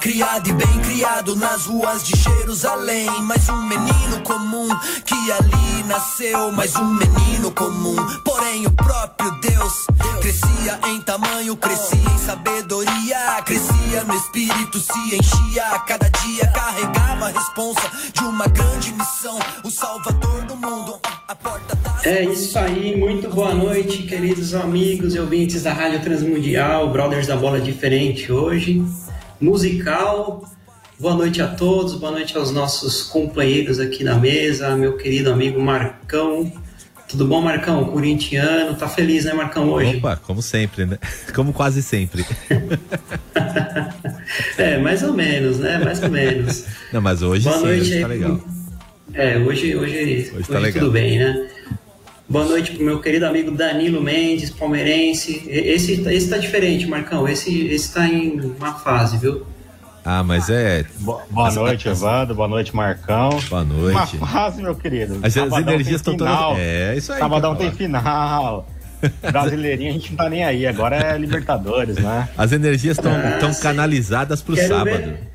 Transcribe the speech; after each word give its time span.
Criado 0.00 0.48
e 0.48 0.52
bem 0.54 0.78
criado 0.80 1.36
nas 1.36 1.66
ruas 1.66 2.02
de 2.02 2.16
Jerusalém. 2.16 3.06
Mais 3.22 3.46
um 3.50 3.62
menino 3.66 4.22
comum 4.24 4.68
que 5.04 5.14
ali 5.32 5.84
nasceu. 5.86 6.50
Mais 6.52 6.74
um 6.76 6.94
menino 6.94 7.50
comum, 7.50 7.96
porém 8.24 8.66
o 8.66 8.70
próprio 8.70 9.30
Deus. 9.42 9.86
Crescia 10.22 10.80
em 10.88 11.02
tamanho, 11.02 11.54
crescia 11.54 11.98
em 11.98 12.18
sabedoria. 12.18 13.42
Crescia 13.44 14.04
no 14.06 14.14
espírito, 14.14 14.78
se 14.78 15.16
enchia. 15.16 15.64
Cada 15.86 16.08
dia 16.08 16.46
carregava 16.46 17.26
a 17.26 17.32
responsa 17.32 17.90
de 18.14 18.24
uma 18.24 18.46
grande 18.46 18.94
missão. 18.94 19.38
O 19.62 19.70
salvador 19.70 20.42
do 20.46 20.56
mundo, 20.56 20.98
a 21.28 21.34
porta 21.34 21.76
da. 21.76 21.90
É 22.02 22.24
isso 22.24 22.58
aí, 22.58 22.96
muito 22.96 23.28
boa 23.28 23.52
noite, 23.52 24.04
queridos 24.04 24.54
amigos 24.54 25.14
e 25.14 25.20
ouvintes 25.20 25.64
da 25.64 25.74
Rádio 25.74 26.00
Transmundial, 26.00 26.90
Brothers 26.90 27.26
da 27.26 27.36
Bola 27.36 27.60
Diferente 27.60 28.32
hoje, 28.32 28.82
musical. 29.40 30.44
Boa 30.98 31.14
noite 31.14 31.40
a 31.40 31.48
todos, 31.48 31.94
boa 31.94 32.12
noite 32.12 32.36
aos 32.36 32.50
nossos 32.50 33.04
companheiros 33.04 33.80
aqui 33.80 34.04
na 34.04 34.16
mesa, 34.16 34.76
meu 34.76 34.98
querido 34.98 35.32
amigo 35.32 35.58
Marcão. 35.60 36.52
Tudo 37.08 37.26
bom, 37.26 37.40
Marcão? 37.40 37.86
Corintiano, 37.86 38.76
tá 38.76 38.86
feliz, 38.86 39.24
né, 39.24 39.32
Marcão, 39.32 39.70
hoje? 39.70 39.96
Opa, 39.96 40.16
como 40.16 40.42
sempre, 40.42 40.86
né? 40.86 40.98
Como 41.34 41.52
quase 41.52 41.82
sempre. 41.82 42.24
é, 44.56 44.78
mais 44.78 45.02
ou 45.02 45.12
menos, 45.12 45.58
né? 45.58 45.78
Mais 45.78 46.00
ou 46.02 46.10
menos. 46.10 46.66
Não, 46.92 47.00
mas 47.00 47.22
hoje 47.22 47.44
boa 47.44 47.58
sim, 47.58 47.64
noite 47.64 47.80
hoje 47.80 48.00
tá 48.00 48.06
legal. 48.06 48.40
É, 49.12 49.38
hoje, 49.38 49.74
hoje, 49.74 50.32
hoje, 50.36 50.46
tá 50.46 50.58
legal. 50.58 50.84
tudo 50.84 50.92
bem, 50.92 51.18
né? 51.18 51.48
Boa 52.30 52.44
noite 52.44 52.70
pro 52.72 52.84
meu 52.84 53.00
querido 53.00 53.26
amigo 53.26 53.50
Danilo 53.50 54.00
Mendes, 54.00 54.50
palmeirense. 54.50 55.42
Esse, 55.48 56.00
esse 56.08 56.28
tá 56.30 56.38
diferente, 56.38 56.86
Marcão. 56.86 57.28
Esse, 57.28 57.66
esse 57.66 57.92
tá 57.92 58.06
em 58.06 58.40
uma 58.40 58.74
fase, 58.74 59.16
viu? 59.18 59.44
Ah, 60.04 60.22
mas 60.22 60.48
é. 60.48 60.84
Bo- 61.00 61.20
Boa 61.28 61.50
noite, 61.50 61.88
Evandro. 61.88 62.34
Boa 62.36 62.46
noite, 62.48 62.74
Marcão. 62.74 63.30
Boa 63.48 63.62
Uma 63.62 63.64
noite. 63.64 64.16
fase, 64.18 64.62
meu 64.62 64.76
querido. 64.76 65.18
As, 65.22 65.36
as 65.36 65.52
energias 65.52 65.96
estão 65.96 66.16
todas. 66.16 66.56
É, 66.58 66.94
isso 66.96 67.12
aí. 67.12 67.18
Sabadão 67.18 67.56
tem 67.56 67.72
final. 67.72 68.64
Brasileirinho 69.32 69.90
a 69.90 69.92
gente 69.94 70.10
não 70.10 70.16
tá 70.18 70.28
nem 70.30 70.44
aí. 70.44 70.66
Agora 70.68 70.96
é 70.96 71.18
Libertadores, 71.18 71.96
né? 71.96 72.28
As 72.38 72.52
energias 72.52 72.96
estão 72.96 73.12
Ah, 73.12 73.54
canalizadas 73.60 74.40
pro 74.40 74.54
Quero 74.54 74.68
sábado. 74.68 74.96
ver. 74.98 75.30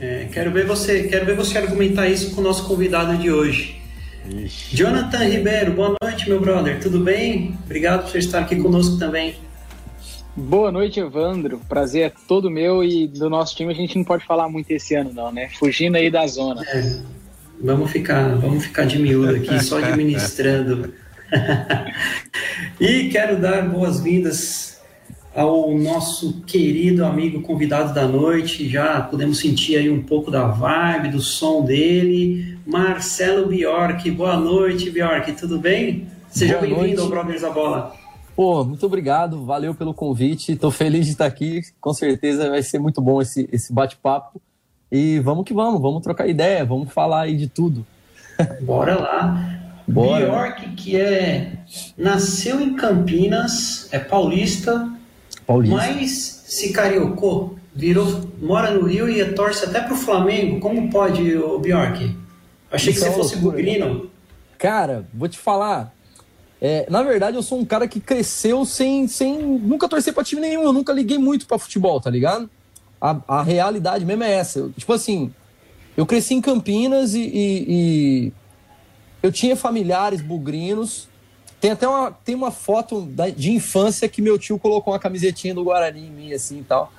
É, 0.00 0.28
quero 0.32 0.50
ver 0.50 0.66
você, 0.66 1.04
quero 1.04 1.24
ver 1.24 1.36
você 1.36 1.56
argumentar 1.56 2.08
isso 2.08 2.34
com 2.34 2.40
o 2.40 2.44
nosso 2.44 2.66
convidado 2.66 3.16
de 3.16 3.30
hoje. 3.30 3.80
Ixi. 4.28 4.76
Jonathan 4.76 5.24
Ribeiro, 5.24 5.72
boa 5.72 5.96
noite, 6.02 6.28
meu 6.28 6.40
brother. 6.40 6.80
Tudo 6.80 7.00
bem? 7.00 7.58
Obrigado 7.64 8.02
por 8.02 8.10
você 8.10 8.18
estar 8.18 8.40
aqui 8.40 8.56
conosco 8.56 8.98
também. 8.98 9.36
Boa 10.36 10.70
noite, 10.70 11.00
Evandro. 11.00 11.60
Prazer 11.68 12.06
é 12.06 12.12
todo 12.28 12.50
meu 12.50 12.84
e 12.84 13.06
do 13.06 13.28
nosso 13.28 13.54
time 13.56 13.72
a 13.72 13.76
gente 13.76 13.96
não 13.96 14.04
pode 14.04 14.24
falar 14.24 14.48
muito 14.48 14.70
esse 14.70 14.94
ano, 14.94 15.12
não, 15.12 15.32
né? 15.32 15.48
Fugindo 15.58 15.96
aí 15.96 16.10
da 16.10 16.26
zona. 16.26 16.62
Vamos 17.60 17.90
ficar, 17.90 18.36
vamos 18.36 18.64
ficar 18.64 18.84
de 18.86 18.98
miúdo 18.98 19.36
aqui, 19.36 19.62
só 19.62 19.78
administrando. 19.78 20.94
e 22.80 23.08
quero 23.08 23.40
dar 23.40 23.68
boas-vindas 23.68 24.71
ao 25.34 25.76
nosso 25.76 26.42
querido 26.42 27.04
amigo 27.04 27.40
convidado 27.40 27.94
da 27.94 28.06
noite. 28.06 28.68
Já 28.68 29.00
podemos 29.00 29.38
sentir 29.38 29.76
aí 29.76 29.90
um 29.90 30.02
pouco 30.02 30.30
da 30.30 30.46
vibe, 30.46 31.08
do 31.08 31.20
som 31.20 31.64
dele, 31.64 32.58
Marcelo 32.66 33.46
Bjork. 33.46 34.10
Boa 34.10 34.36
noite, 34.36 34.90
Bjork. 34.90 35.32
Tudo 35.32 35.58
bem? 35.58 36.06
Seja 36.28 36.58
bem-vindo 36.58 37.02
ao 37.02 37.08
Brothers 37.08 37.42
da 37.42 37.50
Bola. 37.50 37.94
Pô, 38.34 38.64
muito 38.64 38.84
obrigado, 38.86 39.44
valeu 39.44 39.74
pelo 39.74 39.92
convite. 39.92 40.56
Tô 40.56 40.70
feliz 40.70 41.06
de 41.06 41.12
estar 41.12 41.26
aqui. 41.26 41.60
Com 41.80 41.92
certeza 41.92 42.48
vai 42.48 42.62
ser 42.62 42.78
muito 42.78 43.00
bom 43.00 43.20
esse, 43.20 43.48
esse 43.52 43.72
bate-papo. 43.72 44.40
E 44.90 45.18
vamos 45.20 45.44
que 45.44 45.54
vamos, 45.54 45.80
vamos 45.80 46.02
trocar 46.02 46.28
ideia, 46.28 46.64
vamos 46.64 46.92
falar 46.92 47.22
aí 47.22 47.36
de 47.36 47.48
tudo. 47.48 47.84
Bora 48.62 48.98
lá. 48.98 49.58
Bora. 49.86 50.26
Bjork, 50.26 50.68
que 50.76 50.96
é 50.96 51.52
nasceu 51.96 52.60
em 52.60 52.74
Campinas, 52.74 53.88
é 53.92 53.98
paulista, 53.98 54.90
Paulista. 55.46 55.76
mas 55.76 56.42
se 56.46 56.72
cariocou, 56.72 57.56
virou, 57.74 58.20
mora 58.40 58.70
no 58.72 58.86
Rio 58.86 59.08
e 59.08 59.24
torce 59.32 59.64
até 59.64 59.80
pro 59.80 59.96
Flamengo. 59.96 60.60
Como 60.60 60.90
pode, 60.90 61.36
o 61.36 61.58
Bjork? 61.58 62.16
Achei 62.70 62.92
Isso 62.92 63.00
que 63.02 63.06
é 63.06 63.10
você 63.10 63.16
fosse 63.16 63.34
loucura, 63.34 63.56
bugrino. 63.56 64.10
Cara, 64.58 65.06
vou 65.12 65.28
te 65.28 65.38
falar. 65.38 65.92
é, 66.60 66.86
na 66.88 67.02
verdade, 67.02 67.36
eu 67.36 67.42
sou 67.42 67.58
um 67.58 67.64
cara 67.64 67.88
que 67.88 67.98
cresceu 68.00 68.64
sem, 68.64 69.06
sem 69.08 69.38
nunca 69.42 69.88
torcer 69.88 70.14
pra 70.14 70.22
time 70.24 70.40
nenhum. 70.40 70.62
Eu 70.62 70.72
nunca 70.72 70.92
liguei 70.92 71.18
muito 71.18 71.46
pra 71.46 71.58
futebol, 71.58 72.00
tá 72.00 72.08
ligado? 72.08 72.48
A, 73.00 73.16
a 73.26 73.42
realidade 73.42 74.04
mesmo 74.04 74.22
é 74.22 74.32
essa. 74.32 74.60
Eu, 74.60 74.70
tipo 74.72 74.92
assim, 74.92 75.32
eu 75.96 76.06
cresci 76.06 76.34
em 76.34 76.40
Campinas 76.40 77.14
e, 77.14 77.20
e- 77.20 77.64
e 77.68 78.32
eu 79.22 79.32
tinha 79.32 79.56
familiares 79.56 80.20
bugrinos. 80.20 81.08
Tem 81.62 81.70
até 81.70 81.86
uma, 81.86 82.10
tem 82.10 82.34
uma 82.34 82.50
foto 82.50 83.02
da- 83.02 83.28
de 83.30 83.52
infância 83.52 84.08
que 84.08 84.20
meu 84.20 84.36
tio 84.36 84.58
colocou 84.58 84.92
uma 84.92 84.98
camisetinha 84.98 85.54
do 85.54 85.62
Guarani 85.62 86.08
em 86.08 86.10
mim, 86.10 86.32
assim 86.32 86.58
e 86.58 86.64
tal. 86.64 86.92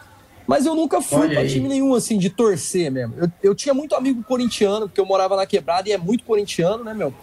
Mas 0.47 0.66
eu 0.66 0.74
nunca 0.74 1.01
fui 1.01 1.19
Olha 1.24 1.31
pra 1.34 1.41
aí. 1.41 1.50
time 1.50 1.68
nenhum, 1.68 1.94
assim, 1.94 2.18
de 2.18 2.29
torcer 2.29 2.90
mesmo. 2.90 3.13
Eu, 3.18 3.29
eu 3.44 3.53
tinha 3.56 3.74
muito 3.74 3.94
amigo 3.94 4.24
corintiano, 4.24 4.88
porque 4.88 5.01
eu 5.01 5.06
morava 5.06 5.35
na 5.35 5.46
quebrada 5.46 5.90
e 5.90 5.91
é 5.91 5.97
muito 5.97 6.24
corintiano, 6.24 6.81
né, 6.81 6.94
meu? 6.94 7.13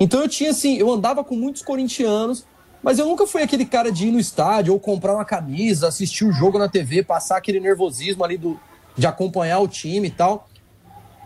Então 0.00 0.22
eu 0.22 0.28
tinha, 0.28 0.50
assim, 0.50 0.78
eu 0.78 0.90
andava 0.90 1.22
com 1.22 1.36
muitos 1.36 1.60
corintianos, 1.60 2.46
mas 2.82 2.98
eu 2.98 3.04
nunca 3.04 3.26
fui 3.26 3.42
aquele 3.42 3.66
cara 3.66 3.92
de 3.92 4.08
ir 4.08 4.10
no 4.10 4.18
estádio 4.18 4.72
ou 4.72 4.80
comprar 4.80 5.12
uma 5.12 5.24
camisa, 5.24 5.88
assistir 5.88 6.24
o 6.24 6.32
jogo 6.32 6.58
na 6.58 6.66
TV, 6.66 7.02
passar 7.02 7.36
aquele 7.36 7.60
nervosismo 7.60 8.24
ali 8.24 8.38
do, 8.38 8.58
de 8.96 9.06
acompanhar 9.06 9.58
o 9.58 9.68
time 9.68 10.08
e 10.08 10.10
tal. 10.10 10.48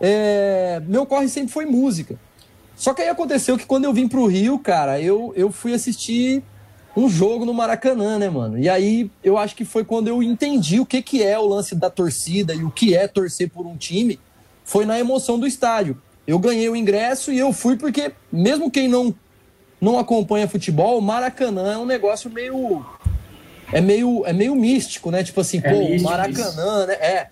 É, 0.01 0.81
meu 0.85 1.05
corre 1.05 1.29
sempre 1.29 1.53
foi 1.53 1.65
música. 1.65 2.19
Só 2.81 2.95
que 2.95 3.03
aí 3.03 3.09
aconteceu 3.09 3.59
que 3.59 3.65
quando 3.67 3.85
eu 3.85 3.93
vim 3.93 4.07
pro 4.07 4.25
Rio, 4.25 4.57
cara, 4.57 4.99
eu, 4.99 5.31
eu 5.35 5.51
fui 5.51 5.71
assistir 5.71 6.41
um 6.97 7.07
jogo 7.07 7.45
no 7.45 7.53
Maracanã, 7.53 8.17
né, 8.17 8.27
mano? 8.27 8.57
E 8.57 8.67
aí 8.67 9.11
eu 9.23 9.37
acho 9.37 9.55
que 9.55 9.63
foi 9.63 9.85
quando 9.85 10.07
eu 10.07 10.23
entendi 10.23 10.79
o 10.79 10.85
que, 10.85 10.99
que 10.99 11.21
é 11.21 11.37
o 11.37 11.45
lance 11.45 11.75
da 11.75 11.91
torcida 11.91 12.55
e 12.55 12.63
o 12.63 12.71
que 12.71 12.95
é 12.97 13.07
torcer 13.07 13.51
por 13.51 13.67
um 13.67 13.77
time. 13.77 14.19
Foi 14.65 14.83
na 14.83 14.99
emoção 14.99 15.37
do 15.37 15.45
estádio. 15.45 15.95
Eu 16.25 16.39
ganhei 16.39 16.67
o 16.69 16.75
ingresso 16.75 17.31
e 17.31 17.37
eu 17.37 17.53
fui 17.53 17.77
porque, 17.77 18.13
mesmo 18.31 18.71
quem 18.71 18.87
não, 18.87 19.13
não 19.79 19.99
acompanha 19.99 20.47
futebol, 20.47 20.97
o 20.97 21.01
Maracanã 21.03 21.73
é 21.73 21.77
um 21.77 21.85
negócio 21.85 22.31
meio. 22.31 22.83
É 23.71 23.79
meio, 23.79 24.25
é 24.25 24.33
meio 24.33 24.55
místico, 24.55 25.11
né? 25.11 25.23
Tipo 25.23 25.41
assim, 25.41 25.61
É 25.63 25.71
pô, 25.71 25.77
místico 25.81 26.09
Maracanã, 26.09 26.87
né? 26.87 26.93
É. 26.95 27.27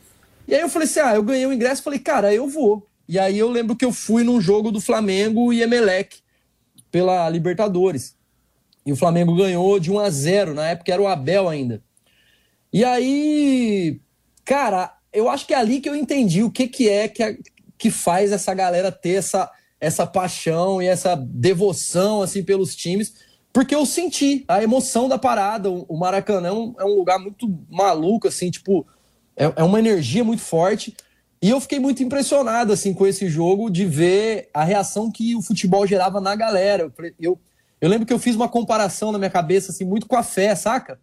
E 0.47 0.53
aí 0.53 0.61
eu 0.61 0.69
falei 0.69 0.87
assim: 0.87 0.99
ah, 0.99 1.15
eu 1.15 1.23
ganhei 1.23 1.47
o 1.47 1.53
ingresso, 1.53 1.81
falei, 1.81 1.97
cara, 1.97 2.31
eu 2.31 2.47
vou. 2.47 2.87
E 3.09 3.17
aí 3.17 3.39
eu 3.39 3.49
lembro 3.49 3.75
que 3.75 3.83
eu 3.83 3.91
fui 3.91 4.23
num 4.23 4.39
jogo 4.39 4.71
do 4.71 4.79
Flamengo 4.79 5.51
e 5.51 5.63
Emelec 5.63 6.19
pela 6.91 7.27
Libertadores. 7.27 8.15
E 8.85 8.91
o 8.91 8.95
Flamengo 8.95 9.35
ganhou 9.35 9.79
de 9.79 9.91
1 9.91 9.97
a 9.97 10.09
0 10.11 10.53
na 10.53 10.67
época 10.67 10.93
era 10.93 11.01
o 11.01 11.07
Abel 11.07 11.49
ainda. 11.49 11.81
E 12.71 12.85
aí, 12.85 13.99
cara, 14.45 14.95
eu 15.11 15.27
acho 15.27 15.47
que 15.47 15.55
é 15.55 15.57
ali 15.57 15.81
que 15.81 15.89
eu 15.89 15.95
entendi 15.95 16.43
o 16.43 16.51
que, 16.51 16.67
que 16.67 16.87
é 16.87 17.07
que, 17.07 17.23
a- 17.23 17.35
que 17.79 17.89
faz 17.89 18.31
essa 18.31 18.53
galera 18.53 18.91
ter 18.91 19.15
essa, 19.15 19.49
essa 19.81 20.05
paixão 20.05 20.79
e 20.79 20.85
essa 20.85 21.15
devoção 21.15 22.21
assim 22.21 22.43
pelos 22.43 22.75
times, 22.75 23.15
porque 23.51 23.73
eu 23.73 23.87
senti 23.87 24.45
a 24.47 24.61
emoção 24.61 25.09
da 25.09 25.17
parada. 25.17 25.67
O 25.71 25.97
Maracanã 25.97 26.49
é 26.49 26.51
um, 26.53 26.75
é 26.77 26.83
um 26.85 26.95
lugar 26.95 27.17
muito 27.17 27.47
maluco, 27.71 28.27
assim, 28.27 28.51
tipo, 28.51 28.85
é, 29.35 29.51
é 29.55 29.63
uma 29.63 29.79
energia 29.79 30.23
muito 30.23 30.43
forte. 30.43 30.95
E 31.41 31.49
eu 31.49 31.61
fiquei 31.61 31.79
muito 31.79 32.03
impressionado 32.03 32.73
assim 32.73 32.93
com 32.93 33.07
esse 33.07 33.29
jogo 33.29 33.69
de 33.69 33.85
ver 33.85 34.49
a 34.53 34.63
reação 34.63 35.11
que 35.11 35.35
o 35.35 35.41
futebol 35.41 35.87
gerava 35.87 36.19
na 36.19 36.35
galera. 36.35 36.91
Eu, 37.19 37.39
eu 37.79 37.89
lembro 37.89 38.05
que 38.05 38.13
eu 38.13 38.19
fiz 38.19 38.35
uma 38.35 38.49
comparação 38.49 39.11
na 39.11 39.17
minha 39.17 39.29
cabeça 39.29 39.71
assim 39.71 39.85
muito 39.85 40.05
com 40.05 40.15
a 40.15 40.23
fé, 40.23 40.53
saca? 40.55 40.99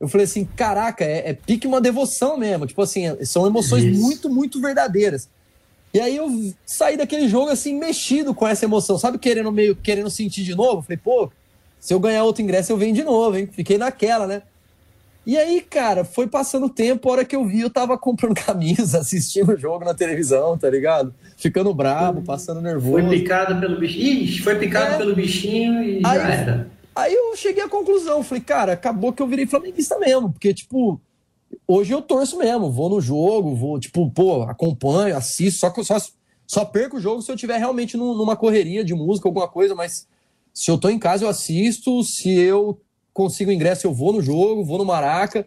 eu 0.00 0.06
falei 0.06 0.24
assim, 0.24 0.44
caraca, 0.44 1.04
é, 1.04 1.30
é 1.30 1.32
pique 1.32 1.66
uma 1.66 1.80
devoção 1.80 2.36
mesmo. 2.36 2.66
Tipo 2.66 2.82
assim, 2.82 3.02
são 3.24 3.46
emoções 3.46 3.84
Isso. 3.84 4.00
muito, 4.00 4.30
muito 4.30 4.60
verdadeiras. 4.60 5.28
E 5.92 6.00
aí 6.00 6.16
eu 6.16 6.54
saí 6.64 6.96
daquele 6.96 7.28
jogo 7.28 7.50
assim, 7.50 7.76
mexido 7.76 8.34
com 8.34 8.46
essa 8.46 8.64
emoção, 8.64 8.98
sabe? 8.98 9.18
Querendo 9.18 9.50
meio, 9.50 9.74
querendo 9.74 10.10
sentir 10.10 10.44
de 10.44 10.54
novo. 10.54 10.82
Falei, 10.82 10.98
pô, 10.98 11.30
se 11.80 11.92
eu 11.92 11.98
ganhar 11.98 12.22
outro 12.24 12.42
ingresso, 12.42 12.70
eu 12.70 12.76
venho 12.76 12.94
de 12.94 13.02
novo, 13.02 13.36
hein? 13.36 13.48
Fiquei 13.50 13.76
naquela, 13.76 14.26
né? 14.26 14.42
E 15.28 15.36
aí, 15.36 15.60
cara, 15.60 16.04
foi 16.06 16.26
passando 16.26 16.64
o 16.64 16.70
tempo, 16.70 17.06
a 17.06 17.12
hora 17.12 17.24
que 17.24 17.36
eu 17.36 17.44
vi, 17.46 17.60
eu 17.60 17.68
tava 17.68 17.98
comprando 17.98 18.32
camisa, 18.40 19.00
assistindo 19.00 19.52
o 19.52 19.58
jogo 19.58 19.84
na 19.84 19.92
televisão, 19.92 20.56
tá 20.56 20.70
ligado? 20.70 21.14
Ficando 21.36 21.74
bravo, 21.74 22.22
passado 22.22 22.62
nervoso. 22.62 22.92
Foi 23.06 23.18
picado 23.18 23.60
pelo 23.60 23.78
bichinho. 23.78 24.22
Ixi, 24.24 24.40
foi 24.40 24.58
picado 24.58 24.94
É. 24.94 24.96
pelo 24.96 25.14
bichinho 25.14 25.82
e 25.82 25.96
Aí- 25.96 26.02
já 26.18 26.28
era. 26.30 26.70
Aí 26.96 27.12
eu 27.14 27.36
cheguei 27.36 27.62
à 27.62 27.68
conclusão, 27.68 28.22
falei, 28.22 28.42
cara, 28.42 28.72
acabou 28.72 29.12
que 29.12 29.20
eu 29.20 29.26
virei 29.26 29.46
flamenguista 29.46 29.98
mesmo, 29.98 30.32
porque, 30.32 30.54
tipo, 30.54 30.98
hoje 31.66 31.92
eu 31.92 32.00
torço 32.00 32.38
mesmo, 32.38 32.70
vou 32.72 32.88
no 32.88 32.98
jogo, 32.98 33.54
vou, 33.54 33.78
tipo, 33.78 34.10
pô, 34.10 34.44
acompanho, 34.44 35.14
assisto, 35.14 35.60
só, 35.60 35.72
só, 35.84 35.98
só 36.46 36.64
perco 36.64 36.96
o 36.96 37.00
jogo 37.00 37.20
se 37.20 37.30
eu 37.30 37.36
tiver 37.36 37.58
realmente 37.58 37.98
num- 37.98 38.14
numa 38.16 38.34
correria 38.34 38.82
de 38.82 38.94
música, 38.94 39.28
alguma 39.28 39.46
coisa, 39.46 39.74
mas 39.74 40.08
se 40.54 40.70
eu 40.70 40.78
tô 40.78 40.88
em 40.88 40.98
casa 40.98 41.24
eu 41.24 41.28
assisto, 41.28 42.02
se 42.02 42.32
eu 42.32 42.80
consigo 43.18 43.50
ingresso 43.50 43.84
eu 43.84 43.92
vou 43.92 44.12
no 44.12 44.22
jogo, 44.22 44.64
vou 44.64 44.78
no 44.78 44.84
Maraca. 44.84 45.44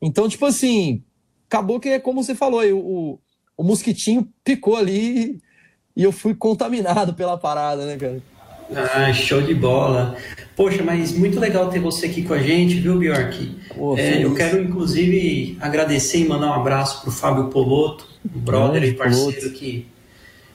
Então, 0.00 0.26
tipo 0.26 0.46
assim, 0.46 1.02
acabou 1.46 1.78
que 1.78 1.90
é 1.90 1.98
como 1.98 2.24
você 2.24 2.34
falou, 2.34 2.62
o, 2.72 3.18
o 3.58 3.62
mosquitinho 3.62 4.26
picou 4.42 4.74
ali 4.74 5.38
e 5.94 6.02
eu 6.02 6.10
fui 6.10 6.34
contaminado 6.34 7.12
pela 7.12 7.36
parada, 7.36 7.84
né, 7.84 7.98
cara? 7.98 8.22
Ah, 8.74 9.12
show 9.12 9.42
de 9.42 9.54
bola. 9.54 10.16
Poxa, 10.56 10.82
mas 10.82 11.12
muito 11.12 11.38
legal 11.38 11.68
ter 11.68 11.78
você 11.78 12.06
aqui 12.06 12.22
com 12.22 12.32
a 12.32 12.38
gente, 12.38 12.76
viu, 12.76 12.98
Bjork? 12.98 13.54
Pô, 13.74 13.98
É, 13.98 14.24
eu 14.24 14.34
quero, 14.34 14.62
inclusive, 14.62 15.58
agradecer 15.60 16.20
e 16.20 16.26
mandar 16.26 16.46
um 16.46 16.54
abraço 16.54 17.02
pro 17.02 17.10
Fábio 17.10 17.48
Poloto, 17.50 18.08
um 18.24 18.40
brother 18.40 18.80
Grande 18.80 18.94
e 18.94 18.96
parceiro 18.96 19.40
Poloto. 19.40 19.50
que. 19.50 19.86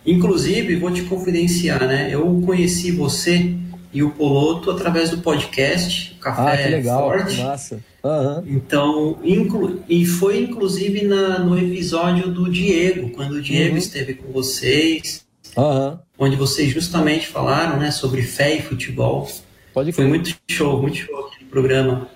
Inclusive, 0.03 0.77
vou 0.77 0.91
te 0.91 1.03
confidenciar, 1.03 1.85
né? 1.85 2.09
Eu 2.11 2.41
conheci 2.43 2.89
você 2.89 3.55
e 3.93 4.03
o 4.03 4.11
Poloto 4.11 4.69
através 4.71 5.09
do 5.09 5.17
podcast, 5.19 6.15
o 6.17 6.19
Café 6.21 6.41
Ah, 6.41 6.57
que 6.57 6.69
legal, 6.69 7.09
Forte. 7.09 7.35
que 7.35 7.41
massa. 7.43 7.83
Aham. 8.03 8.43
Então, 8.47 9.19
inclu- 9.23 9.81
e 9.89 10.05
foi 10.05 10.41
inclusive 10.43 11.03
na, 11.05 11.39
no 11.39 11.57
episódio 11.57 12.29
do 12.31 12.49
Diego, 12.49 13.09
quando 13.09 13.33
o 13.33 13.41
Diego 13.41 13.71
Uhum. 13.71 13.77
esteve 13.77 14.13
com 14.13 14.31
vocês, 14.31 15.25
Aham. 15.57 15.99
onde 16.17 16.35
vocês 16.35 16.71
justamente 16.71 17.27
falaram 17.27 17.77
né, 17.77 17.91
sobre 17.91 18.21
fé 18.21 18.55
e 18.55 18.61
futebol. 18.61 19.29
Pode 19.73 19.91
Foi 19.91 20.05
muito 20.05 20.33
show, 20.49 20.81
muito 20.81 20.97
show 20.97 21.27
aquele 21.27 21.45
programa. 21.49 22.07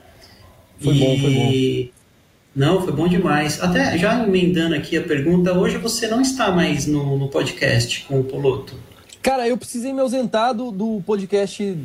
Foi 0.80 0.94
bom, 0.94 1.18
foi 1.20 1.34
bom. 1.34 1.94
Não, 2.56 2.82
foi 2.84 2.94
bom 2.94 3.08
demais. 3.08 3.62
Até 3.64 3.98
já 3.98 4.24
emendando 4.24 4.76
aqui 4.76 4.96
a 4.98 5.02
pergunta, 5.02 5.54
hoje 5.58 5.78
você 5.78 6.08
não 6.08 6.22
está 6.22 6.52
mais 6.52 6.86
no, 6.86 7.18
no 7.18 7.28
podcast 7.28 8.06
com 8.08 8.20
o 8.20 8.24
Poloto. 8.24 8.76
Cara, 9.24 9.48
eu 9.48 9.58
precisei 9.58 9.92
me 9.94 10.02
ausentar 10.02 10.54
do, 10.54 10.70
do 10.72 11.02
podcast 11.06 11.78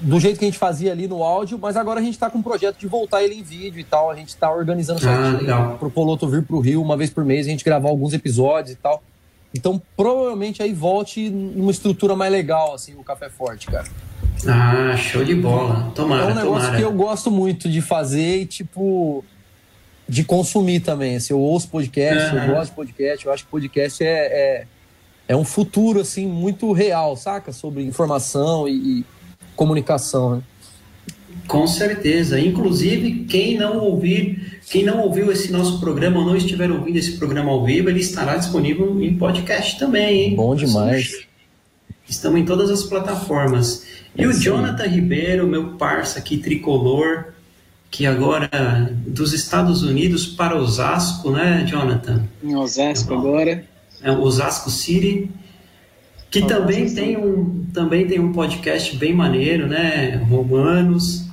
do 0.00 0.20
jeito 0.20 0.38
que 0.38 0.44
a 0.44 0.48
gente 0.48 0.58
fazia 0.58 0.92
ali 0.92 1.08
no 1.08 1.22
áudio, 1.24 1.58
mas 1.60 1.76
agora 1.76 1.98
a 2.00 2.02
gente 2.02 2.16
tá 2.18 2.30
com 2.30 2.38
um 2.38 2.42
projeto 2.42 2.78
de 2.78 2.86
voltar 2.86 3.22
ele 3.22 3.34
em 3.34 3.42
vídeo 3.42 3.80
e 3.80 3.84
tal. 3.84 4.10
A 4.10 4.14
gente 4.14 4.36
tá 4.36 4.50
organizando 4.50 5.00
Ah, 5.08 5.36
legal. 5.38 5.76
pro 5.78 5.90
Poloto 5.90 6.28
vir 6.28 6.42
pro 6.44 6.60
Rio 6.60 6.80
uma 6.80 6.96
vez 6.96 7.10
por 7.10 7.24
mês, 7.24 7.46
a 7.46 7.50
gente 7.50 7.64
gravar 7.64 7.88
alguns 7.88 8.12
episódios 8.14 8.72
e 8.72 8.76
tal. 8.76 9.02
Então, 9.54 9.80
provavelmente 9.96 10.62
aí 10.62 10.72
volte 10.72 11.28
numa 11.30 11.70
estrutura 11.70 12.14
mais 12.14 12.30
legal, 12.30 12.74
assim, 12.74 12.94
o 12.96 13.02
Café 13.02 13.28
Forte, 13.28 13.66
cara. 13.66 13.86
Ah, 14.46 14.96
show 14.96 15.24
de 15.24 15.34
bola. 15.34 15.88
É 15.90 15.94
Tomara, 15.94 16.26
um 16.26 16.34
negócio 16.34 16.46
tomara. 16.60 16.76
que 16.76 16.82
eu 16.82 16.92
gosto 16.92 17.30
muito 17.30 17.68
de 17.68 17.80
fazer 17.80 18.42
e, 18.42 18.46
tipo, 18.46 19.24
de 20.08 20.22
consumir 20.22 20.80
também. 20.80 21.16
Assim, 21.16 21.32
eu 21.32 21.40
ouço 21.40 21.66
podcast, 21.68 22.36
Aham. 22.36 22.46
eu 22.46 22.54
gosto 22.54 22.70
de 22.70 22.76
podcast. 22.76 23.26
Eu 23.26 23.32
acho 23.32 23.44
que 23.44 23.50
podcast 23.50 24.04
é, 24.04 24.08
é, 24.08 24.66
é 25.28 25.36
um 25.36 25.44
futuro, 25.44 26.00
assim, 26.00 26.26
muito 26.26 26.72
real, 26.72 27.14
saca? 27.14 27.52
Sobre 27.52 27.84
informação 27.84 28.66
e, 28.66 28.72
e 29.00 29.04
comunicação, 29.54 30.36
né? 30.36 30.42
Com 31.46 31.66
certeza. 31.66 32.40
Inclusive, 32.40 33.24
quem 33.24 33.56
não 33.56 33.78
ouvir, 33.78 34.60
quem 34.70 34.84
não 34.84 35.00
ouviu 35.00 35.30
esse 35.30 35.52
nosso 35.52 35.78
programa 35.80 36.18
ou 36.18 36.26
não 36.26 36.36
estiver 36.36 36.70
ouvindo 36.70 36.96
esse 36.96 37.18
programa 37.18 37.50
ao 37.50 37.64
vivo, 37.64 37.90
ele 37.90 38.00
estará 38.00 38.36
disponível 38.36 39.02
em 39.02 39.16
podcast 39.16 39.78
também, 39.78 40.22
hein? 40.22 40.36
Bom 40.36 40.54
demais. 40.54 41.26
Estamos 42.08 42.40
em 42.40 42.44
todas 42.44 42.70
as 42.70 42.82
plataformas. 42.84 43.84
E 44.16 44.22
É 44.22 44.26
o 44.26 44.30
aí. 44.30 44.36
Jonathan 44.36 44.86
Ribeiro, 44.86 45.46
meu 45.46 45.74
parça 45.74 46.18
aqui 46.18 46.38
tricolor, 46.38 47.32
que 47.90 48.06
agora 48.06 48.48
dos 49.06 49.32
Estados 49.34 49.82
Unidos 49.82 50.26
para 50.26 50.56
Osasco, 50.56 51.30
né, 51.30 51.64
Jonathan? 51.66 52.24
Em 52.42 52.56
Osasco 52.56 53.12
agora. 53.12 53.64
É 54.02 54.10
Osasco 54.10 54.70
City, 54.70 55.30
que 56.30 56.40
Osasco 56.40 56.60
também 56.60 56.88
City. 56.88 57.00
tem 57.00 57.16
um 57.16 57.66
também 57.72 58.06
tem 58.06 58.20
um 58.20 58.32
podcast 58.32 58.96
bem 58.96 59.14
maneiro, 59.14 59.66
né? 59.66 60.16
Romanos. 60.28 61.26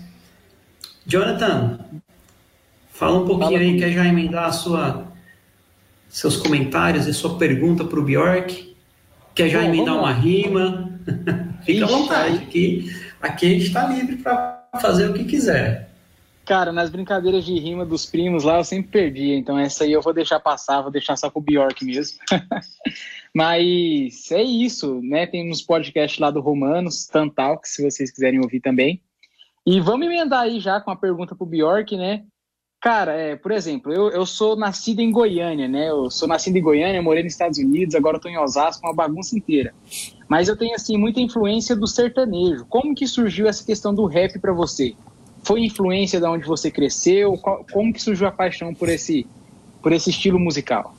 Jonathan, 1.06 1.80
fala 2.90 3.20
um 3.20 3.26
pouquinho 3.28 3.60
Fala 3.60 3.62
aí, 3.62 3.80
quer 3.80 3.92
já 3.92 4.06
emendar 4.06 4.46
a 4.46 4.52
sua 4.52 5.06
seus 6.10 6.38
comentários 6.38 7.08
e 7.08 7.14
sua 7.14 7.38
pergunta 7.38 7.84
para 7.84 8.00
o 8.00 8.04
Bjork? 8.04 8.76
Quer 9.36 9.50
já 9.50 9.62
Bom, 9.62 9.68
emendar 9.68 9.96
uma 9.98 10.14
rima? 10.14 10.92
Fica 11.66 11.86
à 11.86 11.88
vontade, 11.88 12.38
aqui, 12.38 12.92
aqui 13.22 13.46
a 13.46 13.50
gente 13.50 13.68
está 13.68 13.88
livre 13.88 14.16
para 14.18 14.64
fazer 14.82 15.10
o 15.10 15.14
que 15.14 15.26
quiser. 15.26 15.90
Cara, 16.46 16.72
nas 16.72 16.92
brincadeiras 16.92 17.44
de 17.44 17.58
rima 17.58 17.84
dos 17.84 18.06
primos 18.06 18.44
lá 18.44 18.58
eu 18.58 18.64
sempre 18.64 18.92
perdia, 18.92 19.36
então 19.36 19.58
essa 19.58 19.84
aí 19.84 19.92
eu 19.92 20.02
vou 20.02 20.14
deixar 20.14 20.40
passar, 20.40 20.82
vou 20.82 20.92
deixar 20.92 21.16
só 21.16 21.28
pro 21.28 21.42
Bjork 21.42 21.84
mesmo. 21.84 22.20
Mas 23.34 24.32
é 24.32 24.44
isso, 24.44 25.02
né? 25.02 25.26
Tem 25.26 25.50
uns 25.50 25.64
podcasts 25.64 26.20
lá 26.20 26.30
do 26.30 26.42
Romanos, 26.42 27.08
Tantalk, 27.08 27.68
se 27.68 27.84
vocês 27.84 28.12
quiserem 28.12 28.40
ouvir 28.40 28.60
também. 28.60 29.02
E 29.66 29.80
vamos 29.80 30.06
emendar 30.06 30.42
aí 30.42 30.60
já 30.60 30.80
com 30.80 30.92
a 30.92 30.96
pergunta 30.96 31.36
pro 31.36 31.48
Bjork, 31.48 31.98
né? 31.98 32.24
Cara, 32.80 33.14
é, 33.14 33.36
por 33.36 33.52
exemplo, 33.52 33.92
eu, 33.92 34.12
eu 34.12 34.28
sou 34.28 34.56
nascido 34.56 35.00
em 35.00 35.12
Goiânia, 35.12 35.68
né? 35.68 35.90
Eu 35.90 36.12
sou 36.12 36.28
nascido 36.28 36.58
em 36.58 36.62
Goiânia, 36.62 37.02
morei 37.02 37.24
nos 37.24 37.34
Estados 37.34 37.58
Unidos, 37.58 37.96
agora 37.96 38.20
tô 38.20 38.30
em 38.30 38.38
Osasco, 38.38 38.86
uma 38.86 38.94
bagunça 38.94 39.36
inteira. 39.36 39.74
Mas 40.30 40.48
eu 40.48 40.56
tenho, 40.56 40.76
assim, 40.76 40.96
muita 40.96 41.20
influência 41.20 41.76
do 41.76 41.88
sertanejo. 41.88 42.64
Como 42.68 42.94
que 42.94 43.08
surgiu 43.08 43.48
essa 43.48 43.66
questão 43.66 43.96
do 43.96 44.06
rap 44.06 44.38
para 44.38 44.54
você? 44.54 44.96
Foi 45.46 45.64
influência 45.64 46.20
de 46.20 46.26
onde 46.26 46.46
você 46.48 46.72
cresceu? 46.72 47.38
Qual- 47.38 47.64
como 47.72 47.94
que 47.94 48.02
surgiu 48.02 48.28
a 48.28 48.32
paixão 48.32 48.74
por 48.74 48.90
esse, 48.90 49.28
por 49.82 49.92
esse 49.94 50.10
estilo 50.10 50.40
musical? 50.40 50.96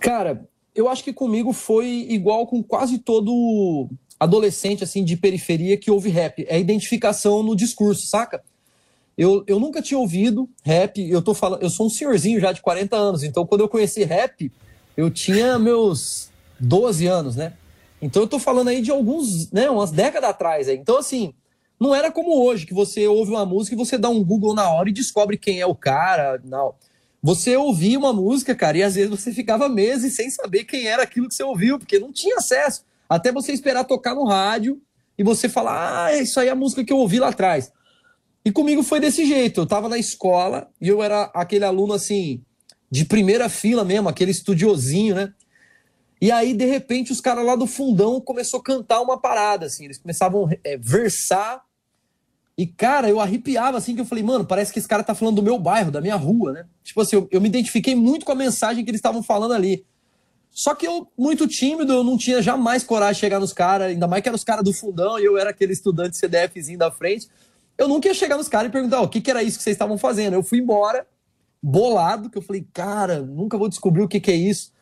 Cara, 0.00 0.48
eu 0.74 0.88
acho 0.88 1.04
que 1.04 1.12
comigo 1.12 1.52
foi 1.52 2.06
igual 2.08 2.46
com 2.46 2.62
quase 2.62 2.98
todo 2.98 3.88
adolescente, 4.18 4.82
assim, 4.82 5.04
de 5.04 5.16
periferia 5.16 5.76
que 5.76 5.90
ouve 5.90 6.08
rap. 6.08 6.46
É 6.48 6.58
identificação 6.58 7.42
no 7.42 7.54
discurso, 7.54 8.06
saca? 8.06 8.42
Eu, 9.18 9.44
eu 9.46 9.60
nunca 9.60 9.82
tinha 9.82 9.98
ouvido 9.98 10.48
rap, 10.62 10.98
eu 11.00 11.20
tô 11.22 11.34
falando, 11.34 11.62
eu 11.62 11.70
sou 11.70 11.86
um 11.86 11.90
senhorzinho 11.90 12.40
já 12.40 12.52
de 12.52 12.60
40 12.62 12.96
anos, 12.96 13.22
então 13.22 13.46
quando 13.46 13.60
eu 13.60 13.68
conheci 13.68 14.02
rap, 14.02 14.50
eu 14.96 15.10
tinha 15.10 15.58
meus 15.58 16.30
12 16.58 17.06
anos, 17.06 17.36
né? 17.36 17.52
Então 18.02 18.22
eu 18.22 18.26
tô 18.26 18.38
falando 18.38 18.68
aí 18.68 18.80
de 18.82 18.90
alguns, 18.90 19.50
né, 19.52 19.70
umas 19.70 19.90
décadas 19.92 20.30
atrás. 20.30 20.68
Então, 20.68 20.98
assim, 20.98 21.32
não 21.84 21.94
era 21.94 22.10
como 22.10 22.42
hoje, 22.42 22.64
que 22.64 22.72
você 22.72 23.06
ouve 23.06 23.30
uma 23.30 23.44
música 23.44 23.74
e 23.74 23.78
você 23.78 23.98
dá 23.98 24.08
um 24.08 24.24
Google 24.24 24.54
na 24.54 24.70
hora 24.70 24.88
e 24.88 24.92
descobre 24.92 25.36
quem 25.36 25.60
é 25.60 25.66
o 25.66 25.74
cara. 25.74 26.40
Não. 26.42 26.74
Você 27.22 27.56
ouvia 27.56 27.98
uma 27.98 28.12
música, 28.12 28.54
cara, 28.54 28.78
e 28.78 28.82
às 28.82 28.94
vezes 28.94 29.10
você 29.10 29.32
ficava 29.32 29.68
meses 29.68 30.14
sem 30.14 30.30
saber 30.30 30.64
quem 30.64 30.86
era 30.86 31.02
aquilo 31.02 31.28
que 31.28 31.34
você 31.34 31.42
ouviu, 31.42 31.78
porque 31.78 31.98
não 31.98 32.10
tinha 32.10 32.36
acesso. 32.36 32.84
Até 33.08 33.30
você 33.30 33.52
esperar 33.52 33.84
tocar 33.84 34.14
no 34.14 34.24
rádio 34.24 34.80
e 35.18 35.22
você 35.22 35.48
falar, 35.48 36.06
ah, 36.06 36.16
isso 36.16 36.40
aí 36.40 36.48
é 36.48 36.50
a 36.50 36.56
música 36.56 36.82
que 36.82 36.92
eu 36.92 36.98
ouvi 36.98 37.18
lá 37.18 37.28
atrás. 37.28 37.70
E 38.44 38.50
comigo 38.50 38.82
foi 38.82 39.00
desse 39.00 39.26
jeito. 39.26 39.60
Eu 39.60 39.66
tava 39.66 39.88
na 39.88 39.98
escola 39.98 40.70
e 40.80 40.88
eu 40.88 41.02
era 41.02 41.24
aquele 41.34 41.64
aluno 41.64 41.94
assim, 41.94 42.42
de 42.90 43.04
primeira 43.04 43.48
fila 43.48 43.84
mesmo, 43.84 44.08
aquele 44.08 44.30
estudiosinho, 44.30 45.14
né? 45.14 45.32
E 46.20 46.30
aí, 46.30 46.54
de 46.54 46.64
repente, 46.64 47.12
os 47.12 47.20
caras 47.20 47.44
lá 47.44 47.56
do 47.56 47.66
fundão 47.66 48.20
começou 48.20 48.60
a 48.60 48.62
cantar 48.62 49.00
uma 49.00 49.20
parada, 49.20 49.66
assim. 49.66 49.84
Eles 49.84 49.98
começavam 49.98 50.46
a 50.46 50.56
é, 50.62 50.76
versar. 50.76 51.62
E, 52.56 52.66
cara, 52.66 53.08
eu 53.08 53.18
arrepiava, 53.18 53.76
assim, 53.78 53.94
que 53.94 54.00
eu 54.00 54.04
falei, 54.04 54.22
mano, 54.22 54.44
parece 54.44 54.72
que 54.72 54.78
esse 54.78 54.86
cara 54.86 55.02
tá 55.02 55.14
falando 55.14 55.36
do 55.36 55.42
meu 55.42 55.58
bairro, 55.58 55.90
da 55.90 56.00
minha 56.00 56.14
rua, 56.14 56.52
né? 56.52 56.66
Tipo 56.84 57.00
assim, 57.00 57.16
eu, 57.16 57.28
eu 57.30 57.40
me 57.40 57.48
identifiquei 57.48 57.96
muito 57.96 58.24
com 58.24 58.30
a 58.30 58.36
mensagem 58.36 58.84
que 58.84 58.90
eles 58.90 59.00
estavam 59.00 59.22
falando 59.22 59.54
ali. 59.54 59.84
Só 60.52 60.72
que 60.72 60.86
eu, 60.86 61.08
muito 61.18 61.48
tímido, 61.48 61.92
eu 61.92 62.04
não 62.04 62.16
tinha 62.16 62.40
jamais 62.40 62.84
coragem 62.84 63.14
de 63.14 63.20
chegar 63.20 63.40
nos 63.40 63.52
caras, 63.52 63.88
ainda 63.88 64.06
mais 64.06 64.22
que 64.22 64.28
eram 64.28 64.36
os 64.36 64.44
caras 64.44 64.62
do 64.62 64.72
fundão 64.72 65.18
e 65.18 65.24
eu 65.24 65.36
era 65.36 65.50
aquele 65.50 65.72
estudante 65.72 66.16
CDFzinho 66.16 66.78
da 66.78 66.92
frente. 66.92 67.28
Eu 67.76 67.88
nunca 67.88 68.06
ia 68.06 68.14
chegar 68.14 68.36
nos 68.36 68.48
caras 68.48 68.68
e 68.68 68.72
perguntar, 68.72 69.00
ó, 69.00 69.04
o 69.04 69.08
que, 69.08 69.20
que 69.20 69.32
era 69.32 69.42
isso 69.42 69.58
que 69.58 69.64
vocês 69.64 69.74
estavam 69.74 69.98
fazendo? 69.98 70.34
Eu 70.34 70.44
fui 70.44 70.60
embora, 70.60 71.04
bolado, 71.60 72.30
que 72.30 72.38
eu 72.38 72.42
falei, 72.42 72.64
cara, 72.72 73.20
nunca 73.20 73.58
vou 73.58 73.68
descobrir 73.68 74.02
o 74.02 74.08
que, 74.08 74.20
que 74.20 74.30
é 74.30 74.36
isso. 74.36 74.72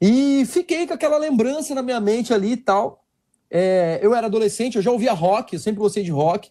E 0.00 0.46
fiquei 0.46 0.86
com 0.86 0.94
aquela 0.94 1.18
lembrança 1.18 1.74
na 1.74 1.82
minha 1.82 2.00
mente 2.00 2.32
ali 2.32 2.52
e 2.52 2.56
tal. 2.56 3.04
É, 3.50 3.98
eu 4.02 4.14
era 4.14 4.26
adolescente, 4.26 4.76
eu 4.76 4.82
já 4.82 4.90
ouvia 4.90 5.12
rock, 5.12 5.52
eu 5.52 5.60
sempre 5.60 5.80
gostei 5.80 6.02
de 6.02 6.10
rock. 6.10 6.50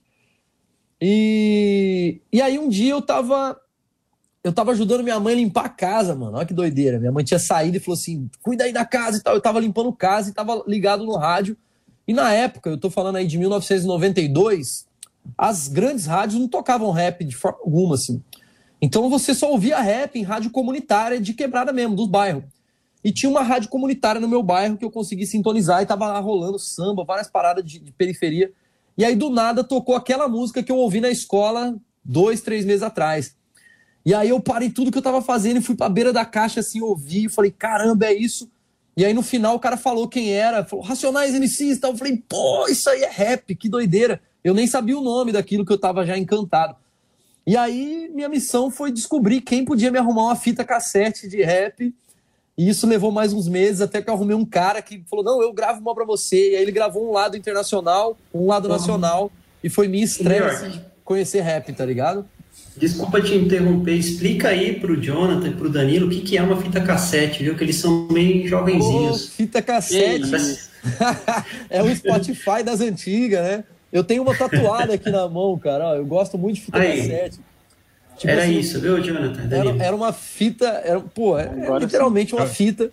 E, 1.05 2.21
e 2.31 2.41
aí 2.41 2.57
um 2.57 2.69
dia 2.69 2.91
eu 2.91 3.01
tava 3.01 3.59
eu 4.41 4.53
tava 4.53 4.71
ajudando 4.71 5.03
minha 5.03 5.19
mãe 5.19 5.33
a 5.33 5.37
limpar 5.37 5.65
a 5.65 5.69
casa, 5.69 6.15
mano. 6.15 6.37
Olha 6.37 6.45
que 6.45 6.53
doideira. 6.53 6.97
Minha 6.97 7.11
mãe 7.11 7.25
tinha 7.25 7.39
saído 7.39 7.75
e 7.75 7.79
falou 7.81 7.99
assim: 7.99 8.29
cuida 8.41 8.63
aí 8.63 8.71
da 8.71 8.85
casa 8.85 9.17
e 9.17 9.21
tal. 9.21 9.35
Eu 9.35 9.41
tava 9.41 9.59
limpando 9.59 9.91
casa 9.91 10.29
e 10.29 10.33
tava 10.33 10.63
ligado 10.65 11.03
no 11.05 11.17
rádio. 11.17 11.57
E 12.07 12.13
na 12.13 12.33
época, 12.33 12.69
eu 12.69 12.77
tô 12.77 12.89
falando 12.89 13.17
aí 13.17 13.27
de 13.27 13.37
1992, 13.37 14.87
as 15.37 15.67
grandes 15.67 16.05
rádios 16.05 16.39
não 16.39 16.47
tocavam 16.47 16.89
rap 16.91 17.25
de 17.25 17.35
forma 17.35 17.59
alguma, 17.59 17.95
assim. 17.95 18.23
Então 18.81 19.09
você 19.09 19.33
só 19.33 19.51
ouvia 19.51 19.81
rap 19.81 20.17
em 20.17 20.23
rádio 20.23 20.51
comunitária 20.51 21.19
de 21.19 21.33
quebrada 21.33 21.73
mesmo, 21.73 21.97
dos 21.97 22.07
bairros. 22.07 22.45
E 23.03 23.11
tinha 23.11 23.29
uma 23.29 23.43
rádio 23.43 23.69
comunitária 23.69 24.21
no 24.21 24.29
meu 24.29 24.41
bairro 24.41 24.77
que 24.77 24.85
eu 24.85 24.91
consegui 24.91 25.27
sintonizar 25.27 25.81
e 25.81 25.85
tava 25.85 26.07
lá 26.07 26.19
rolando 26.19 26.57
samba, 26.57 27.03
várias 27.03 27.29
paradas 27.29 27.65
de, 27.65 27.79
de 27.79 27.91
periferia. 27.91 28.53
E 28.97 29.03
aí, 29.03 29.15
do 29.15 29.29
nada, 29.29 29.63
tocou 29.63 29.95
aquela 29.95 30.27
música 30.27 30.61
que 30.61 30.71
eu 30.71 30.77
ouvi 30.77 31.01
na 31.01 31.09
escola 31.09 31.75
dois, 32.03 32.41
três 32.41 32.65
meses 32.65 32.83
atrás. 32.83 33.35
E 34.05 34.13
aí 34.13 34.29
eu 34.29 34.39
parei 34.39 34.69
tudo 34.69 34.91
que 34.91 34.97
eu 34.97 35.01
tava 35.01 35.21
fazendo 35.21 35.57
e 35.57 35.61
fui 35.61 35.75
pra 35.75 35.87
beira 35.87 36.11
da 36.11 36.25
caixa 36.25 36.59
assim, 36.59 36.81
ouvi, 36.81 37.29
falei, 37.29 37.51
caramba, 37.51 38.07
é 38.07 38.13
isso. 38.13 38.51
E 38.97 39.05
aí 39.05 39.13
no 39.13 39.23
final 39.23 39.55
o 39.55 39.59
cara 39.59 39.77
falou 39.77 40.07
quem 40.07 40.31
era, 40.31 40.65
falou 40.65 40.83
Racionais 40.83 41.33
MCs 41.33 41.77
e 41.77 41.79
tal. 41.79 41.91
Eu 41.91 41.97
falei, 41.97 42.21
pô, 42.27 42.67
isso 42.67 42.89
aí 42.89 43.01
é 43.03 43.09
rap, 43.09 43.55
que 43.55 43.69
doideira. 43.69 44.21
Eu 44.43 44.53
nem 44.53 44.67
sabia 44.67 44.97
o 44.97 45.01
nome 45.01 45.31
daquilo 45.31 45.65
que 45.65 45.71
eu 45.71 45.77
tava 45.77 46.05
já 46.05 46.17
encantado. 46.17 46.75
E 47.47 47.55
aí 47.55 48.09
minha 48.13 48.29
missão 48.29 48.69
foi 48.69 48.91
descobrir 48.91 49.41
quem 49.41 49.63
podia 49.63 49.89
me 49.89 49.97
arrumar 49.97 50.25
uma 50.25 50.35
fita 50.35 50.65
cassete 50.65 51.27
de 51.27 51.41
rap. 51.41 51.95
E 52.57 52.69
isso 52.69 52.85
levou 52.85 53.11
mais 53.11 53.33
uns 53.33 53.47
meses 53.47 53.81
até 53.81 54.01
que 54.01 54.09
eu 54.09 54.13
arrumei 54.13 54.35
um 54.35 54.45
cara 54.45 54.81
que 54.81 55.03
falou: 55.09 55.25
Não, 55.25 55.41
eu 55.41 55.51
gravo 55.51 55.79
uma 55.81 55.95
pra 55.95 56.05
você. 56.05 56.51
E 56.51 56.55
aí 56.55 56.61
ele 56.61 56.71
gravou 56.71 57.09
um 57.09 57.11
lado 57.11 57.35
internacional, 57.35 58.17
um 58.33 58.47
lado 58.47 58.67
nacional. 58.67 59.31
E 59.63 59.69
foi 59.69 59.87
minha 59.87 60.03
estreia 60.03 60.45
assim, 60.45 60.69
de 60.69 60.81
conhecer 61.03 61.41
rap, 61.41 61.71
tá 61.73 61.85
ligado? 61.85 62.25
Desculpa 62.75 63.21
te 63.21 63.35
interromper, 63.35 63.93
explica 63.93 64.49
aí 64.49 64.79
pro 64.79 64.99
Jonathan 64.99 65.47
e 65.47 65.53
pro 65.53 65.69
Danilo 65.69 66.07
o 66.07 66.09
que, 66.09 66.21
que 66.21 66.37
é 66.37 66.41
uma 66.41 66.59
fita 66.59 66.81
cassete, 66.81 67.43
viu? 67.43 67.55
Que 67.55 67.63
eles 67.63 67.75
são 67.75 68.07
bem 68.07 68.47
jovenzinhos. 68.47 69.25
Ô, 69.25 69.31
fita 69.31 69.61
cassete. 69.61 70.29
é 71.69 71.81
o 71.81 71.95
Spotify 71.95 72.63
das 72.63 72.81
antigas, 72.81 73.41
né? 73.43 73.63
Eu 73.91 74.03
tenho 74.03 74.23
uma 74.23 74.35
tatuada 74.35 74.95
aqui 74.95 75.09
na 75.09 75.27
mão, 75.29 75.57
cara. 75.57 75.89
Ó, 75.89 75.95
eu 75.95 76.05
gosto 76.05 76.37
muito 76.37 76.55
de 76.55 76.61
fita 76.61 76.79
Aí. 76.79 76.97
cassete. 76.97 77.39
Tipo 78.17 78.31
Era 78.31 78.43
assim, 78.43 78.59
isso, 78.59 78.79
viu, 78.79 79.01
Jonathan? 79.01 79.47
Era, 79.55 79.83
era 79.83 79.95
uma 79.95 80.13
fita, 80.13 80.67
era, 80.85 80.99
pô, 80.99 81.37
é, 81.37 81.43
é 81.45 81.63
Agora 81.65 81.83
literalmente 81.83 82.33
uma 82.35 82.45
fita. 82.45 82.91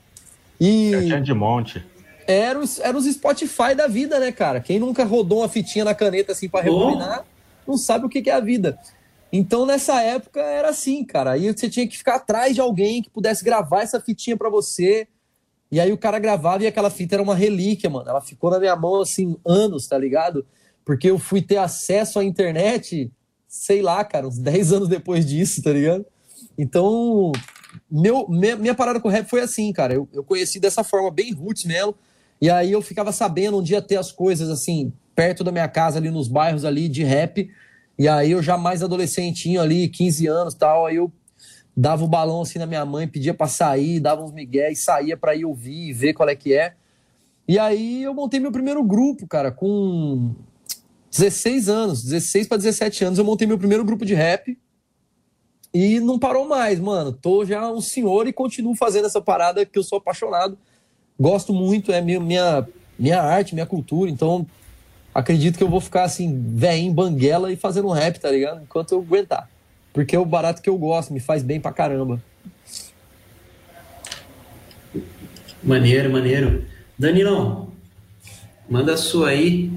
E 0.58 0.92
Eu 0.92 1.02
tinha 1.06 1.20
de 1.20 1.32
monte. 1.34 1.84
era 2.26 2.58
os, 2.58 2.78
era 2.80 2.96
os 2.96 3.04
Spotify 3.06 3.74
da 3.76 3.86
vida, 3.86 4.18
né, 4.18 4.32
cara? 4.32 4.60
Quem 4.60 4.78
nunca 4.78 5.04
rodou 5.04 5.38
uma 5.40 5.48
fitinha 5.48 5.84
na 5.84 5.94
caneta 5.94 6.32
assim 6.32 6.48
pra 6.48 6.60
Oh. 6.60 6.62
rebobinar, 6.62 7.24
não 7.66 7.76
sabe 7.76 8.06
o 8.06 8.08
que 8.08 8.22
que 8.22 8.30
é 8.30 8.34
a 8.34 8.40
vida. 8.40 8.78
Então, 9.32 9.64
nessa 9.64 10.02
época, 10.02 10.40
era 10.40 10.70
assim, 10.70 11.04
cara. 11.04 11.32
Aí 11.32 11.52
você 11.52 11.68
tinha 11.68 11.86
que 11.86 11.96
ficar 11.96 12.16
atrás 12.16 12.54
de 12.54 12.60
alguém 12.60 13.00
que 13.00 13.08
pudesse 13.10 13.44
gravar 13.44 13.82
essa 13.82 14.00
fitinha 14.00 14.36
pra 14.36 14.48
você. 14.50 15.06
E 15.70 15.78
aí 15.78 15.92
o 15.92 15.98
cara 15.98 16.18
gravava 16.18 16.64
e 16.64 16.66
aquela 16.66 16.90
fita 16.90 17.14
era 17.14 17.22
uma 17.22 17.34
relíquia, 17.36 17.88
mano. 17.88 18.08
Ela 18.10 18.20
ficou 18.20 18.50
na 18.50 18.58
minha 18.58 18.74
mão, 18.74 19.00
assim, 19.00 19.36
anos, 19.46 19.86
tá 19.86 19.96
ligado? 19.96 20.44
Porque 20.84 21.08
eu 21.08 21.16
fui 21.18 21.40
ter 21.40 21.58
acesso 21.58 22.18
à 22.18 22.24
internet, 22.24 23.08
sei 23.50 23.82
lá, 23.82 24.04
cara, 24.04 24.28
uns 24.28 24.38
10 24.40 24.72
anos 24.72 24.88
depois 24.88 25.26
disso, 25.26 25.60
tá 25.60 25.72
ligado? 25.72 26.06
Então, 26.56 27.32
meu, 27.90 28.26
minha, 28.28 28.56
minha 28.56 28.74
parada 28.74 29.00
com 29.00 29.08
rap 29.08 29.28
foi 29.28 29.40
assim, 29.40 29.72
cara. 29.72 29.92
Eu, 29.92 30.08
eu 30.12 30.22
conheci 30.22 30.60
dessa 30.60 30.84
forma, 30.84 31.10
bem 31.10 31.32
roots 31.32 31.64
mesmo. 31.64 31.94
E 32.40 32.48
aí 32.48 32.72
eu 32.72 32.80
ficava 32.80 33.12
sabendo 33.12 33.58
onde 33.58 33.72
ia 33.72 33.82
ter 33.82 33.96
as 33.96 34.10
coisas, 34.12 34.48
assim, 34.48 34.92
perto 35.14 35.44
da 35.44 35.52
minha 35.52 35.68
casa, 35.68 35.98
ali 35.98 36.10
nos 36.10 36.28
bairros 36.28 36.64
ali 36.64 36.88
de 36.88 37.02
rap. 37.02 37.50
E 37.98 38.08
aí 38.08 38.30
eu 38.30 38.42
já 38.42 38.56
mais 38.56 38.82
adolescentinho 38.82 39.60
ali, 39.60 39.88
15 39.88 40.26
anos 40.26 40.54
tal, 40.54 40.86
aí 40.86 40.96
eu 40.96 41.12
dava 41.76 42.04
o 42.04 42.08
balão 42.08 42.40
assim 42.40 42.58
na 42.58 42.66
minha 42.66 42.84
mãe, 42.84 43.06
pedia 43.06 43.34
pra 43.34 43.46
sair, 43.46 44.00
dava 44.00 44.22
uns 44.22 44.32
migué 44.32 44.70
e 44.72 44.76
saía 44.76 45.16
pra 45.16 45.34
ir 45.34 45.44
ouvir 45.44 45.88
e 45.88 45.92
ver 45.92 46.14
qual 46.14 46.28
é 46.28 46.34
que 46.34 46.54
é. 46.54 46.74
E 47.46 47.58
aí 47.58 48.02
eu 48.02 48.14
montei 48.14 48.40
meu 48.40 48.52
primeiro 48.52 48.82
grupo, 48.82 49.26
cara, 49.26 49.50
com 49.50 50.34
16 51.10 51.68
anos, 51.68 52.04
16 52.04 52.46
para 52.46 52.58
17 52.58 53.04
anos, 53.04 53.18
eu 53.18 53.24
montei 53.24 53.46
meu 53.46 53.58
primeiro 53.58 53.84
grupo 53.84 54.04
de 54.04 54.14
rap. 54.14 54.56
E 55.72 56.00
não 56.00 56.18
parou 56.18 56.48
mais, 56.48 56.80
mano. 56.80 57.12
Tô 57.12 57.44
já 57.44 57.70
um 57.70 57.80
senhor 57.80 58.26
e 58.26 58.32
continuo 58.32 58.74
fazendo 58.74 59.06
essa 59.06 59.20
parada 59.20 59.64
que 59.64 59.78
eu 59.78 59.82
sou 59.82 59.98
apaixonado. 59.98 60.58
Gosto 61.18 61.52
muito, 61.52 61.92
é 61.92 62.00
minha, 62.00 62.18
minha, 62.18 62.68
minha 62.98 63.22
arte, 63.22 63.54
minha 63.54 63.66
cultura. 63.66 64.10
Então, 64.10 64.46
acredito 65.14 65.58
que 65.58 65.62
eu 65.62 65.68
vou 65.68 65.80
ficar 65.80 66.04
assim, 66.04 66.42
velhinho, 66.54 66.92
banguela 66.92 67.52
e 67.52 67.56
fazendo 67.56 67.88
um 67.88 67.92
rap, 67.92 68.18
tá 68.18 68.30
ligado? 68.30 68.62
Enquanto 68.62 68.92
eu 68.92 69.00
aguentar. 69.00 69.48
Porque 69.92 70.14
é 70.14 70.18
o 70.18 70.24
barato 70.24 70.62
que 70.62 70.70
eu 70.70 70.78
gosto, 70.78 71.12
me 71.12 71.20
faz 71.20 71.42
bem 71.42 71.60
pra 71.60 71.72
caramba. 71.72 72.20
Maneiro, 75.62 76.10
maneiro. 76.10 76.64
Danilão, 76.98 77.68
manda 78.68 78.94
a 78.94 78.96
sua 78.96 79.30
aí. 79.30 79.70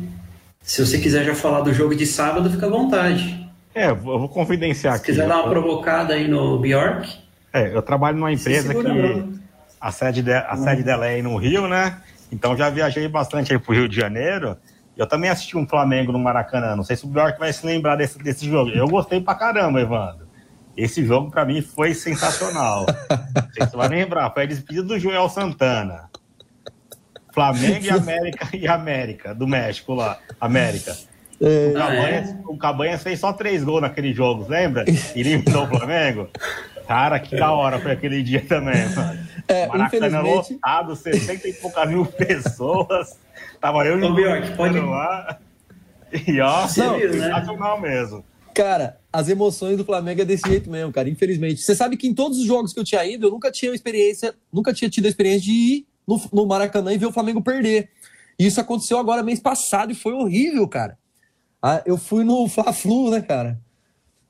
Se 0.63 0.83
você 0.83 0.97
quiser 0.97 1.25
já 1.25 1.35
falar 1.35 1.61
do 1.61 1.73
jogo 1.73 1.93
de 1.93 2.05
sábado, 2.05 2.49
fica 2.49 2.65
à 2.65 2.69
vontade. 2.69 3.47
É, 3.75 3.89
eu 3.89 3.95
vou 3.95 4.29
confidenciar 4.29 4.93
Se 4.95 4.99
aqui. 5.01 5.11
quiser 5.11 5.27
dar 5.27 5.41
uma 5.41 5.49
provocada 5.49 6.13
aí 6.13 6.27
no 6.27 6.57
Bjork, 6.59 7.09
É, 7.51 7.75
eu 7.75 7.81
trabalho 7.81 8.17
numa 8.17 8.31
empresa 8.31 8.73
que 8.73 9.33
a 9.79 9.91
sede, 9.91 10.21
de, 10.21 10.31
a 10.33 10.55
sede 10.55 10.81
dela 10.81 11.05
é 11.05 11.15
aí 11.15 11.21
no 11.21 11.35
Rio, 11.35 11.67
né? 11.67 12.01
Então 12.31 12.55
já 12.55 12.69
viajei 12.69 13.07
bastante 13.07 13.51
aí 13.51 13.59
pro 13.59 13.73
Rio 13.75 13.89
de 13.89 13.95
Janeiro. 13.95 14.57
Eu 14.95 15.05
também 15.05 15.29
assisti 15.29 15.57
um 15.57 15.67
Flamengo 15.67 16.11
no 16.11 16.19
Maracanã. 16.19 16.75
Não 16.75 16.83
sei 16.83 16.95
se 16.95 17.03
o 17.03 17.07
Bjork 17.09 17.37
vai 17.37 17.51
se 17.51 17.65
lembrar 17.65 17.95
desse, 17.97 18.17
desse 18.19 18.49
jogo. 18.49 18.71
Eu 18.71 18.87
gostei 18.87 19.19
pra 19.19 19.35
caramba, 19.35 19.81
Evandro. 19.81 20.27
Esse 20.77 21.05
jogo 21.05 21.29
pra 21.29 21.43
mim 21.43 21.61
foi 21.61 21.93
sensacional. 21.93 22.85
Não 23.35 23.51
sei 23.53 23.65
se 23.65 23.71
você 23.71 23.77
vai 23.77 23.89
lembrar. 23.89 24.31
Foi 24.31 24.43
a 24.43 24.45
despedida 24.45 24.83
do 24.87 24.97
Joel 24.97 25.27
Santana. 25.29 26.09
Flamengo 27.33 27.85
e 27.85 27.89
América 27.89 28.49
e 28.55 28.67
América, 28.67 29.33
do 29.35 29.47
México 29.47 29.93
lá. 29.93 30.19
América. 30.39 30.95
O 31.41 31.45
Ah, 31.45 31.49
é? 31.49 31.73
Cabanhas, 31.73 32.35
o 32.47 32.57
Cabanhas 32.57 33.03
fez 33.03 33.19
só 33.19 33.33
três 33.33 33.63
gols 33.63 33.81
naquele 33.81 34.13
jogo, 34.13 34.45
lembra? 34.47 34.85
E 35.15 35.19
eliminou 35.19 35.63
o 35.65 35.67
Flamengo. 35.67 36.29
Cara, 36.87 37.19
que 37.19 37.35
da 37.35 37.51
hora 37.51 37.79
foi 37.79 37.91
aquele 37.93 38.21
dia 38.21 38.41
também, 38.47 38.87
mano. 38.89 39.19
É, 39.47 39.67
Maracanã 39.67 40.07
infelizmente- 40.07 40.53
lotado, 40.53 40.95
60 40.95 41.47
e 41.47 41.53
poucas 41.53 41.89
mil 41.89 42.05
pessoas. 42.05 43.17
Tava 43.59 43.85
eu 43.85 43.99
e 43.99 44.03
o 44.03 44.07
Luiz 44.09 44.49
pode- 44.51 44.79
lá. 44.79 45.37
E 46.27 46.39
ó, 46.39 46.67
viu, 46.67 47.11
né? 47.11 47.11
sensacional 47.23 47.81
mesmo. 47.81 48.23
Cara, 48.53 48.97
as 49.11 49.27
emoções 49.29 49.75
do 49.77 49.83
Flamengo 49.83 50.21
é 50.21 50.25
desse 50.25 50.47
jeito 50.47 50.69
mesmo, 50.69 50.91
cara, 50.93 51.09
infelizmente. 51.09 51.59
Você 51.61 51.73
sabe 51.73 51.97
que 51.97 52.07
em 52.07 52.13
todos 52.13 52.37
os 52.37 52.45
jogos 52.45 52.71
que 52.71 52.79
eu 52.79 52.83
tinha 52.83 53.03
ido, 53.03 53.25
eu 53.25 53.31
nunca 53.31 53.51
tinha 53.51 53.73
experiência, 53.73 54.35
nunca 54.51 54.71
tinha 54.71 54.89
tido 54.89 55.05
a 55.07 55.09
experiência 55.09 55.41
de 55.41 55.51
ir 55.51 55.85
no, 56.07 56.21
no 56.31 56.45
Maracanã 56.45 56.93
e 56.93 56.97
ver 56.97 57.05
o 57.05 57.11
Flamengo 57.11 57.41
perder. 57.41 57.89
Isso 58.37 58.59
aconteceu 58.59 58.97
agora 58.97 59.23
mês 59.23 59.39
passado 59.39 59.91
e 59.91 59.95
foi 59.95 60.13
horrível, 60.13 60.67
cara. 60.67 60.97
Ah, 61.61 61.81
Eu 61.85 61.97
fui 61.97 62.23
no 62.23 62.47
Fla-Flu, 62.49 63.11
né, 63.11 63.21
cara? 63.21 63.59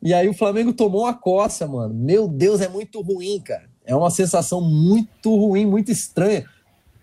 E 0.02 0.14
aí 0.14 0.28
o 0.28 0.34
Flamengo 0.34 0.74
tomou 0.74 1.04
uma 1.04 1.14
coça, 1.14 1.66
mano. 1.66 1.94
Meu 1.94 2.28
Deus, 2.28 2.60
é 2.60 2.68
muito 2.68 3.02
ruim, 3.02 3.40
cara. 3.40 3.70
É 3.86 3.96
uma 3.96 4.12
sensação 4.12 4.62
muito 4.62 5.34
ruim, 5.36 5.66
muito 5.66 5.92
estranha. 5.92 6.46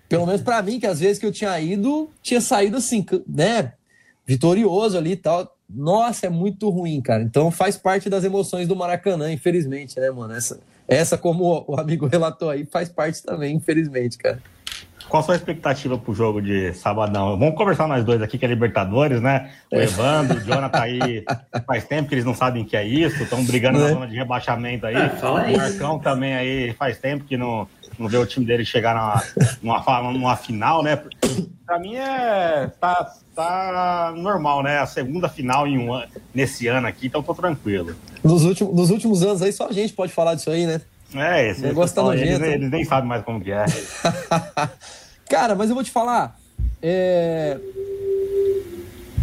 Pelo 0.09 0.27
menos 0.27 0.43
pra 0.43 0.61
mim, 0.61 0.79
que 0.79 0.87
às 0.87 1.00
vezes 1.00 1.19
que 1.19 1.25
eu 1.25 1.33
tinha 1.33 1.59
ido, 1.61 2.11
tinha 2.23 2.41
saído 2.41 2.77
assim, 2.77 3.05
né? 3.27 3.73
Vitorioso 4.27 4.99
ali 4.99 5.12
e 5.12 5.17
tal. 5.17 5.57
Nossa, 5.69 6.27
é 6.27 6.29
muito 6.29 6.69
ruim, 6.69 7.00
cara. 7.00 7.23
Então 7.23 7.50
faz 7.50 7.77
parte 7.77 8.11
das 8.11 8.25
emoções 8.25 8.67
do 8.67 8.75
Maracanã, 8.75 9.33
infelizmente, 9.33 9.99
né, 10.00 10.11
mano? 10.11 10.35
Essa, 10.35 10.59
essa 10.89 11.17
como 11.17 11.65
o 11.67 11.79
amigo 11.79 12.07
relatou 12.11 12.50
aí, 12.50 12.67
faz 12.67 12.89
parte 12.89 13.23
também, 13.23 13.55
infelizmente, 13.57 14.19
cara. 14.19 14.43
Qual 15.11 15.21
a 15.21 15.25
sua 15.25 15.35
expectativa 15.35 15.99
pro 15.99 16.14
jogo 16.14 16.40
de 16.40 16.73
sabadão? 16.73 17.37
Vamos 17.37 17.57
conversar 17.57 17.88
nós 17.88 18.05
dois 18.05 18.23
aqui, 18.23 18.38
que 18.38 18.45
é 18.45 18.49
Libertadores, 18.49 19.21
né? 19.21 19.50
O 19.71 19.76
Evandro, 19.76 20.38
o 20.38 20.40
Jonathan 20.40 20.81
aí, 20.81 21.25
faz 21.67 21.85
tempo 21.85 22.09
que 22.09 22.14
eles 22.14 22.25
não 22.25 22.33
sabem 22.33 22.62
o 22.62 22.64
que 22.64 22.76
é 22.76 22.87
isso, 22.87 23.21
estão 23.21 23.45
brigando 23.45 23.81
na 23.81 23.87
Né? 23.87 23.93
zona 23.93 24.07
de 24.07 24.14
rebaixamento 24.14 24.87
aí. 24.87 24.95
Fala 25.21 25.40
o 25.40 25.45
aí. 25.45 25.57
Marcão 25.57 25.99
também 25.99 26.35
aí 26.35 26.73
faz 26.75 26.97
tempo 26.99 27.25
que 27.25 27.37
não, 27.37 27.67
não 27.99 28.07
vê 28.07 28.19
o 28.19 28.25
time 28.25 28.47
dele 28.47 28.64
chegar 28.64 28.95
numa, 28.95 29.83
numa, 29.83 30.12
numa 30.12 30.37
final, 30.37 30.81
né? 30.81 31.02
Pra 31.67 31.76
mim 31.81 31.97
é. 31.97 32.71
Tá, 32.81 33.12
tá 33.35 34.14
normal, 34.17 34.62
né? 34.62 34.79
A 34.79 34.87
segunda 34.87 35.29
final 35.29 35.67
em 35.67 35.76
um, 35.90 36.00
nesse 36.33 36.69
ano 36.69 36.87
aqui, 36.87 37.09
então 37.09 37.21
tô 37.21 37.35
tranquilo. 37.35 37.97
Nos 38.23 38.45
últimos, 38.45 38.75
nos 38.76 38.90
últimos 38.90 39.25
anos 39.25 39.43
aí, 39.43 39.52
só 39.52 39.67
a 39.69 39.73
gente 39.73 39.93
pode 39.93 40.12
falar 40.12 40.37
disso 40.37 40.50
aí, 40.50 40.67
né? 40.67 40.81
É, 41.14 41.50
esse 41.50 41.61
O 41.61 41.64
negócio 41.64 41.95
tá 41.95 42.02
pessoal, 42.02 42.14
eles, 42.14 42.38
nojento. 42.38 42.57
eles 42.57 42.71
nem 42.71 42.85
sabem 42.85 43.09
mais 43.09 43.25
como 43.25 43.40
que 43.40 43.50
é. 43.50 43.64
Cara, 45.29 45.55
mas 45.55 45.69
eu 45.69 45.75
vou 45.75 45.85
te 45.85 45.90
falar. 45.90 46.38
é, 46.83 47.59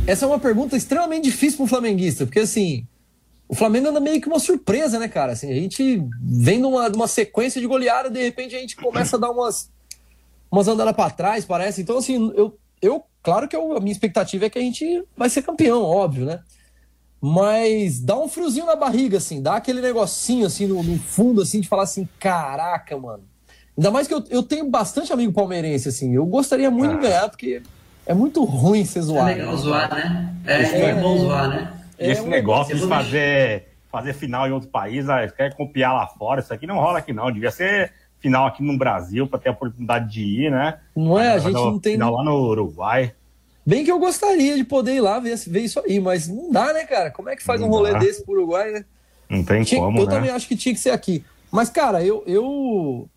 Essa 0.05 0.25
é 0.25 0.27
uma 0.27 0.39
pergunta 0.39 0.75
extremamente 0.77 1.25
difícil 1.25 1.57
para 1.57 1.63
um 1.65 1.67
flamenguista, 1.67 2.25
porque 2.25 2.39
assim, 2.39 2.85
o 3.47 3.55
Flamengo 3.55 3.89
anda 3.89 3.99
meio 3.99 4.21
que 4.21 4.27
uma 4.27 4.39
surpresa, 4.39 4.99
né, 4.99 5.07
cara? 5.07 5.33
Assim, 5.33 5.51
a 5.51 5.55
gente 5.55 6.01
vem 6.21 6.59
numa, 6.59 6.87
numa 6.89 7.07
sequência 7.07 7.59
de 7.59 7.67
goleada, 7.67 8.09
de 8.09 8.21
repente 8.21 8.55
a 8.55 8.59
gente 8.59 8.75
começa 8.75 9.17
a 9.17 9.19
dar 9.19 9.31
umas, 9.31 9.69
umas 10.51 10.67
andadas 10.67 10.95
para 10.95 11.09
trás, 11.09 11.45
parece. 11.45 11.81
Então, 11.81 11.97
assim, 11.97 12.31
eu, 12.35 12.57
eu 12.81 13.03
claro 13.21 13.47
que 13.47 13.55
eu- 13.55 13.75
a 13.75 13.79
minha 13.79 13.91
expectativa 13.91 14.45
é 14.45 14.49
que 14.49 14.59
a 14.59 14.61
gente 14.61 15.03
vai 15.15 15.29
ser 15.29 15.41
campeão, 15.41 15.81
óbvio, 15.83 16.25
né? 16.25 16.39
Mas 17.21 17.99
dá 17.99 18.17
um 18.17 18.27
friozinho 18.29 18.65
na 18.65 18.75
barriga, 18.75 19.17
assim, 19.17 19.41
dá 19.41 19.55
aquele 19.55 19.81
negocinho 19.81 20.45
assim 20.45 20.67
no, 20.67 20.83
no 20.83 20.99
fundo, 20.99 21.41
assim, 21.41 21.59
de 21.59 21.67
falar 21.67 21.83
assim, 21.83 22.07
caraca, 22.19 22.97
mano. 22.97 23.23
Ainda 23.77 23.91
mais 23.91 24.07
que 24.07 24.13
eu, 24.13 24.23
eu 24.29 24.43
tenho 24.43 24.69
bastante 24.69 25.11
amigo 25.13 25.33
palmeirense, 25.33 25.89
assim. 25.89 26.13
Eu 26.13 26.25
gostaria 26.25 26.69
muito 26.69 26.95
de 26.95 27.01
ganhar, 27.01 27.29
porque 27.29 27.61
é 28.05 28.13
muito 28.13 28.43
ruim 28.43 28.85
ser 28.85 28.99
É 28.99 29.01
zoado. 29.03 29.25
legal 29.25 29.57
zoar, 29.57 29.93
né? 29.93 30.35
É, 30.45 30.61
é 30.61 30.95
bom 30.95 31.17
zoar, 31.17 31.49
né? 31.49 31.73
E 31.99 32.09
esse 32.09 32.21
um 32.21 32.27
negócio 32.27 32.75
de 32.75 32.81
eu 32.81 32.87
vou 32.87 32.97
fazer, 32.97 33.67
fazer 33.91 34.13
final 34.13 34.47
em 34.47 34.51
outro 34.51 34.69
país, 34.69 35.09
ah, 35.09 35.27
quer 35.27 35.55
copiar 35.55 35.93
lá 35.93 36.07
fora, 36.07 36.41
isso 36.41 36.53
aqui 36.53 36.65
não 36.65 36.75
rola 36.75 36.99
aqui 36.99 37.13
não. 37.13 37.31
Devia 37.31 37.51
ser 37.51 37.91
final 38.19 38.47
aqui 38.47 38.63
no 38.63 38.77
Brasil 38.77 39.27
para 39.27 39.39
ter 39.39 39.49
a 39.49 39.51
oportunidade 39.51 40.11
de 40.11 40.23
ir, 40.23 40.51
né? 40.51 40.79
Não 40.95 41.19
é? 41.19 41.33
A 41.33 41.39
gente 41.39 41.53
não 41.53 41.79
tem. 41.79 41.93
Final 41.93 42.13
lá 42.13 42.23
no 42.23 42.35
Uruguai. 42.35 43.13
Bem 43.67 43.83
que 43.83 43.91
eu 43.91 43.99
gostaria 43.99 44.55
de 44.55 44.63
poder 44.63 44.95
ir 44.95 45.01
lá 45.01 45.19
ver, 45.19 45.35
ver 45.45 45.59
isso 45.59 45.81
aí, 45.81 45.99
mas 45.99 46.25
não 46.29 46.49
dá, 46.49 46.71
né, 46.71 46.85
cara? 46.85 47.11
Como 47.11 47.27
é 47.29 47.35
que 47.35 47.43
faz 47.43 47.59
Não 47.59 47.67
um 47.67 47.69
rolê 47.69 47.91
dá. 47.91 47.99
desse 47.99 48.23
pro 48.23 48.33
Uruguai, 48.35 48.71
né? 48.71 48.85
Não 49.29 49.43
tem 49.43 49.61
Tinha- 49.61 49.81
como, 49.81 49.99
eu 49.99 50.05
né? 50.05 50.11
também 50.11 50.29
acho 50.31 50.47
que 50.47 50.55
tinha 50.55 50.73
que 50.73 50.79
ser 50.79 50.91
aqui. 50.91 51.21
Mas, 51.51 51.69
cara, 51.69 52.01
eu, 52.01 52.23
eu. 52.25 53.09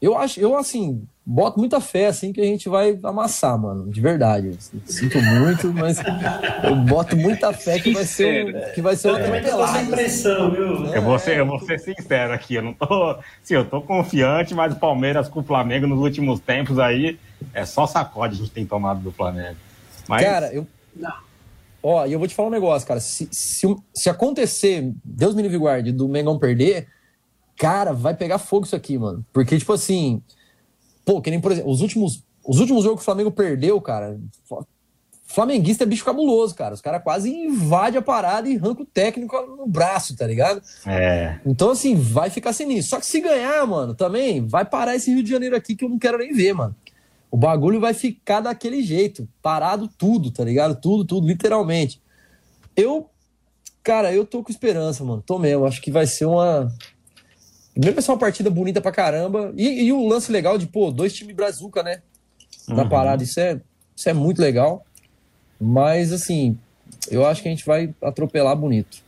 Eu 0.00 0.16
acho, 0.16 0.40
eu 0.40 0.56
assim, 0.56 1.02
boto 1.26 1.58
muita 1.58 1.78
fé, 1.78 2.06
assim, 2.06 2.32
que 2.32 2.40
a 2.40 2.44
gente 2.44 2.70
vai 2.70 2.98
amassar, 3.02 3.58
mano. 3.60 3.90
De 3.90 4.00
verdade. 4.00 4.56
Sinto 4.86 5.20
muito, 5.20 5.70
mas 5.74 6.02
eu 6.64 6.74
boto 6.74 7.14
muita 7.14 7.52
fé 7.52 7.78
que 7.78 7.92
vai 7.92 8.06
ser, 8.06 8.26
um- 8.26 8.72
que 8.74 8.80
vai 8.80 8.96
ser 8.96 9.08
uma 9.08 9.18
atropelada. 9.18 9.82
impressão, 9.82 10.50
viu? 10.52 10.86
Eu 10.86 11.02
vou, 11.02 11.18
ser, 11.18 11.36
eu 11.36 11.44
vou 11.46 11.60
ser 11.60 11.78
sincero 11.80 12.32
aqui, 12.32 12.54
eu 12.54 12.62
não 12.62 12.72
tô. 12.72 13.14
Sim, 13.42 13.54
eu 13.56 13.68
tô 13.68 13.82
confiante, 13.82 14.54
mas 14.54 14.72
o 14.72 14.76
Palmeiras 14.76 15.28
com 15.28 15.40
o 15.40 15.44
Flamengo 15.44 15.86
nos 15.86 15.98
últimos 15.98 16.40
tempos 16.40 16.78
aí 16.78 17.18
é 17.52 17.66
só 17.66 17.86
sacode 17.86 18.36
a 18.36 18.38
gente 18.38 18.50
tem 18.52 18.64
tomado 18.64 19.00
do 19.00 19.12
Flamengo. 19.12 19.65
Mas 20.08 20.22
Cara, 20.22 20.52
eu. 20.52 20.66
Ó, 21.82 22.04
e 22.04 22.12
eu 22.12 22.18
vou 22.18 22.26
te 22.26 22.34
falar 22.34 22.48
um 22.48 22.52
negócio, 22.52 22.86
cara. 22.86 22.98
Se, 22.98 23.28
se, 23.30 23.76
se 23.94 24.10
acontecer, 24.10 24.92
Deus 25.04 25.34
me 25.34 25.42
livre 25.42 25.58
guarde, 25.58 25.92
do 25.92 26.08
Mengão 26.08 26.38
perder, 26.38 26.88
cara, 27.56 27.92
vai 27.92 28.14
pegar 28.14 28.38
fogo 28.38 28.66
isso 28.66 28.74
aqui, 28.74 28.98
mano. 28.98 29.24
Porque, 29.32 29.58
tipo 29.58 29.72
assim. 29.72 30.22
Pô, 31.04 31.20
que 31.20 31.30
nem, 31.30 31.40
por 31.40 31.52
exemplo, 31.52 31.70
os 31.70 31.80
últimos, 31.80 32.24
os 32.44 32.58
últimos 32.58 32.82
jogos 32.82 32.98
que 32.98 33.02
o 33.02 33.04
Flamengo 33.04 33.30
perdeu, 33.30 33.80
cara. 33.80 34.18
Flamenguista 35.26 35.84
é 35.84 35.86
bicho 35.86 36.04
cabuloso, 36.04 36.54
cara. 36.54 36.74
Os 36.74 36.80
caras 36.80 37.02
quase 37.02 37.30
invadem 37.30 37.98
a 37.98 38.02
parada 38.02 38.48
e 38.48 38.56
arrancam 38.56 38.82
o 38.82 38.86
técnico 38.86 39.36
no 39.42 39.66
braço, 39.66 40.16
tá 40.16 40.26
ligado? 40.26 40.62
é. 40.86 41.38
Então, 41.44 41.70
assim, 41.70 41.94
vai 41.94 42.30
ficar 42.30 42.52
sinistro. 42.52 42.90
Só 42.90 42.98
que 42.98 43.06
se 43.06 43.20
ganhar, 43.20 43.66
mano, 43.66 43.94
também 43.94 44.46
vai 44.46 44.64
parar 44.64 44.96
esse 44.96 45.12
Rio 45.12 45.22
de 45.22 45.30
Janeiro 45.30 45.54
aqui 45.54 45.76
que 45.76 45.84
eu 45.84 45.88
não 45.88 45.98
quero 45.98 46.18
nem 46.18 46.32
ver, 46.32 46.52
mano. 46.52 46.74
O 47.36 47.38
bagulho 47.38 47.78
vai 47.78 47.92
ficar 47.92 48.40
daquele 48.40 48.82
jeito, 48.82 49.28
parado 49.42 49.86
tudo, 49.86 50.30
tá 50.30 50.42
ligado? 50.42 50.74
Tudo, 50.80 51.04
tudo, 51.04 51.26
literalmente. 51.26 52.00
Eu, 52.74 53.10
cara, 53.82 54.10
eu 54.10 54.24
tô 54.24 54.42
com 54.42 54.50
esperança, 54.50 55.04
mano. 55.04 55.20
Tô 55.20 55.38
mesmo. 55.38 55.66
Acho 55.66 55.82
que 55.82 55.90
vai 55.90 56.06
ser 56.06 56.24
uma. 56.24 56.72
Primeiro 57.74 57.94
vai 57.94 58.02
ser 58.02 58.10
uma 58.10 58.16
partida 58.18 58.48
bonita 58.48 58.80
pra 58.80 58.90
caramba. 58.90 59.52
E, 59.54 59.82
e 59.84 59.92
o 59.92 60.08
lance 60.08 60.32
legal 60.32 60.56
de, 60.56 60.66
pô, 60.66 60.90
dois 60.90 61.12
times 61.12 61.36
brazuca, 61.36 61.82
né? 61.82 62.00
Na 62.66 62.84
Uhum. 62.84 62.88
parada. 62.88 63.22
Isso 63.22 63.38
é, 63.38 63.60
isso 63.94 64.08
é 64.08 64.14
muito 64.14 64.40
legal. 64.40 64.86
Mas, 65.60 66.14
assim, 66.14 66.58
eu 67.10 67.26
acho 67.26 67.42
que 67.42 67.48
a 67.48 67.50
gente 67.50 67.66
vai 67.66 67.94
atropelar 68.00 68.56
bonito. 68.56 69.04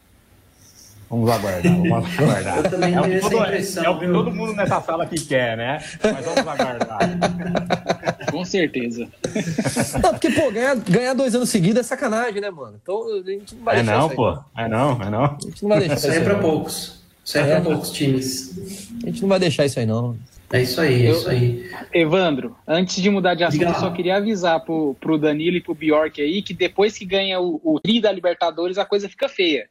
Vamos 1.10 1.30
aguardar, 1.30 1.62
vamos 1.62 2.08
aguardar. 2.18 2.56
Eu 2.58 2.70
também 2.70 2.94
é, 2.94 3.00
o 3.00 3.02
tenho 3.04 3.12
que 3.12 3.18
essa 3.26 3.30
todo, 3.30 3.44
impressão, 3.44 3.84
é 3.84 3.88
o 3.88 3.98
que 3.98 4.06
todo 4.06 4.30
mundo 4.30 4.52
nessa 4.54 4.80
sala 4.82 5.04
aqui 5.04 5.20
quer, 5.26 5.56
né? 5.56 5.82
Mas 6.02 6.24
vamos 6.24 6.38
aguardar. 6.46 6.98
Com 8.30 8.44
certeza. 8.44 9.08
Não, 10.02 10.10
porque, 10.10 10.30
pô, 10.30 10.50
ganhar, 10.50 10.76
ganhar 10.76 11.14
dois 11.14 11.34
anos 11.34 11.48
seguidos 11.48 11.80
é 11.80 11.82
sacanagem, 11.82 12.40
né, 12.42 12.50
mano? 12.50 12.78
Então 12.82 13.02
a 13.10 13.22
gente 13.22 13.54
não 13.54 13.64
vai 13.64 13.76
É 13.76 13.82
deixar 13.82 13.92
não, 13.98 14.00
isso 14.06 14.10
aí, 14.10 14.16
pô. 14.16 14.38
É 14.56 14.68
não, 14.68 15.02
é 15.02 15.10
não. 15.10 15.24
A 15.24 15.38
gente 15.40 15.62
não 15.62 15.68
vai 15.70 15.78
deixar 15.78 15.94
Isso 15.94 16.08
isso 16.08 16.16
é 16.18 16.20
pra 16.24 16.34
não. 16.34 16.40
poucos. 16.40 17.00
Isso 17.24 17.38
aí 17.38 17.44
é 17.44 17.52
É. 17.52 17.54
pra 17.60 17.70
poucos 17.70 17.90
times. 17.90 18.90
A 19.02 19.06
gente 19.06 19.22
não 19.22 19.28
vai 19.30 19.38
deixar 19.38 19.64
isso 19.64 19.78
aí, 19.80 19.86
não. 19.86 20.16
É 20.52 20.62
isso 20.62 20.80
aí, 20.80 21.06
é 21.06 21.10
Eu- 21.10 21.14
isso 21.14 21.28
aí. 21.30 21.70
Evandro, 21.94 22.54
antes 22.66 22.96
de 23.02 23.08
mudar 23.10 23.34
de 23.34 23.44
assunto, 23.44 23.64
eu 23.64 23.74
só 23.74 23.90
queria 23.90 24.16
avisar 24.16 24.60
pro, 24.60 24.94
pro 25.00 25.18
Danilo 25.18 25.56
e 25.56 25.60
pro 25.62 25.74
Bjork 25.74 26.20
aí 26.20 26.42
que 26.42 26.52
depois 26.54 26.96
que 26.98 27.04
ganha 27.06 27.40
o, 27.40 27.60
o 27.64 27.80
tri 27.80 28.00
da 28.00 28.12
Libertadores, 28.12 28.76
a 28.78 28.84
coisa 28.84 29.08
fica 29.08 29.28
feia. 29.28 29.68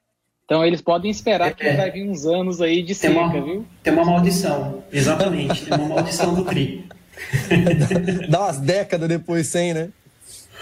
Então 0.48 0.66
eles 0.66 0.80
podem 0.80 1.12
esperar 1.12 1.54
que 1.54 1.66
É. 1.66 1.76
vai 1.76 1.92
vir 1.92 2.10
uns 2.10 2.26
anos 2.26 2.62
aí 2.62 2.82
de 2.82 2.96
seca, 2.96 3.20
uma, 3.20 3.34
viu? 3.34 3.66
tem 3.84 3.92
uma 3.92 4.06
maldição. 4.06 4.82
Exatamente, 4.94 5.66
tem 5.66 5.78
uma 5.78 5.90
maldição 5.96 6.34
do 6.34 6.46
Tri. 6.46 6.86
Dá 8.30 8.40
umas 8.46 8.58
décadas 8.58 9.10
depois 9.10 9.48
sem, 9.48 9.74
né? 9.74 9.90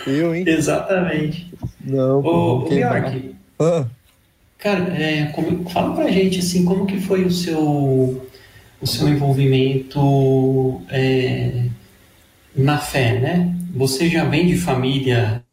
Eu, 0.08 0.34
hein? 0.34 0.44
Exatamente. 0.48 1.54
Não, 1.86 2.20
Ô, 2.22 2.64
ô. 2.64 2.68
Bjork, 2.68 3.36
Ah, 3.60 3.86
cara, 4.58 4.92
é, 5.00 5.26
como- 5.28 5.70
fala 5.70 5.94
pra 5.96 6.10
gente 6.10 6.40
assim, 6.40 6.66
como 6.66 6.88
que 6.88 7.00
foi 7.00 7.24
o 7.24 7.30
seu, 7.32 8.26
o 8.82 8.88
seu 8.88 9.08
envolvimento 9.08 10.82
é, 10.90 11.66
na 12.56 12.80
fé, 12.80 13.20
né? 13.20 13.56
Você 13.76 14.10
já 14.10 14.24
vem 14.26 14.48
de 14.48 14.58
família 14.58 15.44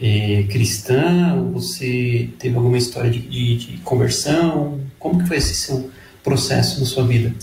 é, 0.00 0.44
cristã? 0.44 1.50
Você 1.52 2.30
teve 2.38 2.56
alguma 2.56 2.78
história 2.78 3.10
de, 3.10 3.20
de, 3.20 3.56
de 3.56 3.78
conversão? 3.78 4.80
Como 4.98 5.20
que 5.20 5.28
foi 5.28 5.36
esse 5.36 5.54
seu 5.54 5.90
processo 6.22 6.80
na 6.80 6.86
sua 6.86 7.06
vida? 7.06 7.34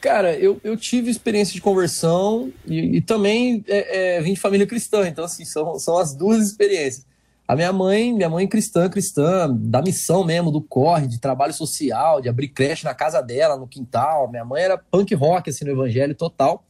Cara, 0.00 0.34
eu, 0.34 0.60
eu 0.62 0.76
tive 0.76 1.10
experiência 1.10 1.54
de 1.54 1.60
conversão 1.60 2.52
e, 2.66 2.98
e 2.98 3.00
também 3.00 3.64
é, 3.66 4.16
é, 4.16 4.22
vim 4.22 4.34
de 4.34 4.40
família 4.40 4.66
cristã, 4.66 5.08
então 5.08 5.24
assim, 5.24 5.44
são, 5.44 5.78
são 5.78 5.98
as 5.98 6.14
duas 6.14 6.46
experiências. 6.46 7.06
A 7.48 7.54
minha 7.54 7.72
mãe, 7.72 8.12
minha 8.12 8.28
mãe 8.28 8.46
cristã, 8.46 8.88
cristã, 8.90 9.48
da 9.52 9.80
missão 9.80 10.24
mesmo, 10.24 10.50
do 10.50 10.60
corre, 10.60 11.06
de 11.06 11.20
trabalho 11.20 11.52
social, 11.52 12.20
de 12.20 12.28
abrir 12.28 12.48
creche 12.48 12.84
na 12.84 12.92
casa 12.92 13.20
dela, 13.22 13.56
no 13.56 13.68
quintal. 13.68 14.28
Minha 14.28 14.44
mãe 14.44 14.62
era 14.62 14.76
punk 14.76 15.14
rock, 15.14 15.48
assim, 15.48 15.64
no 15.64 15.70
evangelho 15.70 16.14
total. 16.14 16.64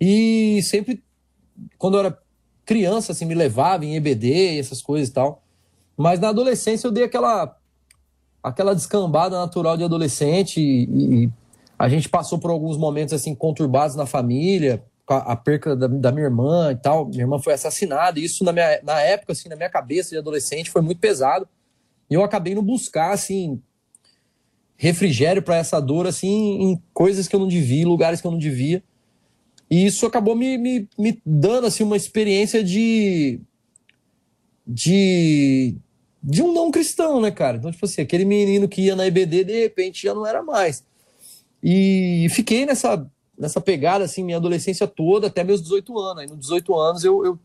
E 0.00 0.60
sempre, 0.64 1.02
quando 1.78 1.94
eu 1.94 2.00
era 2.00 2.18
criança, 2.68 3.12
assim, 3.12 3.24
me 3.24 3.34
levava 3.34 3.86
em 3.86 3.96
EBD 3.96 4.58
essas 4.58 4.82
coisas 4.82 5.08
e 5.08 5.12
tal. 5.12 5.42
Mas 5.96 6.20
na 6.20 6.28
adolescência 6.28 6.86
eu 6.86 6.92
dei 6.92 7.04
aquela, 7.04 7.56
aquela 8.42 8.74
descambada 8.74 9.38
natural 9.38 9.74
de 9.74 9.84
adolescente 9.84 10.60
e, 10.60 11.24
e 11.24 11.30
a 11.78 11.88
gente 11.88 12.10
passou 12.10 12.38
por 12.38 12.50
alguns 12.50 12.76
momentos 12.76 13.14
assim 13.14 13.34
conturbados 13.34 13.96
na 13.96 14.04
família, 14.04 14.84
a, 15.08 15.32
a 15.32 15.36
perca 15.36 15.74
da, 15.74 15.86
da 15.86 16.12
minha 16.12 16.26
irmã 16.26 16.70
e 16.70 16.76
tal. 16.76 17.06
Minha 17.06 17.22
irmã 17.22 17.38
foi 17.38 17.54
assassinada, 17.54 18.20
e 18.20 18.24
isso 18.24 18.44
na, 18.44 18.52
minha, 18.52 18.80
na 18.82 19.00
época, 19.00 19.32
assim, 19.32 19.48
na 19.48 19.56
minha 19.56 19.70
cabeça 19.70 20.10
de 20.10 20.18
adolescente, 20.18 20.70
foi 20.70 20.82
muito 20.82 21.00
pesado. 21.00 21.48
E 22.10 22.14
eu 22.14 22.22
acabei 22.22 22.54
no 22.54 22.60
buscar, 22.60 23.12
assim, 23.12 23.62
refrigério 24.76 25.40
para 25.40 25.56
essa 25.56 25.80
dor, 25.80 26.06
assim, 26.06 26.62
em 26.62 26.82
coisas 26.92 27.26
que 27.26 27.34
eu 27.34 27.40
não 27.40 27.48
devia, 27.48 27.88
lugares 27.88 28.20
que 28.20 28.26
eu 28.26 28.30
não 28.30 28.38
devia. 28.38 28.82
E 29.70 29.84
isso 29.84 30.06
acabou 30.06 30.34
me, 30.34 30.56
me, 30.56 30.88
me 30.98 31.20
dando, 31.24 31.66
assim, 31.66 31.84
uma 31.84 31.96
experiência 31.96 32.64
de. 32.64 33.40
de. 34.66 35.76
de 36.22 36.42
um 36.42 36.52
não 36.52 36.70
cristão, 36.70 37.20
né, 37.20 37.30
cara? 37.30 37.58
Então, 37.58 37.70
tipo 37.70 37.84
assim, 37.84 38.00
aquele 38.00 38.24
menino 38.24 38.68
que 38.68 38.82
ia 38.82 38.96
na 38.96 39.06
EBD, 39.06 39.44
de 39.44 39.60
repente 39.60 40.02
já 40.02 40.14
não 40.14 40.26
era 40.26 40.42
mais. 40.42 40.84
E 41.62 42.28
fiquei 42.30 42.64
nessa, 42.64 43.06
nessa 43.38 43.60
pegada, 43.60 44.04
assim, 44.04 44.24
minha 44.24 44.38
adolescência 44.38 44.86
toda, 44.86 45.26
até 45.26 45.44
meus 45.44 45.60
18 45.60 45.98
anos. 45.98 46.22
Aí, 46.22 46.28
nos 46.28 46.38
18 46.38 46.74
anos, 46.74 47.04
eu, 47.04 47.24
eu, 47.24 47.38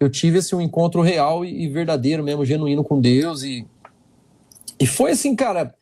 eu 0.00 0.08
tive, 0.08 0.38
assim, 0.38 0.56
um 0.56 0.62
encontro 0.62 1.02
real 1.02 1.44
e, 1.44 1.64
e 1.64 1.68
verdadeiro 1.68 2.24
mesmo, 2.24 2.44
genuíno 2.44 2.82
com 2.82 2.98
Deus. 2.98 3.42
E, 3.42 3.66
e 4.80 4.86
foi 4.86 5.10
assim, 5.10 5.36
cara. 5.36 5.74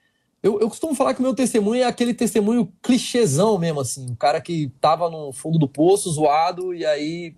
Eu, 0.47 0.61
eu 0.61 0.69
costumo 0.69 0.95
falar 0.95 1.13
que 1.13 1.19
o 1.21 1.23
meu 1.23 1.35
testemunho 1.35 1.83
é 1.83 1.85
aquele 1.87 2.15
testemunho 2.15 2.73
clichêzão 2.83 3.59
mesmo, 3.59 3.81
assim. 3.81 4.07
O 4.11 4.17
cara 4.17 4.41
que 4.41 4.71
tava 4.81 5.11
no 5.11 5.33
fundo 5.33 5.59
do 5.59 5.67
poço, 5.69 6.11
zoado, 6.11 6.73
e 6.73 6.87
aí 6.87 7.35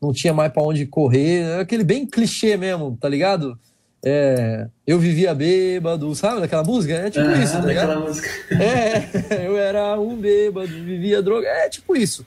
não 0.00 0.12
tinha 0.12 0.32
mais 0.32 0.52
para 0.52 0.62
onde 0.62 0.86
correr. 0.86 1.42
É 1.42 1.60
aquele 1.60 1.82
bem 1.82 2.06
clichê 2.06 2.56
mesmo, 2.56 2.96
tá 3.00 3.08
ligado? 3.08 3.58
É, 4.04 4.68
eu 4.86 4.98
vivia 5.00 5.34
bêbado, 5.34 6.14
sabe 6.14 6.40
daquela 6.40 6.62
música? 6.62 6.94
É 6.94 7.10
tipo 7.10 7.26
Ah, 7.26 7.42
isso, 7.42 7.54
tá 7.60 7.66
ligado? 7.66 8.00
música. 8.00 8.28
É, 8.62 9.08
eu 9.44 9.56
era 9.58 9.98
um 9.98 10.14
bêbado, 10.16 10.68
vivia 10.68 11.20
droga. 11.20 11.48
É 11.48 11.68
tipo 11.68 11.96
isso. 11.96 12.24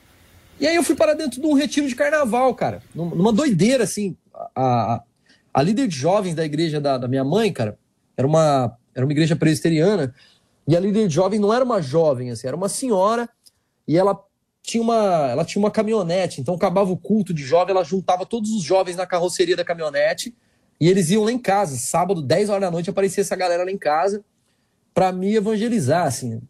E 0.60 0.66
aí 0.66 0.76
eu 0.76 0.82
fui 0.82 0.94
para 0.94 1.14
dentro 1.14 1.40
de 1.40 1.46
um 1.46 1.54
retiro 1.54 1.88
de 1.88 1.94
carnaval, 1.94 2.54
cara. 2.54 2.82
Num- 2.94 3.14
Numa 3.14 3.32
doideira, 3.32 3.84
assim. 3.84 4.14
A, 4.34 4.50
a, 4.96 5.02
a 5.54 5.62
líder 5.62 5.88
de 5.88 5.96
jovens 5.96 6.34
da 6.34 6.44
igreja 6.44 6.78
da, 6.78 6.98
da 6.98 7.08
minha 7.08 7.24
mãe, 7.24 7.50
cara, 7.50 7.78
era 8.14 8.26
uma, 8.26 8.76
era 8.94 9.04
uma 9.04 9.12
igreja 9.12 9.36
presbiteriana. 9.36 10.14
E 10.66 10.76
a 10.76 10.80
líder 10.80 11.08
de 11.08 11.14
jovem 11.14 11.38
não 11.38 11.52
era 11.52 11.64
uma 11.64 11.80
jovem, 11.80 12.30
assim, 12.30 12.46
era 12.46 12.56
uma 12.56 12.68
senhora. 12.68 13.28
E 13.86 13.96
ela 13.96 14.18
tinha 14.62 14.82
uma, 14.82 15.30
ela 15.30 15.44
tinha 15.44 15.60
uma 15.62 15.70
caminhonete. 15.70 16.40
Então 16.40 16.54
acabava 16.54 16.90
o 16.90 16.96
culto 16.96 17.34
de 17.34 17.42
jovem, 17.42 17.74
ela 17.74 17.84
juntava 17.84 18.26
todos 18.26 18.50
os 18.50 18.62
jovens 18.62 18.96
na 18.96 19.06
carroceria 19.06 19.56
da 19.56 19.64
caminhonete. 19.64 20.34
E 20.80 20.88
eles 20.88 21.10
iam 21.10 21.24
lá 21.24 21.32
em 21.32 21.38
casa. 21.38 21.76
Sábado, 21.76 22.22
10 22.22 22.48
horas 22.50 22.62
da 22.62 22.70
noite, 22.70 22.90
aparecia 22.90 23.22
essa 23.22 23.36
galera 23.36 23.64
lá 23.64 23.70
em 23.70 23.78
casa 23.78 24.24
para 24.94 25.12
me 25.12 25.34
evangelizar, 25.34 26.06
assim. 26.06 26.40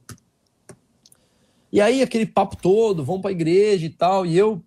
E 1.73 1.81
aí 1.81 2.03
aquele 2.03 2.27
papo 2.27 2.57
todo, 2.57 3.05
vamos 3.05 3.23
para 3.23 3.31
a 3.31 3.33
igreja 3.33 3.87
e 3.87 3.91
tal, 3.91 4.27
e 4.27 4.37
eu 4.37 4.63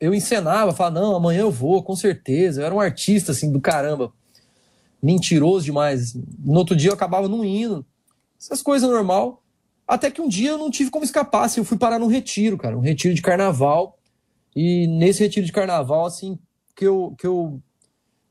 eu 0.00 0.14
encenava, 0.14 0.72
falava, 0.72 1.00
não, 1.00 1.16
amanhã 1.16 1.40
eu 1.40 1.50
vou, 1.50 1.82
com 1.82 1.96
certeza. 1.96 2.60
Eu 2.60 2.66
era 2.66 2.74
um 2.74 2.80
artista 2.80 3.32
assim 3.32 3.50
do 3.50 3.60
caramba. 3.60 4.12
Mentiroso 5.02 5.64
demais. 5.64 6.14
No 6.14 6.58
outro 6.58 6.76
dia 6.76 6.90
eu 6.90 6.94
acabava 6.94 7.28
não 7.28 7.44
indo. 7.44 7.84
Essas 8.40 8.62
coisas 8.62 8.88
normal. 8.88 9.42
Até 9.86 10.10
que 10.10 10.20
um 10.20 10.28
dia 10.28 10.50
eu 10.50 10.58
não 10.58 10.70
tive 10.70 10.90
como 10.90 11.04
escapar, 11.04 11.44
assim, 11.44 11.60
eu 11.60 11.64
fui 11.64 11.78
parar 11.78 11.98
num 11.98 12.08
retiro, 12.08 12.58
cara, 12.58 12.76
um 12.76 12.80
retiro 12.80 13.14
de 13.14 13.22
carnaval. 13.22 13.98
E 14.54 14.86
nesse 14.86 15.22
retiro 15.22 15.46
de 15.46 15.52
carnaval, 15.52 16.04
assim, 16.04 16.38
que 16.76 16.86
eu, 16.86 17.14
que 17.18 17.26
eu 17.26 17.60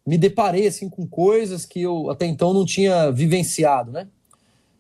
me 0.05 0.17
deparei, 0.17 0.67
assim, 0.67 0.87
com 0.87 1.07
coisas 1.07 1.65
que 1.65 1.81
eu 1.81 2.09
até 2.09 2.25
então 2.25 2.53
não 2.53 2.63
tinha 2.63 3.11
vivenciado, 3.11 3.91
né? 3.91 4.07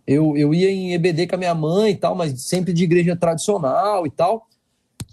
Eu, 0.05 0.37
eu 0.37 0.53
ia 0.53 0.71
em 0.71 0.93
EBD 0.93 1.27
com 1.27 1.35
a 1.35 1.37
minha 1.37 1.53
mãe 1.53 1.91
e 1.91 1.95
tal, 1.95 2.15
mas 2.15 2.41
sempre 2.43 2.71
de 2.71 2.85
igreja 2.85 3.15
tradicional 3.15 4.07
e 4.07 4.09
tal. 4.09 4.47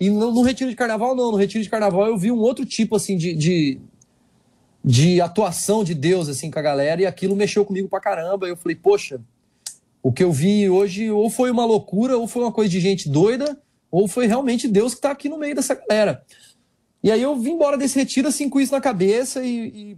E 0.01 0.09
no, 0.11 0.33
no 0.33 0.43
retiro 0.43 0.71
de 0.71 0.77
carnaval, 0.77 1.17
não. 1.17 1.33
No 1.33 1.37
retiro 1.37 1.65
de 1.65 1.71
carnaval 1.71 2.07
eu 2.07 2.17
vi 2.17 2.31
um 2.31 2.39
outro 2.39 2.65
tipo, 2.65 2.95
assim, 2.95 3.17
de, 3.17 3.35
de, 3.35 3.81
de 4.85 5.21
atuação 5.21 5.83
de 5.83 5.95
Deus, 5.95 6.29
assim, 6.29 6.51
com 6.51 6.59
a 6.59 6.63
galera. 6.63 7.01
E 7.01 7.07
aquilo 7.07 7.35
mexeu 7.35 7.65
comigo 7.65 7.89
pra 7.89 8.01
caramba. 8.01 8.47
Eu 8.47 8.57
falei, 8.57 8.77
poxa, 8.77 9.21
o 10.03 10.13
que 10.13 10.23
eu 10.23 10.31
vi 10.31 10.69
hoje 10.69 11.11
ou 11.11 11.31
foi 11.31 11.51
uma 11.51 11.65
loucura, 11.65 12.19
ou 12.19 12.29
foi 12.29 12.43
uma 12.43 12.53
coisa 12.53 12.71
de 12.71 12.81
gente 12.81 13.09
doida, 13.09 13.59
ou 13.91 14.07
foi 14.07 14.27
realmente 14.27 14.69
Deus 14.69 14.93
que 14.93 14.99
está 14.99 15.11
aqui 15.11 15.29
no 15.29 15.39
meio 15.39 15.55
dessa 15.55 15.75
galera. 15.75 16.23
E 17.03 17.11
aí 17.11 17.23
eu 17.23 17.37
vim 17.37 17.53
embora 17.53 17.79
desse 17.79 17.99
retiro 17.99 18.29
assim 18.29 18.49
com 18.49 18.61
isso 18.61 18.73
na 18.73 18.81
cabeça 18.81 19.43
e, 19.43 19.69
e 19.69 19.97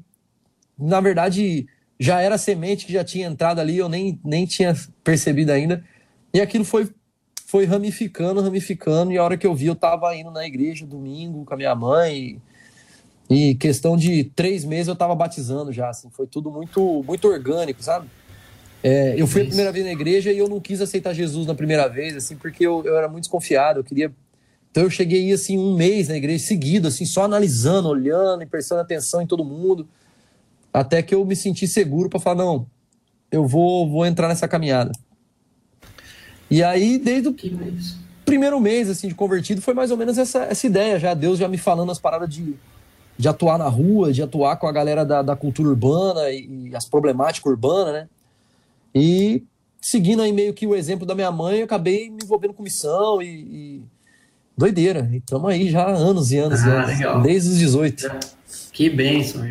na 0.78 1.00
verdade 1.00 1.66
já 1.98 2.20
era 2.20 2.36
semente 2.36 2.84
que 2.84 2.92
já 2.92 3.02
tinha 3.02 3.26
entrado 3.26 3.60
ali, 3.60 3.78
eu 3.78 3.88
nem, 3.88 4.20
nem 4.24 4.44
tinha 4.44 4.74
percebido 5.02 5.50
ainda. 5.50 5.84
E 6.32 6.40
aquilo 6.40 6.64
foi 6.64 6.88
foi 7.46 7.64
ramificando, 7.64 8.40
ramificando, 8.40 9.12
e 9.12 9.18
a 9.18 9.22
hora 9.22 9.36
que 9.36 9.46
eu 9.46 9.54
vi, 9.54 9.66
eu 9.66 9.74
estava 9.74 10.14
indo 10.16 10.32
na 10.32 10.44
igreja 10.44 10.84
domingo 10.84 11.44
com 11.44 11.54
a 11.54 11.56
minha 11.56 11.74
mãe, 11.76 12.18
e, 12.18 12.40
e 13.28 13.54
questão 13.54 13.96
de 13.96 14.24
três 14.24 14.64
meses 14.64 14.86
eu 14.86 14.92
estava 14.92 15.14
batizando 15.14 15.72
já, 15.72 15.88
assim, 15.88 16.08
foi 16.10 16.26
tudo 16.26 16.50
muito, 16.50 17.02
muito 17.06 17.26
orgânico, 17.26 17.82
sabe? 17.82 18.08
É, 18.82 19.20
eu 19.20 19.26
fui 19.26 19.42
a 19.42 19.46
primeira 19.46 19.72
vez 19.72 19.84
na 19.84 19.92
igreja 19.92 20.32
e 20.32 20.38
eu 20.38 20.48
não 20.48 20.60
quis 20.60 20.80
aceitar 20.80 21.12
Jesus 21.12 21.46
na 21.46 21.54
primeira 21.54 21.88
vez, 21.88 22.16
assim, 22.16 22.36
porque 22.36 22.64
eu, 22.64 22.84
eu 22.84 22.96
era 22.96 23.08
muito 23.08 23.22
desconfiado, 23.22 23.80
eu 23.80 23.84
queria... 23.84 24.12
Então 24.70 24.84
eu 24.84 24.90
cheguei, 24.90 25.32
assim, 25.32 25.58
um 25.58 25.74
mês 25.74 26.08
na 26.08 26.16
igreja 26.16 26.44
seguido, 26.44 26.86
assim, 26.86 27.04
só 27.04 27.24
analisando, 27.24 27.88
olhando 27.88 28.42
e 28.42 28.46
prestando 28.46 28.82
atenção 28.82 29.22
em 29.22 29.26
todo 29.26 29.44
mundo, 29.44 29.88
até 30.72 31.02
que 31.02 31.14
eu 31.14 31.24
me 31.24 31.34
senti 31.34 31.66
seguro 31.66 32.08
para 32.08 32.20
falar, 32.20 32.44
não, 32.44 32.66
eu 33.32 33.46
vou, 33.46 33.88
vou 33.88 34.06
entrar 34.06 34.28
nessa 34.28 34.46
caminhada. 34.46 34.92
E 36.48 36.62
aí, 36.62 36.98
desde 36.98 37.28
o 37.28 37.36
primeiro 38.24 38.60
mês, 38.60 38.88
assim, 38.88 39.08
de 39.08 39.14
convertido, 39.14 39.60
foi 39.60 39.74
mais 39.74 39.90
ou 39.90 39.96
menos 39.96 40.16
essa, 40.16 40.44
essa 40.44 40.66
ideia 40.66 40.98
já, 40.98 41.14
Deus 41.14 41.38
já 41.38 41.48
me 41.48 41.58
falando 41.58 41.90
as 41.90 41.98
paradas 41.98 42.28
de, 42.28 42.54
de 43.18 43.28
atuar 43.28 43.58
na 43.58 43.68
rua, 43.68 44.12
de 44.12 44.22
atuar 44.22 44.56
com 44.56 44.66
a 44.66 44.72
galera 44.72 45.04
da, 45.04 45.22
da 45.22 45.34
cultura 45.36 45.68
urbana 45.68 46.30
e, 46.30 46.68
e 46.70 46.76
as 46.76 46.84
problemáticas 46.86 47.50
urbanas, 47.50 47.92
né? 47.94 48.08
E 48.94 49.42
seguindo 49.80 50.22
aí 50.22 50.32
meio 50.32 50.52
que 50.52 50.66
o 50.66 50.74
exemplo 50.74 51.06
da 51.06 51.14
minha 51.14 51.30
mãe, 51.30 51.58
eu 51.58 51.64
acabei 51.64 52.10
me 52.10 52.18
envolvendo 52.22 52.54
com 52.54 52.62
missão 52.62 53.22
e, 53.22 53.26
e... 53.26 53.82
doideira. 54.56 55.08
E 55.12 55.16
estamos 55.18 55.48
aí 55.50 55.70
já 55.70 55.82
há 55.84 55.90
anos 55.94 56.32
e 56.32 56.38
anos, 56.38 56.62
Ah, 56.64 56.68
e 56.68 56.70
anos 56.70 56.88
legal. 56.88 57.22
desde 57.22 57.50
os 57.50 57.58
18. 57.58 58.10
Que 58.72 58.90
bênção. 58.90 59.42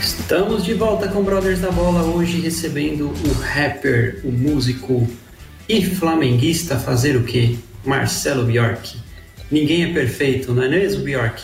Estamos 0.00 0.64
de 0.64 0.74
volta 0.74 1.08
com 1.08 1.22
Brothers 1.22 1.60
da 1.60 1.70
Bola, 1.70 2.02
hoje 2.02 2.40
recebendo 2.40 3.08
o 3.10 3.32
rapper, 3.40 4.20
o 4.24 4.32
músico 4.32 5.06
e 5.68 5.84
flamenguista 5.84 6.78
fazer 6.78 7.16
o 7.16 7.24
quê? 7.24 7.56
Marcelo 7.84 8.44
Bjork. 8.44 8.98
Ninguém 9.50 9.84
é 9.84 9.92
perfeito, 9.92 10.52
não 10.52 10.62
é 10.62 10.68
mesmo, 10.68 11.04
Bjork? 11.04 11.42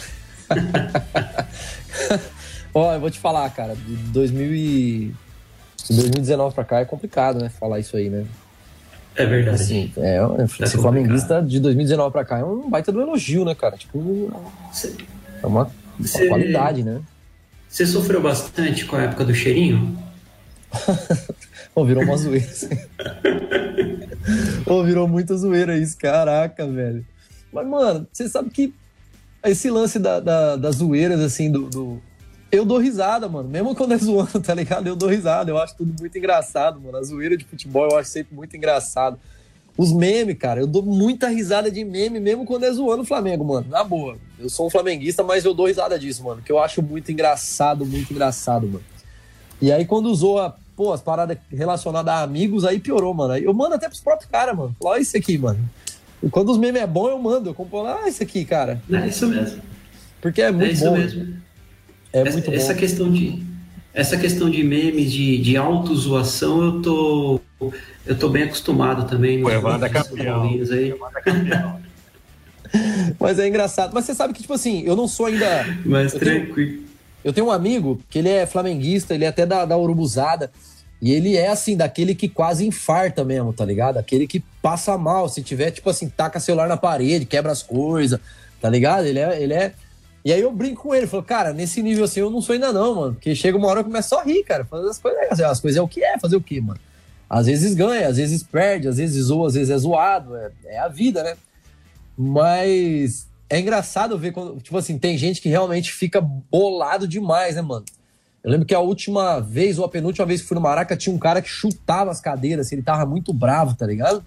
Ó, 2.75 2.95
eu 2.95 3.01
vou 3.01 3.11
te 3.11 3.19
falar, 3.19 3.49
cara, 3.51 3.75
de 3.77 3.97
2000 4.11 4.55
e... 4.55 5.15
de 5.89 5.97
2019 5.97 6.55
pra 6.55 6.65
cá 6.65 6.81
é 6.81 6.85
complicado, 6.85 7.39
né? 7.41 7.49
Falar 7.49 7.79
isso 7.79 7.97
aí, 7.97 8.09
né? 8.09 8.25
É 9.15 9.27
verdade. 9.27 9.63
Assim, 9.63 9.93
é, 9.99 10.17
ser 10.17 10.27
complicado. 10.27 10.81
flamenguista 10.81 11.43
de 11.43 11.61
2019 11.61 12.13
pra 12.13 12.25
cá 12.25 12.39
é 12.39 12.45
um 12.45 12.69
baita 12.71 12.91
do 12.91 13.01
elogio, 13.01 13.45
né, 13.45 13.55
cara? 13.55 13.77
Tipo, 13.77 14.33
Cê- 14.73 14.95
é 15.43 15.47
uma, 15.47 15.71
uma 15.99 16.09
Cê- 16.09 16.27
qualidade, 16.29 16.83
né? 16.83 17.01
Você 17.69 17.87
sofreu 17.87 18.23
bastante 18.23 18.85
com 18.87 18.97
a 18.97 19.03
época 19.03 19.25
do 19.25 19.35
cheirinho? 19.35 19.99
Pô, 21.75 21.85
virou 21.85 22.03
uma 22.05 22.17
zoeira. 22.17 22.47
Pô, 24.65 24.83
virou 24.85 25.09
muita 25.09 25.37
zoeira 25.37 25.77
isso, 25.77 25.97
caraca, 25.97 26.67
velho. 26.67 27.05
Mas, 27.53 27.67
mano, 27.67 28.07
você 28.13 28.29
sabe 28.29 28.51
que 28.51 28.73
esse 29.45 29.71
lance 29.71 29.99
da, 29.99 30.21
da- 30.21 30.57
das 30.57 30.77
zoeiras, 30.77 31.21
assim, 31.21 31.51
do, 31.51 31.69
do- 31.69 32.01
Eu 32.51 32.65
dou 32.65 32.79
risada, 32.79 33.29
mano. 33.29 33.49
Mesmo 33.49 33.75
quando 33.75 33.93
é 33.95 33.99
zoando, 33.99 34.41
tá 34.41 34.55
ligado? 34.55 34.87
Eu 34.87 34.95
dou 34.97 35.09
risada. 35.09 35.51
Eu 35.51 35.59
acho 35.59 35.77
tudo 35.77 35.95
muito 35.99 36.17
engraçado, 36.19 36.81
mano. 36.81 36.99
A 36.99 37.03
zoeira 37.03 37.37
de 37.37 37.45
futebol 37.45 37.89
eu 37.91 37.97
acho 37.99 38.11
sempre 38.11 38.35
muito 38.35 38.57
engraçado. 38.57 39.19
Os 39.77 39.91
memes, 39.91 40.37
cara, 40.37 40.61
eu 40.61 40.67
dou 40.67 40.83
muita 40.83 41.29
risada 41.29 41.71
de 41.71 41.83
meme, 41.83 42.21
mesmo 42.21 42.45
quando 42.45 42.65
é 42.65 42.71
zoando 42.73 43.03
o 43.03 43.07
Flamengo, 43.07 43.43
mano. 43.43 43.67
Na 43.71 43.83
boa. 43.83 44.19
Eu 44.39 44.51
sou 44.51 44.67
um 44.67 44.71
flamenguista, 44.71 45.23
mas 45.23 45.47
eu 45.47 45.55
dou 45.55 45.67
risada 45.67 45.99
disso, 45.99 46.23
mano. 46.23 46.43
Que 46.43 46.53
eu 46.53 46.59
acho 46.59 46.83
muito 46.83 47.11
engraçado, 47.11 47.87
muito 47.87 48.11
engraçado, 48.13 48.67
mano. 48.67 48.85
E 49.63 49.73
aí, 49.73 49.87
quando 49.87 50.07
usou 50.11 50.39
a, 50.39 50.55
pô, 50.77 50.93
as 50.93 51.01
paradas 51.01 51.37
relacionadas 51.51 52.13
a 52.13 52.23
amigos, 52.23 52.65
aí 52.65 52.79
piorou, 52.81 53.15
mano. 53.15 53.35
Aí 53.35 53.45
eu 53.45 53.55
mando 53.55 53.75
até 53.75 53.89
pros 53.89 54.01
próprios 54.01 54.31
caras, 54.31 54.57
mano. 54.57 54.75
Olha 54.83 55.01
isso 55.01 55.17
aqui, 55.17 55.39
mano. 55.39 55.59
E 56.23 56.29
quando 56.31 56.51
os 56.51 56.59
memes 56.59 56.83
é 56.83 56.87
bom, 56.87 57.09
eu 57.09 57.19
mando. 57.19 57.51
Eu 57.51 57.55
compro, 57.55 57.87
ah, 57.87 58.09
isso 58.09 58.23
aqui, 58.23 58.45
cara. 58.45 58.81
É 58.93 59.07
isso 59.07 59.27
mesmo. 59.27 59.61
Porque 60.21 60.41
é 60.41 60.47
É 60.47 60.53
muito 60.53 60.73
isso 60.73 60.85
bom. 60.85 60.97
mesmo. 60.97 61.37
É 62.13 62.21
essa, 62.21 62.33
muito 62.33 62.51
bom. 62.51 62.57
essa 62.57 62.75
questão 62.75 63.11
de 63.11 63.43
essa 63.95 64.17
questão 64.17 64.49
de 64.49 64.63
memes 64.63 65.11
de, 65.13 65.39
de 65.39 65.57
autozoação 65.57 66.63
eu 66.63 66.83
tô 66.83 67.41
eu 68.07 68.19
tô 68.19 68.29
bem 68.31 68.45
acostumado 68.45 69.07
também 69.09 69.39
nos 69.41 69.53
Evandro 69.53 69.87
é 69.87 69.91
campeão. 69.91 70.43
aí 70.45 70.95
Mas 73.21 73.39
é 73.39 73.49
engraçado. 73.49 73.93
Mas 73.93 74.05
você 74.05 74.15
sabe 74.15 74.33
que, 74.33 74.43
tipo 74.43 74.55
assim, 74.55 74.83
eu 74.83 74.97
não 74.97 75.07
sou 75.07 75.27
ainda. 75.27 75.47
mas 75.85 76.15
Eu 76.15 76.21
tenho- 76.21 76.45
tranquilo 76.47 76.83
Eu 77.25 77.33
tenho 77.33 77.47
um 77.47 77.51
amigo 77.51 78.01
que 78.11 78.19
ele 78.19 78.29
é 78.29 78.47
flamenguista, 78.47 79.15
ele 79.15 79.25
é 79.25 79.29
até 79.29 79.47
da, 79.47 79.65
da 79.65 79.77
Urubuzada. 79.77 80.51
E 81.01 81.13
ele 81.13 81.37
é 81.37 81.49
assim, 81.49 81.77
daquele 81.77 82.15
que 82.15 82.29
quase 82.29 82.65
infarta 82.65 83.25
mesmo, 83.25 83.53
tá 83.53 83.65
ligado? 83.65 83.99
Aquele 83.99 84.27
que 84.27 84.41
passa 84.63 84.97
mal. 84.97 85.29
Se 85.29 85.43
tiver, 85.43 85.73
tipo 85.73 85.91
assim, 85.91 86.09
taca 86.09 86.39
celular 86.39 86.69
na 86.69 86.77
parede, 86.77 87.27
quebra 87.27 87.51
as 87.51 87.63
coisas, 87.63 88.21
tá 88.61 88.69
ligado? 88.69 89.05
Ele 89.05 89.19
é, 89.19 89.43
ele 89.43 89.53
é. 89.53 89.75
E 90.25 90.33
aí 90.33 90.41
eu 90.41 90.53
brinco 90.53 90.83
com 90.83 90.95
ele, 90.95 91.09
falo, 91.09 91.25
cara, 91.25 91.53
nesse 91.53 91.83
nível 91.83 92.05
assim 92.05 92.21
eu 92.21 92.31
não 92.31 92.41
sou 92.41 92.53
ainda 92.53 92.73
não, 92.73 92.95
mano. 92.95 93.15
Porque 93.15 93.35
chega 93.35 93.59
uma 93.59 93.67
hora 93.67 93.83
que 93.83 93.89
eu 93.89 93.91
começo 93.91 94.15
a 94.15 94.23
rir, 94.23 94.45
cara. 94.45 94.65
Fazer 94.65 94.89
as 94.89 94.99
coisas, 94.99 95.41
as 95.41 95.61
coisas 95.61 95.79
é 95.79 95.83
o 95.83 95.89
que 95.89 96.05
é, 96.05 96.19
fazer 96.21 96.37
o 96.37 96.41
quê, 96.41 96.61
mano? 96.61 96.79
Às 97.29 97.47
vezes 97.47 97.75
ganha, 97.75 98.07
às 98.07 98.19
vezes 98.19 98.43
perde, 98.45 98.87
às 98.87 98.99
vezes 98.99 99.25
zoa, 99.25 99.49
às 99.49 99.55
vezes 99.55 99.71
é 99.71 99.79
zoado. 99.79 100.37
É, 100.37 100.51
é 100.67 100.79
a 100.79 100.87
vida, 100.87 101.25
né? 101.25 101.35
Mas 102.17 103.27
é 103.55 103.61
engraçado 103.61 104.17
ver 104.17 104.33
quando, 104.33 104.59
tipo 104.63 104.79
assim, 104.79 104.97
tem 104.99 105.19
gente 105.19 105.39
que 105.43 105.49
realmente 105.51 105.93
fica 105.93 106.23
bolado 106.23 107.07
demais, 107.07 107.55
né, 107.57 107.61
mano? 107.61 107.85
Eu 108.43 108.51
lembro 108.51 108.67
que 108.67 108.75
a 108.75 108.81
última 108.81 109.41
vez, 109.41 109.79
ou 109.79 109.85
a 109.85 109.89
penúltima 109.91 110.25
vez 110.25 110.41
que 110.41 110.49
fui 110.49 110.55
no 110.55 110.61
Maraca, 110.63 110.97
tinha 110.97 111.15
um 111.15 111.19
cara 111.19 111.43
que 111.43 111.51
chutava 111.51 112.11
as 112.11 112.19
cadeiras, 112.19 112.67
assim, 112.67 112.77
ele 112.77 112.83
tava 112.83 113.05
muito 113.05 113.31
bravo, 113.31 113.77
tá 113.77 113.87
ligado? 113.87 114.25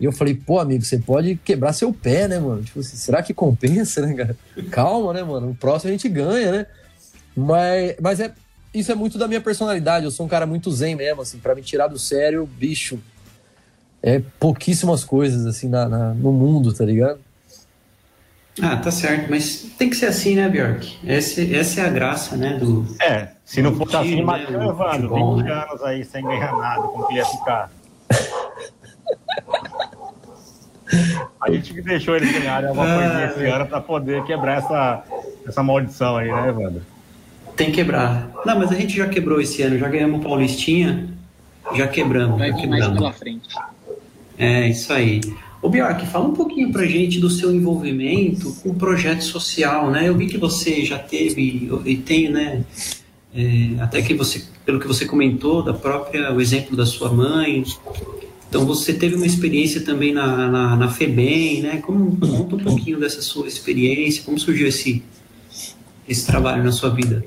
E 0.00 0.04
eu 0.04 0.10
falei, 0.10 0.34
pô, 0.34 0.58
amigo, 0.58 0.84
você 0.84 0.98
pode 0.98 1.36
quebrar 1.36 1.72
seu 1.72 1.92
pé, 1.92 2.26
né, 2.26 2.40
mano? 2.40 2.60
Tipo 2.64 2.80
assim, 2.80 2.96
será 2.96 3.22
que 3.22 3.32
compensa, 3.32 4.04
né, 4.04 4.14
cara? 4.14 4.36
Calma, 4.72 5.12
né, 5.12 5.22
mano? 5.22 5.50
O 5.50 5.54
próximo 5.54 5.90
a 5.90 5.92
gente 5.92 6.08
ganha, 6.08 6.50
né? 6.50 6.66
Mas, 7.36 7.94
mas 8.02 8.18
é, 8.18 8.32
isso 8.74 8.90
é 8.90 8.96
muito 8.96 9.16
da 9.16 9.28
minha 9.28 9.40
personalidade. 9.40 10.04
Eu 10.06 10.10
sou 10.10 10.26
um 10.26 10.28
cara 10.28 10.44
muito 10.44 10.72
zen 10.72 10.96
mesmo, 10.96 11.22
assim, 11.22 11.38
pra 11.38 11.54
me 11.54 11.62
tirar 11.62 11.86
do 11.86 12.00
sério, 12.00 12.44
bicho. 12.46 12.98
É 14.02 14.20
pouquíssimas 14.40 15.04
coisas, 15.04 15.46
assim, 15.46 15.68
na, 15.68 15.88
na- 15.88 16.14
no 16.14 16.32
mundo, 16.32 16.72
tá 16.74 16.84
ligado? 16.84 17.20
Ah 18.62 18.76
tá 18.76 18.90
certo 18.90 19.30
mas 19.30 19.66
tem 19.78 19.88
que 19.90 19.96
ser 19.96 20.06
assim 20.06 20.36
né 20.36 20.48
Bjork 20.48 20.98
essa, 21.06 21.40
essa 21.42 21.80
é 21.80 21.86
a 21.86 21.88
graça 21.88 22.36
né 22.36 22.54
do 22.58 22.84
É, 23.00 23.28
se 23.44 23.62
não 23.62 23.74
fosse 23.74 23.96
assim, 23.96 24.16
né, 24.16 24.22
imagina 24.22 24.58
o 24.58 24.70
Evandro, 24.70 25.08
futebol, 25.08 25.36
20 25.36 25.44
né? 25.44 25.52
anos 25.52 25.82
aí 25.82 26.04
sem 26.04 26.22
ganhar 26.24 26.52
nada, 26.56 26.82
como 26.82 27.06
que 27.06 27.12
ele 27.14 27.20
ia 27.20 27.26
ficar? 27.26 27.70
A 31.40 31.50
gente 31.50 31.72
que 31.72 31.80
deixou 31.80 32.16
eles 32.16 32.30
ganharem 32.32 32.68
alguma 32.68 32.86
coisinha 32.86 33.26
esse 33.26 33.46
ano 33.46 33.66
pra 33.66 33.80
poder 33.80 34.24
quebrar 34.24 34.58
essa, 34.58 35.04
essa 35.46 35.62
maldição 35.62 36.16
aí, 36.16 36.30
né, 36.32 36.48
Evandro? 36.48 36.82
tem 37.56 37.68
que 37.68 37.74
quebrar 37.76 38.28
não 38.44 38.58
mas 38.58 38.72
a 38.72 38.74
gente 38.74 38.96
já 38.96 39.08
quebrou 39.08 39.40
esse 39.40 39.62
ano 39.62 39.78
já 39.78 39.88
ganhamos 39.88 40.22
Paulistinha 40.22 41.08
já 41.74 41.86
quebramos 41.86 42.38
Vai 42.38 42.50
já 42.50 42.56
vir 42.56 42.68
mais 42.68 42.82
quebramos. 42.84 42.98
pela 42.98 43.12
frente. 43.12 43.48
É, 44.38 44.66
isso 44.68 44.92
aí. 44.92 45.20
Ô 45.62 45.68
Bjork, 45.68 46.06
fala 46.06 46.26
um 46.26 46.34
pouquinho 46.34 46.72
pra 46.72 46.86
gente 46.86 47.20
do 47.20 47.28
seu 47.28 47.54
envolvimento 47.54 48.54
com 48.62 48.70
o 48.70 48.74
projeto 48.74 49.22
social, 49.22 49.90
né? 49.90 50.08
Eu 50.08 50.16
vi 50.16 50.26
que 50.26 50.38
você 50.38 50.84
já 50.84 50.98
teve 50.98 51.70
e 51.84 51.96
tem, 51.98 52.30
né? 52.30 52.64
é, 53.34 53.82
até 53.82 54.02
que 54.02 54.14
você, 54.14 54.44
pelo 54.64 54.80
que 54.80 54.86
você 54.86 55.06
comentou, 55.06 55.62
da 55.62 55.72
própria, 55.72 56.32
o 56.32 56.40
exemplo 56.40 56.76
da 56.76 56.86
sua 56.86 57.12
mãe, 57.12 57.64
Então 58.48 58.66
você 58.66 58.92
teve 58.92 59.14
uma 59.14 59.26
experiência 59.26 59.84
também 59.84 60.12
na, 60.12 60.48
na, 60.48 60.76
na 60.76 60.88
FEBEM, 60.88 61.62
né? 61.62 61.76
Como, 61.78 62.16
conta 62.18 62.56
um 62.56 62.58
pouquinho 62.58 62.98
dessa 62.98 63.22
sua 63.22 63.46
experiência, 63.46 64.24
como 64.24 64.38
surgiu 64.38 64.66
esse, 64.66 65.02
esse 66.08 66.26
trabalho 66.26 66.64
na 66.64 66.72
sua 66.72 66.90
vida? 66.90 67.24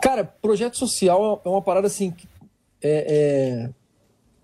Cara, 0.00 0.22
projeto 0.22 0.76
social 0.76 1.42
é 1.44 1.48
uma 1.48 1.62
parada 1.62 1.88
assim. 1.88 2.14
É, 2.80 3.68
é... 3.68 3.83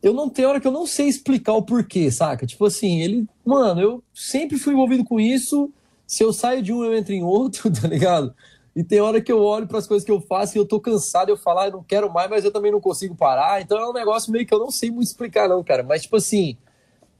Eu 0.02 0.14
não 0.14 0.30
tenho 0.30 0.48
hora 0.48 0.60
que 0.60 0.66
eu 0.66 0.72
não 0.72 0.86
sei 0.86 1.08
explicar 1.08 1.52
o 1.52 1.62
porquê, 1.62 2.10
saca? 2.10 2.46
Tipo 2.46 2.64
assim, 2.64 3.00
ele. 3.02 3.26
Mano, 3.44 3.80
eu 3.80 4.04
sempre 4.14 4.58
fui 4.58 4.72
envolvido 4.72 5.04
com 5.04 5.20
isso. 5.20 5.70
Se 6.06 6.24
eu 6.24 6.32
saio 6.32 6.62
de 6.62 6.72
um, 6.72 6.82
eu 6.84 6.96
entro 6.96 7.12
em 7.12 7.22
outro, 7.22 7.70
tá 7.72 7.86
ligado? 7.86 8.34
E 8.74 8.82
tem 8.82 9.00
hora 9.00 9.20
que 9.20 9.30
eu 9.30 9.42
olho 9.42 9.66
para 9.66 9.78
as 9.78 9.86
coisas 9.86 10.04
que 10.04 10.12
eu 10.12 10.20
faço 10.20 10.56
e 10.56 10.58
eu 10.58 10.66
tô 10.66 10.80
cansado, 10.80 11.28
eu 11.28 11.36
falo, 11.36 11.58
ah, 11.58 11.66
eu 11.66 11.72
não 11.72 11.82
quero 11.82 12.10
mais, 12.10 12.30
mas 12.30 12.44
eu 12.44 12.52
também 12.52 12.70
não 12.70 12.80
consigo 12.80 13.14
parar. 13.14 13.60
Então 13.60 13.78
é 13.78 13.88
um 13.88 13.92
negócio 13.92 14.32
meio 14.32 14.46
que 14.46 14.54
eu 14.54 14.58
não 14.58 14.70
sei 14.70 14.90
muito 14.90 15.08
explicar, 15.08 15.48
não, 15.48 15.62
cara. 15.62 15.82
Mas, 15.82 16.02
tipo 16.02 16.16
assim, 16.16 16.56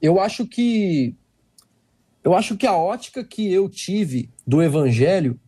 eu 0.01 0.19
acho 0.19 0.45
que. 0.47 1.15
Eu 2.23 2.33
acho 2.35 2.55
que 2.55 2.67
a 2.67 2.75
ótica 2.75 3.23
que 3.23 3.51
eu 3.51 3.67
tive 3.67 4.29
do 4.45 4.61
evangelho, 4.61 5.39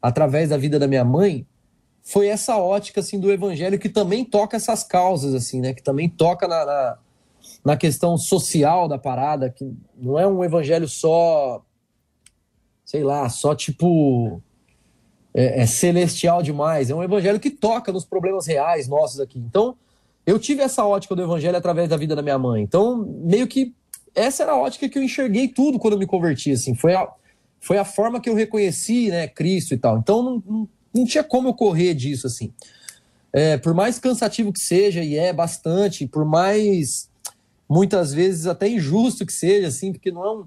através 0.00 0.48
da 0.48 0.56
vida 0.56 0.78
da 0.78 0.88
minha 0.88 1.04
mãe, 1.04 1.46
foi 2.04 2.28
essa 2.28 2.58
ótica, 2.58 3.00
assim, 3.00 3.18
do 3.18 3.32
evangelho 3.32 3.78
que 3.78 3.88
também 3.88 4.24
toca 4.24 4.56
essas 4.56 4.84
causas, 4.84 5.34
assim, 5.34 5.58
né? 5.58 5.72
Que 5.72 5.82
também 5.82 6.06
toca 6.06 6.46
na, 6.46 6.64
na, 6.66 6.98
na 7.64 7.76
questão 7.78 8.18
social 8.18 8.86
da 8.86 8.98
parada, 8.98 9.48
que 9.48 9.72
não 9.96 10.18
é 10.18 10.26
um 10.26 10.44
evangelho 10.44 10.86
só. 10.86 11.64
Sei 12.84 13.02
lá, 13.02 13.30
só 13.30 13.54
tipo 13.54 14.42
é, 15.32 15.62
é, 15.62 15.66
celestial 15.66 16.42
demais. 16.42 16.90
É 16.90 16.94
um 16.94 17.02
evangelho 17.02 17.40
que 17.40 17.50
toca 17.50 17.90
nos 17.90 18.04
problemas 18.04 18.46
reais 18.46 18.86
nossos 18.86 19.18
aqui. 19.18 19.38
Então, 19.38 19.74
eu 20.26 20.38
tive 20.38 20.62
essa 20.62 20.84
ótica 20.84 21.16
do 21.16 21.22
evangelho 21.22 21.56
através 21.56 21.88
da 21.88 21.96
vida 21.96 22.14
da 22.14 22.20
minha 22.20 22.38
mãe. 22.38 22.62
Então, 22.62 22.98
meio 23.24 23.48
que 23.48 23.74
essa 24.14 24.42
era 24.42 24.52
a 24.52 24.58
ótica 24.58 24.88
que 24.90 24.98
eu 24.98 25.02
enxerguei 25.02 25.48
tudo 25.48 25.78
quando 25.78 25.94
eu 25.94 25.98
me 25.98 26.06
converti. 26.06 26.52
Assim, 26.52 26.74
foi 26.74 26.94
a, 26.94 27.08
foi 27.60 27.78
a 27.78 27.84
forma 27.84 28.20
que 28.20 28.28
eu 28.28 28.34
reconheci, 28.34 29.08
né, 29.08 29.26
Cristo 29.26 29.72
e 29.72 29.78
tal. 29.78 29.96
Então, 29.96 30.22
não, 30.22 30.42
não, 30.46 30.68
não 30.94 31.04
tinha 31.04 31.24
como 31.24 31.48
eu 31.48 31.54
correr 31.54 31.94
disso 31.94 32.26
assim. 32.26 32.52
É, 33.32 33.56
por 33.56 33.74
mais 33.74 33.98
cansativo 33.98 34.52
que 34.52 34.60
seja 34.60 35.02
e 35.02 35.16
é 35.16 35.32
bastante, 35.32 36.06
por 36.06 36.24
mais 36.24 37.10
muitas 37.68 38.12
vezes 38.12 38.46
até 38.46 38.68
injusto 38.68 39.26
que 39.26 39.32
seja, 39.32 39.68
assim, 39.68 39.92
porque 39.92 40.12
não 40.12 40.24
é 40.24 40.30
um 40.30 40.46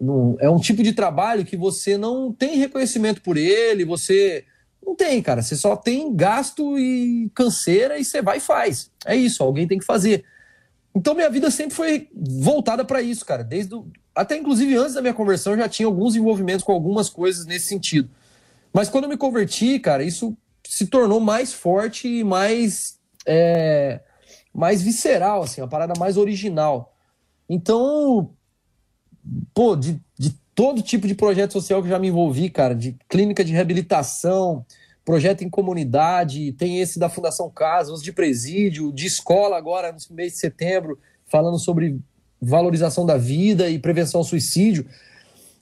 não, 0.00 0.36
é 0.40 0.50
um 0.50 0.58
tipo 0.58 0.82
de 0.82 0.92
trabalho 0.92 1.44
que 1.44 1.56
você 1.56 1.96
não 1.96 2.32
tem 2.32 2.56
reconhecimento 2.56 3.22
por 3.22 3.36
ele, 3.36 3.84
você 3.84 4.44
não 4.84 4.96
tem, 4.96 5.22
cara. 5.22 5.42
Você 5.42 5.54
só 5.54 5.76
tem 5.76 6.12
gasto 6.14 6.76
e 6.76 7.30
canseira 7.32 7.98
e 7.98 8.04
você 8.04 8.20
vai 8.20 8.38
e 8.38 8.40
faz. 8.40 8.90
É 9.06 9.14
isso, 9.14 9.44
alguém 9.44 9.68
tem 9.68 9.78
que 9.78 9.84
fazer. 9.84 10.24
Então 10.92 11.14
minha 11.14 11.30
vida 11.30 11.50
sempre 11.52 11.76
foi 11.76 12.08
voltada 12.12 12.84
para 12.84 13.00
isso, 13.00 13.24
cara. 13.24 13.44
Desde 13.44 13.80
até 14.12 14.36
inclusive 14.36 14.76
antes 14.76 14.94
da 14.94 15.00
minha 15.00 15.14
conversão 15.14 15.56
já 15.56 15.68
tinha 15.68 15.86
alguns 15.86 16.16
envolvimentos 16.16 16.64
com 16.64 16.72
algumas 16.72 17.08
coisas 17.08 17.46
nesse 17.46 17.66
sentido. 17.66 18.10
Mas 18.72 18.88
quando 18.88 19.04
eu 19.04 19.10
me 19.10 19.16
converti, 19.16 19.78
cara, 19.78 20.02
isso 20.02 20.36
se 20.66 20.86
tornou 20.86 21.20
mais 21.20 21.52
forte 21.52 22.08
e 22.08 22.24
mais 22.24 22.98
é, 23.26 24.00
mais 24.54 24.82
visceral, 24.82 25.42
assim, 25.42 25.60
uma 25.60 25.68
parada 25.68 25.94
mais 25.98 26.16
original. 26.16 26.94
Então, 27.48 28.30
pô, 29.54 29.76
de, 29.76 30.00
de 30.18 30.30
todo 30.54 30.82
tipo 30.82 31.06
de 31.06 31.14
projeto 31.14 31.52
social 31.52 31.82
que 31.82 31.88
já 31.88 31.98
me 31.98 32.08
envolvi, 32.08 32.50
cara, 32.50 32.74
de 32.74 32.96
clínica 33.08 33.44
de 33.44 33.52
reabilitação, 33.52 34.64
projeto 35.04 35.42
em 35.42 35.50
comunidade, 35.50 36.52
tem 36.52 36.80
esse 36.80 36.98
da 36.98 37.08
Fundação 37.08 37.50
Casa, 37.50 37.92
os 37.92 38.02
de 38.02 38.12
presídio, 38.12 38.92
de 38.92 39.06
escola 39.06 39.56
agora 39.56 39.92
no 39.92 40.16
mês 40.16 40.32
de 40.32 40.38
setembro, 40.38 40.98
falando 41.26 41.58
sobre 41.58 41.98
valorização 42.40 43.06
da 43.06 43.16
vida 43.16 43.68
e 43.68 43.78
prevenção 43.78 44.20
ao 44.20 44.24
suicídio. 44.24 44.86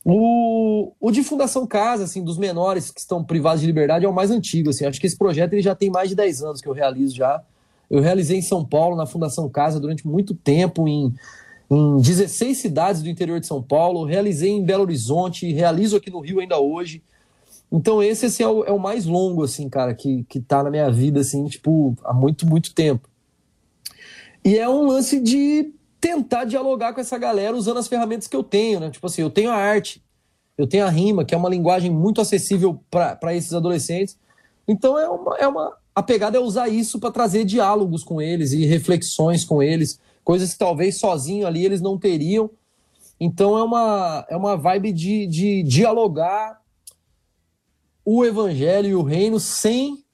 O, 0.05 0.93
o 0.99 1.11
de 1.11 1.23
Fundação 1.23 1.67
Casa, 1.67 2.05
assim, 2.05 2.25
dos 2.25 2.39
menores 2.39 2.91
que 2.91 3.01
estão 3.01 3.23
privados 3.23 3.61
de 3.61 3.67
liberdade, 3.67 4.05
é 4.05 4.09
o 4.09 4.15
mais 4.15 4.31
antigo, 4.31 4.71
assim. 4.71 4.87
Acho 4.87 5.01
que 5.01 5.07
esse 5.07 5.17
projeto 5.17 5.53
ele 5.53 5.63
já 5.63 5.75
tem 5.75 5.91
mais 5.91 6.09
de 6.09 6.15
10 6.15 6.43
anos 6.43 6.61
que 6.61 6.69
eu 6.69 6.73
realizo 6.73 7.15
já. 7.15 7.43
Eu 7.91 8.01
realizei 8.01 8.39
em 8.39 8.43
São 8.43 8.65
Paulo, 8.65 8.97
na 8.97 9.05
Fundação 9.05 9.49
Casa, 9.49 9.79
durante 9.79 10.07
muito 10.07 10.35
tempo, 10.35 10.89
em 10.89 11.13
em 11.71 11.99
16 11.99 12.59
cidades 12.59 13.01
do 13.01 13.09
interior 13.09 13.39
de 13.39 13.47
São 13.47 13.63
Paulo, 13.63 14.05
realizei 14.05 14.51
em 14.51 14.65
Belo 14.65 14.83
Horizonte, 14.83 15.53
realizo 15.53 15.97
aqui 15.97 16.11
no 16.11 16.19
Rio 16.19 16.41
ainda 16.41 16.59
hoje. 16.59 17.01
Então 17.71 18.03
esse 18.03 18.27
assim, 18.27 18.43
é, 18.43 18.49
o, 18.49 18.65
é 18.65 18.73
o 18.73 18.79
mais 18.79 19.07
longo, 19.07 19.45
assim, 19.45 19.69
cara, 19.69 19.95
que, 19.95 20.25
que 20.29 20.41
tá 20.41 20.65
na 20.65 20.71
minha 20.71 20.91
vida, 20.91 21.21
assim, 21.21 21.47
tipo, 21.47 21.97
há 22.03 22.13
muito, 22.13 22.45
muito 22.45 22.75
tempo. 22.75 23.09
E 24.45 24.59
é 24.59 24.69
um 24.69 24.85
lance 24.87 25.21
de 25.21 25.73
tentar 26.01 26.45
dialogar 26.45 26.93
com 26.93 27.01
essa 27.01 27.19
galera 27.19 27.57
usando 27.57 27.79
as 27.79 27.89
ferramentas 27.89 28.27
que 28.27 28.37
eu 28.37 28.43
tenho, 28.43 28.81
né? 28.81 28.91
Tipo 28.91 29.07
assim, 29.07 29.23
eu 29.23 29.31
tenho 29.31 29.51
a 29.51 29.55
arte, 29.55 30.03
eu 30.57 30.67
tenho 30.67 30.85
a 30.85 30.91
rima, 30.91 31.25
que 31.25 31.35
é 31.35 31.39
uma 31.39 31.49
linguagem 31.49 31.91
muito 31.91 32.21
acessível 32.21 32.83
para 32.91 33.35
esses 33.35 33.53
adolescentes. 33.53 34.19
Então 34.67 34.99
é 34.99 35.09
uma, 35.09 35.37
é 35.37 35.47
uma. 35.47 35.77
A 35.95 36.03
pegada 36.03 36.39
é 36.39 36.41
usar 36.41 36.69
isso 36.69 36.99
para 36.99 37.11
trazer 37.11 37.45
diálogos 37.45 38.03
com 38.05 38.23
eles 38.23 38.53
e 38.53 38.65
reflexões 38.65 39.45
com 39.45 39.63
eles 39.63 39.99
coisas 40.25 40.53
que 40.53 40.59
talvez 40.59 40.97
sozinho 40.97 41.47
ali 41.47 41.65
eles 41.65 41.81
não 41.81 41.99
teriam. 41.99 42.51
Então 43.19 43.59
é 43.59 43.63
uma, 43.63 44.27
é 44.31 44.37
uma 44.37 44.57
vibe 44.57 44.93
de, 44.93 45.27
de 45.27 45.63
dialogar 45.63 46.61
o 48.05 48.25
evangelho 48.25 48.89
e 48.89 48.95
o 48.95 49.03
reino 49.03 49.39
sem, 49.39 50.05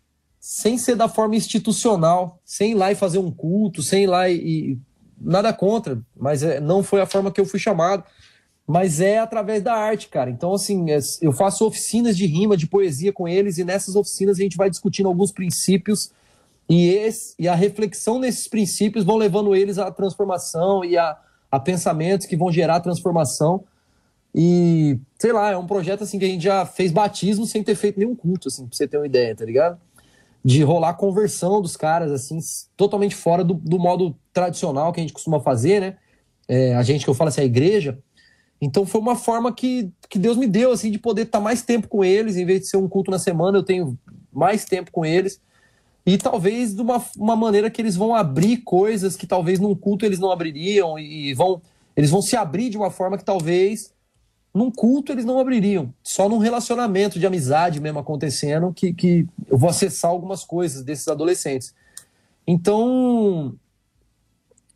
sem 0.41 0.77
ser 0.77 0.97
da 0.97 1.09
forma 1.09 1.37
institucional, 1.37 2.41
sem 2.45 2.73
ir 2.73 2.75
lá 2.75 2.91
e 2.91 2.97
fazer 2.97 3.19
um 3.19 3.31
culto, 3.31 3.83
sem 3.83 4.05
ir 4.05 4.07
lá 4.07 4.29
e. 4.29 4.79
nada 5.21 5.53
contra, 5.53 5.99
mas 6.17 6.43
é, 6.43 6.61
não 6.61 6.83
foi 6.83 7.01
a 7.01 7.07
forma 7.07 7.31
que 7.31 7.41
eu 7.41 7.47
fui 7.47 7.59
chamado. 7.59 8.05
Mas 8.67 9.01
é 9.01 9.19
através 9.19 9.63
da 9.63 9.75
arte, 9.75 10.09
cara. 10.09 10.29
Então, 10.29 10.53
assim, 10.53 10.91
é, 10.91 10.99
eu 11.23 11.33
faço 11.33 11.65
oficinas 11.65 12.17
de 12.17 12.27
rima, 12.27 12.57
de 12.57 12.67
poesia 12.67 13.13
com 13.13 13.29
eles, 13.29 13.59
e 13.59 13.65
nessas 13.65 13.95
oficinas 13.95 14.39
a 14.39 14.43
gente 14.43 14.57
vai 14.57 14.69
discutindo 14.69 15.07
alguns 15.07 15.31
princípios 15.31 16.11
e, 16.69 16.89
esse, 16.89 17.35
e 17.39 17.47
a 17.47 17.55
reflexão 17.55 18.19
nesses 18.19 18.49
princípios 18.49 19.05
vão 19.05 19.17
levando 19.17 19.55
eles 19.55 19.79
à 19.79 19.91
transformação 19.91 20.85
e 20.85 20.99
a, 20.99 21.17
a 21.51 21.61
pensamentos 21.61 22.27
que 22.27 22.37
vão 22.37 22.51
gerar 22.51 22.81
transformação. 22.81 23.65
E, 24.35 24.99
sei 25.19 25.33
lá, 25.33 25.53
é 25.53 25.57
um 25.57 25.67
projeto 25.67 26.03
assim 26.03 26.19
que 26.19 26.25
a 26.25 26.29
gente 26.29 26.43
já 26.43 26.67
fez 26.67 26.93
batismo 26.93 27.47
sem 27.47 27.63
ter 27.63 27.75
feito 27.75 27.99
nenhum 27.99 28.15
culto, 28.15 28.49
assim, 28.49 28.67
pra 28.67 28.77
você 28.77 28.87
ter 28.87 28.97
uma 28.99 29.07
ideia, 29.07 29.35
tá 29.35 29.45
ligado? 29.45 29.79
De 30.47 30.63
rolar 30.63 30.95
conversão 30.95 31.61
dos 31.61 31.77
caras, 31.77 32.13
assim, 32.13 32.39
totalmente 32.77 33.15
fora 33.15 33.43
do, 33.43 33.55
do 33.55 33.79
modo 33.79 34.17
tradicional 34.33 34.93
que 34.93 35.01
a 35.01 35.03
gente 35.03 35.13
costuma 35.13 35.41
fazer, 35.41 35.81
né? 35.81 35.97
É, 36.47 36.75
a 36.77 36.83
gente 36.83 37.05
que 37.05 37.11
eu 37.11 37.15
falo 37.15 37.29
assim, 37.29 37.41
a 37.41 37.45
igreja. 37.45 37.99
Então 38.61 38.87
foi 38.87 39.01
uma 39.01 39.17
forma 39.17 39.53
que, 39.53 39.91
que 40.09 40.19
Deus 40.19 40.37
me 40.37 40.47
deu, 40.47 40.71
assim, 40.71 40.91
de 40.91 40.99
poder 40.99 41.23
estar 41.23 41.41
mais 41.41 41.63
tempo 41.63 41.89
com 41.89 42.05
eles, 42.05 42.37
em 42.37 42.45
vez 42.47 42.61
de 42.61 42.67
ser 42.69 42.77
um 42.77 42.89
culto 42.89 43.11
na 43.11 43.19
semana, 43.19 43.59
eu 43.59 43.65
tenho 43.65 43.99
mais 44.33 44.65
tempo 44.65 44.93
com 44.93 45.05
eles 45.05 45.41
e 46.07 46.17
talvez 46.17 46.73
de 46.73 46.81
uma, 46.81 47.05
uma 47.17 47.35
maneira 47.35 47.69
que 47.69 47.83
eles 47.83 47.97
vão 47.97 48.15
abrir 48.15 48.59
coisas 48.59 49.17
que 49.17 49.27
talvez 49.27 49.59
num 49.59 49.75
culto 49.75 50.07
eles 50.07 50.21
não 50.21 50.31
abririam 50.31 50.97
e 50.97 51.35
vão 51.35 51.61
eles 51.97 52.11
vão 52.11 52.23
se 52.23 52.37
abrir 52.37 52.69
de 52.69 52.77
uma 52.77 52.91
forma 52.91 53.19
que 53.19 53.25
talvez 53.25 53.93
num 54.57 54.71
culto 54.71 55.13
eles 55.13 55.27
não 55.27 55.39
abririam. 55.39 55.93
Só 56.03 56.29
num 56.29 56.39
relacionamento 56.39 57.19
de 57.19 57.27
amizade 57.27 57.79
mesmo 57.79 57.99
acontecendo 57.99 58.73
que, 58.73 58.93
que 58.95 59.27
eu 59.47 59.59
vou 59.59 59.69
acessar 59.69 60.11
algumas 60.11 60.45
coisas 60.45 60.83
desses 60.83 61.07
adolescentes. 61.09 61.75
Então, 62.47 63.55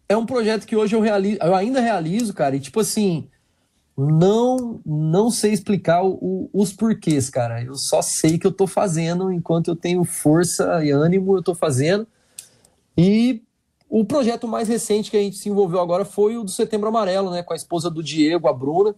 é 0.06 0.14
um 0.16 0.26
projeto 0.26 0.66
que 0.66 0.76
hoje 0.76 0.94
eu, 0.94 1.00
realizo, 1.00 1.38
eu 1.40 1.54
ainda 1.54 1.80
realizo, 1.80 2.34
cara, 2.34 2.56
e 2.56 2.60
tipo 2.60 2.80
assim, 2.80 3.26
não 3.96 4.80
não 4.84 5.30
sei 5.30 5.52
explicar 5.52 6.04
o, 6.04 6.50
os 6.52 6.74
porquês, 6.74 7.30
cara. 7.30 7.62
Eu 7.62 7.74
só 7.74 8.02
sei 8.02 8.38
que 8.38 8.46
eu 8.46 8.52
tô 8.52 8.66
fazendo 8.66 9.32
enquanto 9.32 9.68
eu 9.68 9.76
tenho 9.76 10.04
força 10.04 10.84
e 10.84 10.90
ânimo, 10.90 11.36
eu 11.36 11.42
tô 11.42 11.54
fazendo. 11.54 12.06
E 12.98 13.42
o 13.88 14.04
projeto 14.04 14.46
mais 14.46 14.68
recente 14.68 15.10
que 15.10 15.16
a 15.16 15.20
gente 15.20 15.38
se 15.38 15.48
envolveu 15.48 15.80
agora 15.80 16.04
foi 16.04 16.36
o 16.36 16.44
do 16.44 16.50
Setembro 16.50 16.88
Amarelo, 16.88 17.30
né, 17.30 17.42
com 17.42 17.54
a 17.54 17.56
esposa 17.56 17.90
do 17.90 18.02
Diego, 18.02 18.46
a 18.46 18.52
Bruna. 18.52 18.94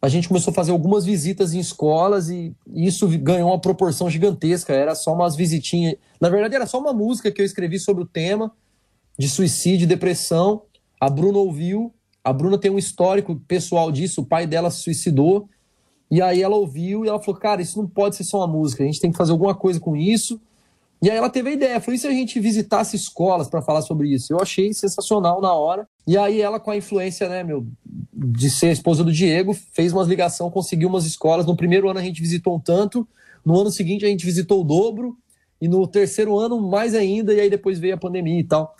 A 0.00 0.08
gente 0.08 0.28
começou 0.28 0.52
a 0.52 0.54
fazer 0.54 0.70
algumas 0.70 1.04
visitas 1.04 1.52
em 1.54 1.58
escolas 1.58 2.28
e 2.28 2.54
isso 2.72 3.08
ganhou 3.18 3.50
uma 3.50 3.60
proporção 3.60 4.08
gigantesca. 4.08 4.72
Era 4.72 4.94
só 4.94 5.12
umas 5.12 5.34
visitinhas. 5.34 5.96
Na 6.20 6.28
verdade, 6.28 6.54
era 6.54 6.66
só 6.66 6.78
uma 6.78 6.92
música 6.92 7.32
que 7.32 7.40
eu 7.40 7.44
escrevi 7.44 7.78
sobre 7.80 8.04
o 8.04 8.06
tema 8.06 8.52
de 9.18 9.28
suicídio 9.28 9.84
e 9.84 9.88
depressão. 9.88 10.62
A 11.00 11.10
Bruna 11.10 11.38
ouviu 11.38 11.92
a 12.28 12.32
Bruna 12.32 12.58
tem 12.58 12.70
um 12.70 12.76
histórico 12.76 13.36
pessoal 13.48 13.90
disso, 13.90 14.20
o 14.20 14.26
pai 14.26 14.46
dela 14.46 14.70
se 14.70 14.82
suicidou. 14.82 15.48
E 16.10 16.20
aí 16.20 16.42
ela 16.42 16.56
ouviu 16.56 17.02
e 17.02 17.08
ela 17.08 17.18
falou: 17.18 17.40
Cara, 17.40 17.62
isso 17.62 17.80
não 17.80 17.88
pode 17.88 18.16
ser 18.16 18.24
só 18.24 18.40
uma 18.40 18.46
música, 18.46 18.82
a 18.82 18.86
gente 18.86 19.00
tem 19.00 19.10
que 19.10 19.16
fazer 19.16 19.32
alguma 19.32 19.54
coisa 19.54 19.80
com 19.80 19.96
isso. 19.96 20.38
E 21.00 21.08
aí 21.08 21.16
ela 21.16 21.30
teve 21.30 21.50
a 21.50 21.52
ideia, 21.52 21.80
foi 21.80 21.96
se 21.96 22.06
a 22.06 22.10
gente 22.10 22.40
visitasse 22.40 22.96
escolas 22.96 23.48
para 23.48 23.62
falar 23.62 23.82
sobre 23.82 24.08
isso. 24.12 24.32
Eu 24.32 24.40
achei 24.40 24.74
sensacional 24.74 25.40
na 25.40 25.52
hora. 25.52 25.88
E 26.06 26.16
aí 26.16 26.40
ela, 26.40 26.58
com 26.58 26.72
a 26.72 26.76
influência, 26.76 27.28
né, 27.28 27.44
meu, 27.44 27.66
de 28.12 28.50
ser 28.50 28.72
esposa 28.72 29.04
do 29.04 29.12
Diego, 29.12 29.54
fez 29.54 29.92
umas 29.92 30.08
ligações, 30.08 30.52
conseguiu 30.52 30.88
umas 30.88 31.06
escolas. 31.06 31.46
No 31.46 31.56
primeiro 31.56 31.88
ano 31.88 32.00
a 32.00 32.02
gente 32.02 32.20
visitou 32.20 32.56
um 32.56 32.60
tanto, 32.60 33.06
no 33.44 33.60
ano 33.60 33.70
seguinte 33.70 34.04
a 34.04 34.08
gente 34.08 34.26
visitou 34.26 34.60
o 34.60 34.64
dobro, 34.64 35.16
e 35.60 35.68
no 35.68 35.86
terceiro 35.86 36.38
ano 36.38 36.60
mais 36.60 36.94
ainda, 36.94 37.32
e 37.34 37.40
aí 37.40 37.50
depois 37.50 37.78
veio 37.78 37.94
a 37.94 37.98
pandemia 37.98 38.40
e 38.40 38.44
tal. 38.44 38.74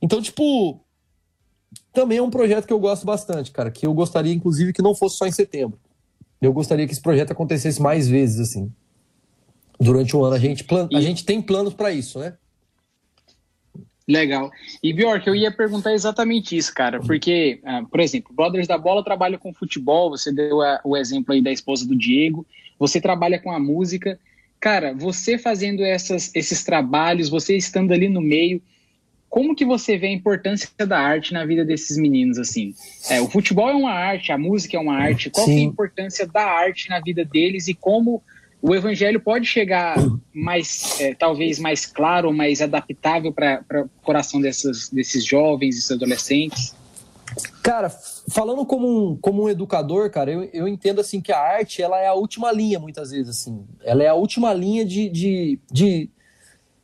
Então, 0.00 0.22
tipo, 0.22 0.80
também 1.92 2.18
é 2.18 2.22
um 2.22 2.30
projeto 2.30 2.66
que 2.66 2.72
eu 2.72 2.78
gosto 2.78 3.04
bastante, 3.04 3.50
cara. 3.50 3.70
Que 3.70 3.86
eu 3.86 3.92
gostaria, 3.92 4.32
inclusive, 4.32 4.72
que 4.72 4.82
não 4.82 4.94
fosse 4.94 5.16
só 5.16 5.26
em 5.26 5.32
setembro. 5.32 5.78
Eu 6.40 6.52
gostaria 6.52 6.86
que 6.86 6.92
esse 6.92 7.02
projeto 7.02 7.32
acontecesse 7.32 7.82
mais 7.82 8.08
vezes, 8.08 8.40
assim. 8.40 8.72
Durante 9.80 10.14
o 10.16 10.24
ano. 10.24 10.34
A 10.34 10.38
gente, 10.38 10.64
plan... 10.64 10.88
E- 10.90 10.96
a 10.96 11.00
gente 11.00 11.24
tem 11.24 11.40
planos 11.40 11.72
para 11.74 11.90
isso, 11.90 12.18
né? 12.18 12.34
Legal. 14.06 14.50
E 14.82 14.92
Bjork, 14.92 15.26
eu 15.28 15.36
ia 15.36 15.52
perguntar 15.52 15.92
exatamente 15.92 16.56
isso, 16.56 16.74
cara, 16.74 16.98
porque, 17.00 17.60
ah, 17.64 17.84
por 17.88 18.00
exemplo, 18.00 18.34
Brothers 18.34 18.66
da 18.66 18.76
Bola 18.76 19.04
trabalha 19.04 19.38
com 19.38 19.54
futebol, 19.54 20.10
você 20.10 20.32
deu 20.32 20.60
a- 20.60 20.80
o 20.84 20.96
exemplo 20.96 21.32
aí 21.32 21.40
da 21.40 21.52
esposa 21.52 21.86
do 21.86 21.96
Diego, 21.96 22.44
você 22.78 23.00
trabalha 23.00 23.38
com 23.38 23.52
a 23.52 23.60
música. 23.60 24.18
Cara, 24.58 24.92
você 24.94 25.38
fazendo 25.38 25.84
essas, 25.84 26.34
esses 26.34 26.64
trabalhos, 26.64 27.28
você 27.28 27.56
estando 27.56 27.92
ali 27.92 28.08
no 28.08 28.20
meio, 28.20 28.60
como 29.28 29.54
que 29.54 29.64
você 29.64 29.96
vê 29.96 30.08
a 30.08 30.12
importância 30.12 30.68
da 30.84 30.98
arte 30.98 31.32
na 31.32 31.46
vida 31.46 31.64
desses 31.64 31.96
meninos, 31.96 32.36
assim? 32.36 32.74
É, 33.08 33.20
o 33.20 33.30
futebol 33.30 33.68
é 33.70 33.74
uma 33.74 33.92
arte, 33.92 34.32
a 34.32 34.38
música 34.38 34.76
é 34.76 34.80
uma 34.80 34.96
arte, 34.96 35.30
qual 35.30 35.46
que 35.46 35.52
é 35.52 35.56
a 35.56 35.60
importância 35.60 36.26
da 36.26 36.44
arte 36.44 36.88
na 36.88 36.98
vida 36.98 37.24
deles 37.24 37.68
e 37.68 37.74
como 37.74 38.20
o 38.62 38.74
evangelho 38.74 39.20
pode 39.20 39.46
chegar 39.46 39.96
mais, 40.32 41.00
é, 41.00 41.14
talvez 41.14 41.58
mais 41.58 41.86
claro, 41.86 42.32
mais 42.32 42.60
adaptável 42.60 43.32
para 43.32 43.62
o 43.84 43.88
coração 44.02 44.40
dessas, 44.40 44.88
desses 44.90 45.24
jovens, 45.24 45.76
desses 45.76 45.90
adolescentes? 45.90 46.74
Cara, 47.62 47.90
falando 48.28 48.64
como 48.66 48.88
um, 48.88 49.16
como 49.16 49.44
um 49.44 49.48
educador, 49.48 50.10
cara, 50.10 50.30
eu, 50.30 50.44
eu 50.52 50.66
entendo 50.66 51.00
assim 51.00 51.20
que 51.20 51.32
a 51.32 51.38
arte 51.38 51.82
ela 51.82 51.98
é 51.98 52.06
a 52.06 52.14
última 52.14 52.50
linha, 52.50 52.78
muitas 52.78 53.10
vezes, 53.10 53.28
assim. 53.28 53.64
Ela 53.84 54.02
é 54.02 54.08
a 54.08 54.14
última 54.14 54.52
linha 54.52 54.84
de, 54.84 55.08
de, 55.08 55.58
de, 55.70 56.10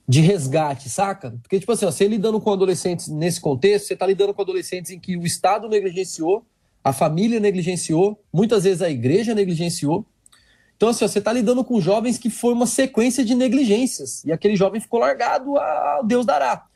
de 0.09 0.21
resgate, 0.21 0.89
saca? 0.89 1.35
Porque, 1.43 1.59
tipo 1.59 1.73
assim, 1.73 1.85
ó, 1.85 1.91
você 1.91 2.07
lidando 2.07 2.41
com 2.41 2.53
adolescentes 2.53 3.09
nesse 3.09 3.41
contexto, 3.41 3.87
você 3.87 3.97
tá 3.97 4.07
lidando 4.07 4.33
com 4.33 4.43
adolescentes 4.43 4.91
em 4.91 5.01
que 5.01 5.17
o 5.17 5.27
Estado 5.27 5.69
negligenciou, 5.69 6.45
a 6.85 6.93
família 6.93 7.41
negligenciou, 7.41 8.23
muitas 8.33 8.65
vezes 8.65 8.83
a 8.83 8.91
igreja 8.91 9.35
negligenciou. 9.35 10.07
Então, 10.77 10.91
assim, 10.91 11.05
ó, 11.05 11.09
você 11.09 11.21
tá 11.21 11.33
lidando 11.33 11.65
com 11.65 11.81
jovens 11.81 12.19
que 12.19 12.29
foi 12.29 12.53
uma 12.53 12.67
sequência 12.67 13.25
de 13.25 13.35
negligências. 13.35 14.25
E 14.25 14.33
aquele 14.33 14.57
jovem 14.57 14.81
ficou 14.81 15.01
largado 15.01 15.57
a 15.57 16.03
Deus 16.05 16.27
dará. 16.27 16.67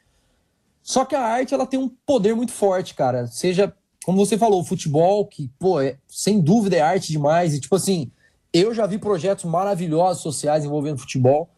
Só 0.82 1.04
que 1.04 1.14
a 1.14 1.22
arte 1.22 1.52
ela 1.52 1.66
tem 1.66 1.78
um 1.78 1.88
poder 2.06 2.34
muito 2.34 2.52
forte, 2.52 2.94
cara. 2.94 3.26
Seja, 3.26 3.74
como 4.04 4.24
você 4.24 4.38
falou, 4.38 4.60
o 4.60 4.64
futebol, 4.64 5.26
que, 5.26 5.50
pô, 5.58 5.80
é, 5.80 5.98
sem 6.08 6.40
dúvida 6.40 6.76
é 6.76 6.80
arte 6.80 7.12
demais. 7.12 7.54
E, 7.54 7.60
tipo 7.60 7.76
assim, 7.76 8.10
eu 8.52 8.74
já 8.74 8.86
vi 8.86 8.98
projetos 8.98 9.44
maravilhosos 9.44 10.22
sociais 10.22 10.64
envolvendo 10.64 10.98
futebol. 10.98 11.50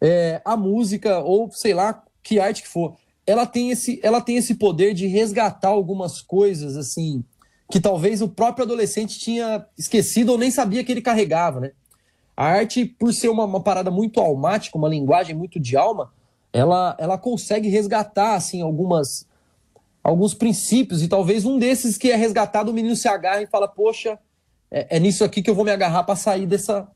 É, 0.00 0.42
a 0.44 0.56
música, 0.56 1.20
ou 1.20 1.50
sei 1.52 1.72
lá, 1.72 2.02
que 2.22 2.40
arte 2.40 2.62
que 2.62 2.68
for, 2.68 2.96
ela 3.26 3.46
tem, 3.46 3.70
esse, 3.70 4.00
ela 4.02 4.20
tem 4.20 4.36
esse 4.36 4.56
poder 4.56 4.92
de 4.92 5.06
resgatar 5.06 5.68
algumas 5.68 6.20
coisas, 6.20 6.76
assim, 6.76 7.24
que 7.70 7.80
talvez 7.80 8.20
o 8.20 8.28
próprio 8.28 8.64
adolescente 8.64 9.18
tinha 9.18 9.64
esquecido 9.78 10.32
ou 10.32 10.38
nem 10.38 10.50
sabia 10.50 10.82
que 10.82 10.90
ele 10.90 11.00
carregava, 11.00 11.60
né? 11.60 11.70
A 12.36 12.46
arte, 12.46 12.84
por 12.84 13.12
ser 13.12 13.28
uma, 13.28 13.44
uma 13.44 13.62
parada 13.62 13.90
muito 13.90 14.20
almática, 14.20 14.76
uma 14.76 14.88
linguagem 14.88 15.34
muito 15.34 15.60
de 15.60 15.76
alma, 15.76 16.10
ela, 16.52 16.96
ela 16.98 17.18
consegue 17.18 17.68
resgatar 17.68 18.34
assim 18.34 18.62
algumas 18.62 19.28
alguns 20.02 20.32
princípios 20.32 21.02
e 21.02 21.08
talvez 21.08 21.44
um 21.44 21.58
desses 21.58 21.98
que 21.98 22.10
é 22.10 22.16
resgatado 22.16 22.70
o 22.70 22.74
menino 22.74 22.96
se 22.96 23.06
agarra 23.06 23.42
e 23.42 23.46
fala 23.46 23.68
poxa 23.68 24.18
é, 24.70 24.96
é 24.96 24.98
nisso 24.98 25.22
aqui 25.22 25.42
que 25.42 25.50
eu 25.50 25.54
vou 25.54 25.62
me 25.62 25.70
agarrar 25.70 26.04
para 26.04 26.16
sair 26.16 26.46
dessa 26.46 26.88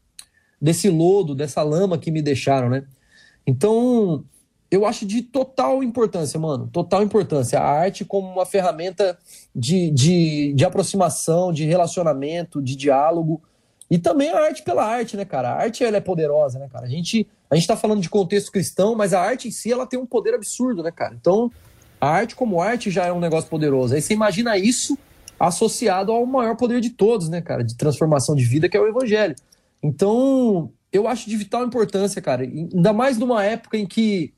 desse 0.61 0.89
lodo 0.89 1.35
dessa 1.35 1.63
lama 1.63 1.99
que 1.99 2.11
me 2.11 2.23
deixaram 2.23 2.71
né 2.71 2.85
então 3.47 4.25
eu 4.75 4.87
acho 4.87 5.07
de 5.07 5.23
total 5.23 5.83
importância 5.83 6.39
mano 6.39 6.69
total 6.73 7.03
importância 7.03 7.59
a 7.61 7.65
arte 7.65 8.05
como 8.05 8.29
uma 8.29 8.47
ferramenta 8.47 9.19
de, 9.55 9.91
de, 9.91 10.53
de 10.55 10.65
aproximação 10.65 11.53
de 11.53 11.65
relacionamento 11.65 12.61
de 12.63 12.77
diálogo 12.77 13.43
e 13.91 13.99
também 13.99 14.31
a 14.31 14.41
arte 14.41 14.63
pela 14.63 14.85
arte, 14.85 15.17
né, 15.17 15.25
cara? 15.25 15.51
A 15.51 15.63
arte 15.63 15.85
ela 15.85 15.97
é 15.97 16.01
poderosa, 16.01 16.59
né, 16.59 16.69
cara? 16.73 16.87
A 16.87 16.89
gente, 16.89 17.29
a 17.51 17.55
gente 17.55 17.67
tá 17.67 17.77
falando 17.77 18.01
de 18.01 18.09
contexto 18.09 18.51
cristão, 18.51 18.95
mas 18.95 19.13
a 19.13 19.21
arte 19.21 19.49
em 19.49 19.51
si 19.51 19.71
ela 19.71 19.87
tem 19.87 19.99
um 19.99 20.07
poder 20.07 20.35
absurdo, 20.35 20.83
né, 20.83 20.91
cara? 20.91 21.15
Então, 21.15 21.51
a 22.01 22.09
arte 22.09 22.35
como 22.35 22.61
arte 22.61 22.91
já 22.91 23.07
é 23.07 23.13
um 23.13 23.21
negócio 23.21 23.49
poderoso. 23.49 23.95
Aí 23.95 24.03
você 24.03 24.15
imagina 24.15 24.57
isso 24.57 24.99
associado 25.39 26.13
ao 26.13 26.25
maior 26.25 26.57
poder 26.57 26.81
de 26.81 26.91
todos, 26.91 27.29
né, 27.29 27.41
cara? 27.43 27.63
De 27.63 27.77
transformação 27.77 28.35
de 28.35 28.45
vida, 28.45 28.69
que 28.69 28.77
é 28.77 28.81
o 28.81 28.89
evangelho. 28.89 29.35
Então, 29.83 30.73
eu 30.91 31.07
acho 31.07 31.29
de 31.29 31.37
vital 31.37 31.65
importância, 31.65 32.23
cara. 32.23 32.43
Ainda 32.43 32.93
mais 32.93 33.19
numa 33.19 33.45
época 33.45 33.77
em 33.77 33.87
que 33.87 34.33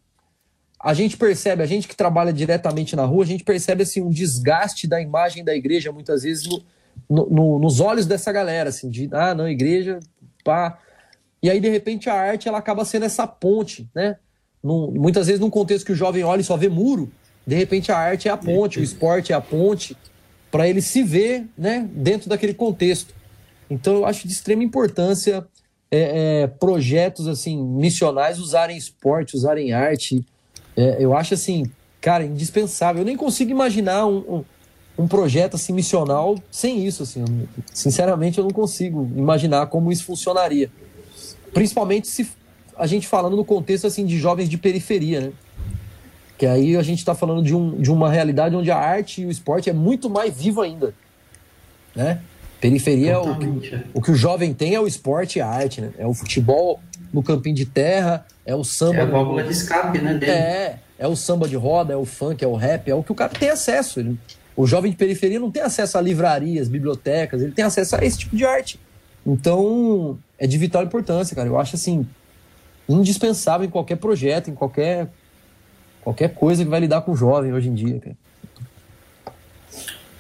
a 0.87 0.95
gente 0.95 1.17
percebe, 1.17 1.65
a 1.65 1.67
gente 1.67 1.89
que 1.89 1.97
trabalha 1.97 2.33
diretamente 2.33 2.95
na 2.95 3.05
rua, 3.05 3.25
a 3.25 3.27
gente 3.27 3.43
percebe 3.43 3.83
assim 3.83 4.01
um 4.01 4.09
desgaste 4.09 4.87
da 4.87 5.01
imagem 5.01 5.43
da 5.43 5.53
igreja 5.53 5.91
muitas 5.91 6.23
vezes 6.23 6.47
no, 6.47 6.63
no- 7.11 7.29
no- 7.29 7.59
nos 7.59 7.81
olhos 7.81 8.07
dessa 8.07 8.31
galera, 8.31 8.69
assim, 8.69 8.89
de 8.89 9.09
ah, 9.13 9.35
não, 9.35 9.49
igreja, 9.49 9.99
pá. 10.45 10.79
E 11.43 11.51
aí, 11.51 11.59
de 11.59 11.69
repente, 11.69 12.09
a 12.09 12.15
arte 12.15 12.49
ela 12.49 12.59
acaba 12.59 12.85
sendo 12.85 13.05
essa 13.05 13.27
ponte, 13.27 13.91
né? 13.93 14.17
Num- 14.63 14.93
muitas 14.93 15.27
vezes, 15.27 15.41
num 15.41 15.51
contexto 15.51 15.85
que 15.87 15.93
o 15.93 15.97
jovem 15.97 16.23
olha 16.23 16.41
e 16.41 16.45
só 16.45 16.57
vê 16.57 16.69
muro, 16.69 17.11
de 17.45 17.57
repente 17.57 17.91
a 17.91 17.99
arte 17.99 18.29
é 18.29 18.31
a 18.31 18.37
ponte, 18.37 18.79
o 18.79 18.83
esporte 18.83 19.33
é 19.33 19.35
a 19.35 19.41
ponte, 19.41 19.97
para 20.53 20.69
ele 20.69 20.81
se 20.81 21.03
ver 21.03 21.47
né, 21.59 21.89
dentro 21.93 22.29
daquele 22.29 22.55
contexto. 22.55 23.13
Então, 23.69 23.95
eu 23.97 24.07
acho 24.07 24.27
de 24.29 24.33
extrema 24.33 24.63
importância 24.63 25.45
é, 25.91 26.43
é, 26.43 26.47
projetos 26.47 27.27
assim 27.27 27.61
missionais 27.61 28.39
usarem 28.39 28.77
esporte, 28.77 29.35
usarem 29.37 29.73
arte. 29.73 30.25
É, 30.77 30.97
eu 31.01 31.17
acho 31.17 31.35
assim, 31.35 31.71
cara, 32.01 32.25
indispensável. 32.25 33.03
Eu 33.03 33.07
nem 33.07 33.17
consigo 33.17 33.51
imaginar 33.51 34.07
um, 34.07 34.19
um, 34.19 34.45
um 35.05 35.09
projeto 35.09 35.55
assim 35.57 35.73
missional 35.73 36.37
sem 36.51 36.85
isso. 36.87 37.03
Assim, 37.03 37.21
Eu- 37.21 37.49
sinceramente, 37.73 38.39
eu 38.39 38.45
não 38.45 38.51
consigo 38.51 39.11
imaginar 39.17 39.67
como 39.67 39.91
isso 39.91 40.05
funcionaria. 40.05 40.71
Principalmente 41.53 42.09
se 42.09 42.29
a 42.77 42.87
gente 42.87 43.07
falando 43.09 43.37
no 43.37 43.45
contexto 43.45 43.87
assim 43.87 44.05
de 44.05 44.19
jovens 44.19 44.49
de 44.49 44.59
periferia, 44.59 45.21
né? 45.21 45.33
Que 46.37 46.45
aí 46.45 46.77
a 46.77 46.83
gente 46.83 46.99
está 46.99 47.15
falando 47.15 47.43
de, 47.43 47.55
um, 47.55 47.81
de 47.81 47.91
uma 47.91 48.11
realidade 48.11 48.55
onde 48.55 48.71
a 48.71 48.77
arte 48.77 49.23
e 49.23 49.27
o 49.27 49.31
esporte 49.31 49.71
é 49.71 49.73
muito 49.73 50.11
mais 50.11 50.37
vivo 50.37 50.61
ainda, 50.61 50.95
né? 51.95 52.21
Periferia 52.61 53.13
é 53.13 53.19
o 53.19 53.39
que, 53.39 53.75
é. 53.75 53.83
o 53.93 54.01
que 54.01 54.11
o 54.11 54.15
jovem 54.15 54.55
tem 54.55 54.75
é 54.75 54.81
o 54.81 54.87
esporte 54.87 55.39
e 55.39 55.43
a 55.43 55.47
arte, 55.49 55.81
né? 55.81 55.91
É 55.99 56.07
o 56.07 56.15
futebol 56.15 56.81
no 57.13 57.23
campinho 57.23 57.55
de 57.55 57.67
terra, 57.67 58.27
é 58.45 58.55
o 58.55 58.65
samba. 58.65 58.97
É 58.97 59.03
a 59.03 59.05
válvula 59.07 59.43
de 59.43 59.53
escape, 59.53 59.99
né, 59.99 60.15
dele. 60.15 60.33
é, 60.33 60.79
é 60.99 61.07
o 61.07 61.15
samba 61.15 61.47
de 61.47 61.57
roda, 61.57 61.93
é 61.93 61.97
o 61.97 62.05
funk, 62.05 62.43
é 62.43 62.49
o 62.49 62.57
rap, 62.57 62.91
é 62.91 62.95
o 62.95 63.03
que 63.03 63.13
o 63.13 63.15
cara 63.15 63.33
tem 63.33 63.51
acesso. 63.51 64.01
Ele- 64.01 64.19
o 64.57 64.67
jovem 64.67 64.91
de 64.91 64.97
periferia 64.97 65.39
não 65.39 65.51
tem 65.51 65.63
acesso 65.63 65.99
a 65.99 66.01
livrarias, 66.01 66.67
bibliotecas, 66.67 67.43
ele 67.43 67.53
tem 67.53 67.65
acesso 67.65 67.95
a 67.97 68.05
esse 68.05 68.19
tipo 68.19 68.35
de 68.35 68.45
arte. 68.47 68.81
Então, 69.27 70.19
é 70.39 70.47
de 70.47 70.57
vital 70.57 70.83
importância, 70.83 71.37
cara. 71.37 71.49
Eu 71.49 71.59
acho 71.59 71.77
assim 71.77 72.07
indispensável 72.89 73.67
em 73.67 73.71
qualquer 73.71 73.97
projeto, 73.97 74.49
em 74.51 74.55
qualquer 74.55 75.09
qualquer 76.03 76.33
coisa 76.35 76.63
que 76.65 76.71
vai 76.71 76.79
lidar 76.81 77.01
com 77.03 77.13
o 77.13 77.17
jovem 77.17 77.53
hoje 77.53 77.69
em 77.69 77.75
dia, 77.75 77.99
cara. 77.99 78.17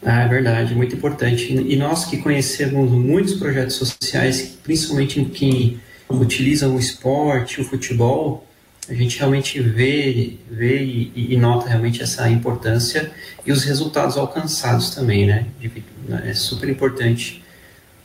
Ah, 0.05 0.23
é 0.23 0.29
verdade, 0.29 0.75
muito 0.75 0.95
importante. 0.95 1.53
E 1.53 1.77
nós 1.77 2.05
que 2.05 2.19
conhecemos 2.19 2.91
muitos 2.91 3.35
projetos 3.35 3.77
sociais, 3.77 4.57
principalmente 4.63 5.21
em 5.21 5.25
que 5.25 5.79
utilizam 6.09 6.77
o 6.77 6.79
esporte, 6.79 7.61
o 7.61 7.65
futebol, 7.65 8.47
a 8.89 8.95
gente 8.95 9.19
realmente 9.19 9.61
vê, 9.61 10.37
vê 10.49 10.81
e, 10.85 11.33
e 11.33 11.37
nota 11.37 11.69
realmente 11.69 12.03
essa 12.03 12.29
importância 12.31 13.11
e 13.45 13.51
os 13.51 13.65
resultados 13.65 14.17
alcançados 14.17 14.91
também, 14.91 15.27
né? 15.27 15.47
De- 15.61 15.83
É 16.25 16.33
super 16.35 16.69
importante 16.69 17.43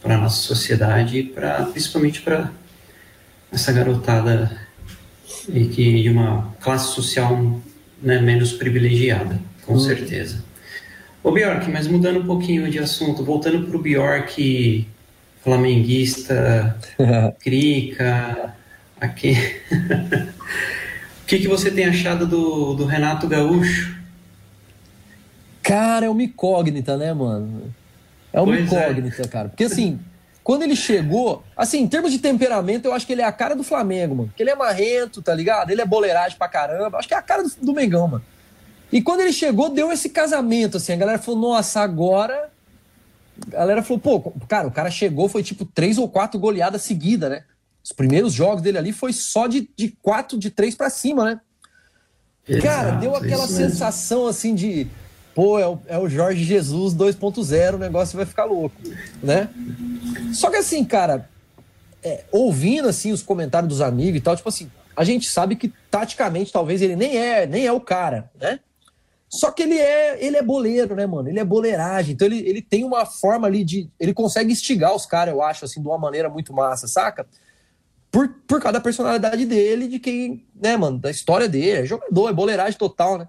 para 0.02 0.16
a 0.16 0.18
nossa 0.18 0.42
sociedade 0.42 1.20
e 1.20 1.24
pra, 1.24 1.66
principalmente 1.66 2.22
para 2.22 2.52
essa 3.52 3.72
garotada 3.72 4.60
que 5.46 6.02
de 6.02 6.10
uma 6.10 6.52
classe 6.60 6.94
social 6.96 7.62
né, 8.02 8.20
menos 8.20 8.52
privilegiada, 8.54 9.40
com 9.66 9.78
certeza. 9.78 10.44
Ô 11.24 11.32
Bjork, 11.32 11.70
mas 11.70 11.88
mudando 11.88 12.20
um 12.20 12.26
pouquinho 12.26 12.70
de 12.70 12.80
assunto, 12.80 13.24
voltando 13.24 13.68
para 13.68 13.78
o 13.78 13.82
Bjork 13.82 14.88
flamenguista, 15.44 16.78
crica, 17.40 18.56
aqui. 19.00 19.34
o 21.24 21.26
que, 21.28 21.40
que 21.40 21.48
você 21.48 21.70
tem 21.72 21.86
achado 21.86 22.26
do, 22.26 22.74
do 22.74 22.86
Renato 22.86 23.28
Gaúcho? 23.28 24.00
Cara, 25.62 26.08
é 26.08 26.10
uma 26.10 26.24
incógnita, 26.24 26.98
né, 26.98 27.14
mano? 27.14 27.74
É 28.34 28.42
uma 28.42 28.56
Pois 28.56 28.74
é. 28.74 28.90
incógnita, 28.90 29.28
cara. 29.28 29.50
Porque 29.50 29.66
assim, 29.66 30.00
quando 30.44 30.64
ele 30.64 30.76
chegou, 30.76 31.44
assim, 31.56 31.82
em 31.82 31.88
termos 31.88 32.12
de 32.12 32.18
temperamento, 32.18 32.86
eu 32.86 32.94
acho 32.94 33.06
que 33.06 33.14
ele 33.14 33.22
é 33.22 33.26
a 33.26 33.32
cara 33.32 33.56
do 33.56 33.64
Flamengo, 33.64 34.16
mano. 34.16 34.30
Porque 34.30 34.42
ele 34.42 34.50
é 34.50 34.56
marrento, 34.56 35.22
tá 35.22 35.36
ligado? 35.36 35.70
Ele 35.70 35.82
é 35.82 35.86
boleiragem 35.86 36.36
pra 36.36 36.48
caramba. 36.48 36.98
Acho 36.98 37.08
que 37.08 37.14
é 37.14 37.18
a 37.18 37.22
cara 37.22 37.44
do, 37.44 37.52
do 37.62 37.74
Mengão, 37.74 38.08
mano. 38.08 38.24
E 38.92 39.02
quando 39.02 39.22
ele 39.22 39.32
chegou, 39.32 39.70
deu 39.70 39.92
esse 39.92 40.10
casamento, 40.10 40.78
assim. 40.78 40.94
A 40.94 40.98
galera 40.98 41.20
falou, 41.20 41.40
nossa, 41.40 41.80
agora. 41.80 42.50
A 43.48 43.58
galera 43.58 43.82
falou, 43.82 44.00
pô, 44.00 44.32
cara, 44.48 44.68
o 44.68 44.72
cara 44.72 44.92
chegou, 44.92 45.30
foi 45.30 45.42
tipo 45.42 45.66
três 45.66 45.98
ou 45.98 46.10
quatro 46.10 46.40
goleadas 46.40 46.82
seguidas, 46.82 47.30
né? 47.30 47.44
Os 47.84 47.92
primeiros 47.92 48.34
jogos 48.34 48.62
dele 48.62 48.78
ali 48.78 48.92
foi 48.92 49.14
só 49.14 49.48
de, 49.48 49.70
de 49.76 49.96
quatro, 50.02 50.38
de 50.38 50.50
três 50.50 50.76
pra 50.76 50.90
cima, 50.90 51.26
né? 51.26 51.42
Cara, 52.62 52.90
Exato, 52.90 53.00
deu 53.00 53.16
aquela 53.16 53.48
sensação 53.48 54.28
assim 54.28 54.54
de. 54.54 54.88
pô, 55.34 55.58
é 55.58 55.68
o, 55.68 55.80
é 55.88 55.98
o 55.98 56.10
Jorge 56.10 56.44
Jesus 56.44 56.94
2.0, 56.94 57.76
o 57.76 57.78
negócio 57.78 58.18
vai 58.18 58.26
ficar 58.26 58.46
louco, 58.46 58.76
né? 59.24 59.50
Só 60.34 60.50
que 60.50 60.58
assim, 60.58 60.84
cara, 60.84 61.30
é, 62.04 62.26
ouvindo 62.32 62.88
assim 62.88 63.12
os 63.12 63.24
comentários 63.24 63.70
dos 63.70 63.82
amigos 63.82 64.18
e 64.18 64.22
tal, 64.22 64.36
tipo 64.36 64.50
assim, 64.50 64.70
a 64.96 65.04
gente 65.04 65.28
sabe 65.28 65.56
que 65.56 65.74
taticamente 65.90 66.52
talvez 66.52 66.82
ele 66.82 66.96
nem 66.96 67.18
é, 67.18 67.46
nem 67.46 67.66
é 67.66 67.72
o 67.72 67.80
cara, 67.80 68.30
né? 68.40 68.60
Só 69.34 69.50
que 69.50 69.64
ele 69.64 69.78
é, 69.78 70.22
ele 70.24 70.36
é 70.36 70.42
boleiro, 70.42 70.94
né, 70.94 71.06
mano? 71.06 71.30
Ele 71.30 71.40
é 71.40 71.46
boleiragem. 71.46 72.14
Então 72.14 72.28
ele, 72.28 72.40
ele 72.40 72.62
tem 72.62 72.84
uma 72.84 73.06
forma 73.06 73.48
ali 73.48 73.64
de. 73.64 73.90
Ele 73.98 74.14
consegue 74.14 74.52
instigar 74.52 74.94
os 74.94 75.06
caras, 75.06 75.34
eu 75.34 75.42
acho, 75.42 75.64
assim, 75.64 75.82
de 75.82 75.88
uma 75.88 75.98
maneira 75.98 76.30
muito 76.30 76.54
massa, 76.54 76.86
saca? 76.86 77.26
Por, 78.12 78.28
por 78.46 78.60
causa 78.60 78.74
da 78.74 78.82
personalidade 78.82 79.46
dele, 79.46 79.88
de 79.88 80.00
quem, 80.00 80.46
né, 80.54 80.76
mano, 80.76 81.00
da 81.00 81.10
história 81.10 81.48
dele. 81.48 81.84
É 81.84 81.86
jogador, 81.86 82.30
é 82.30 82.34
boleiragem 82.34 82.78
total, 82.78 83.18
né? 83.18 83.28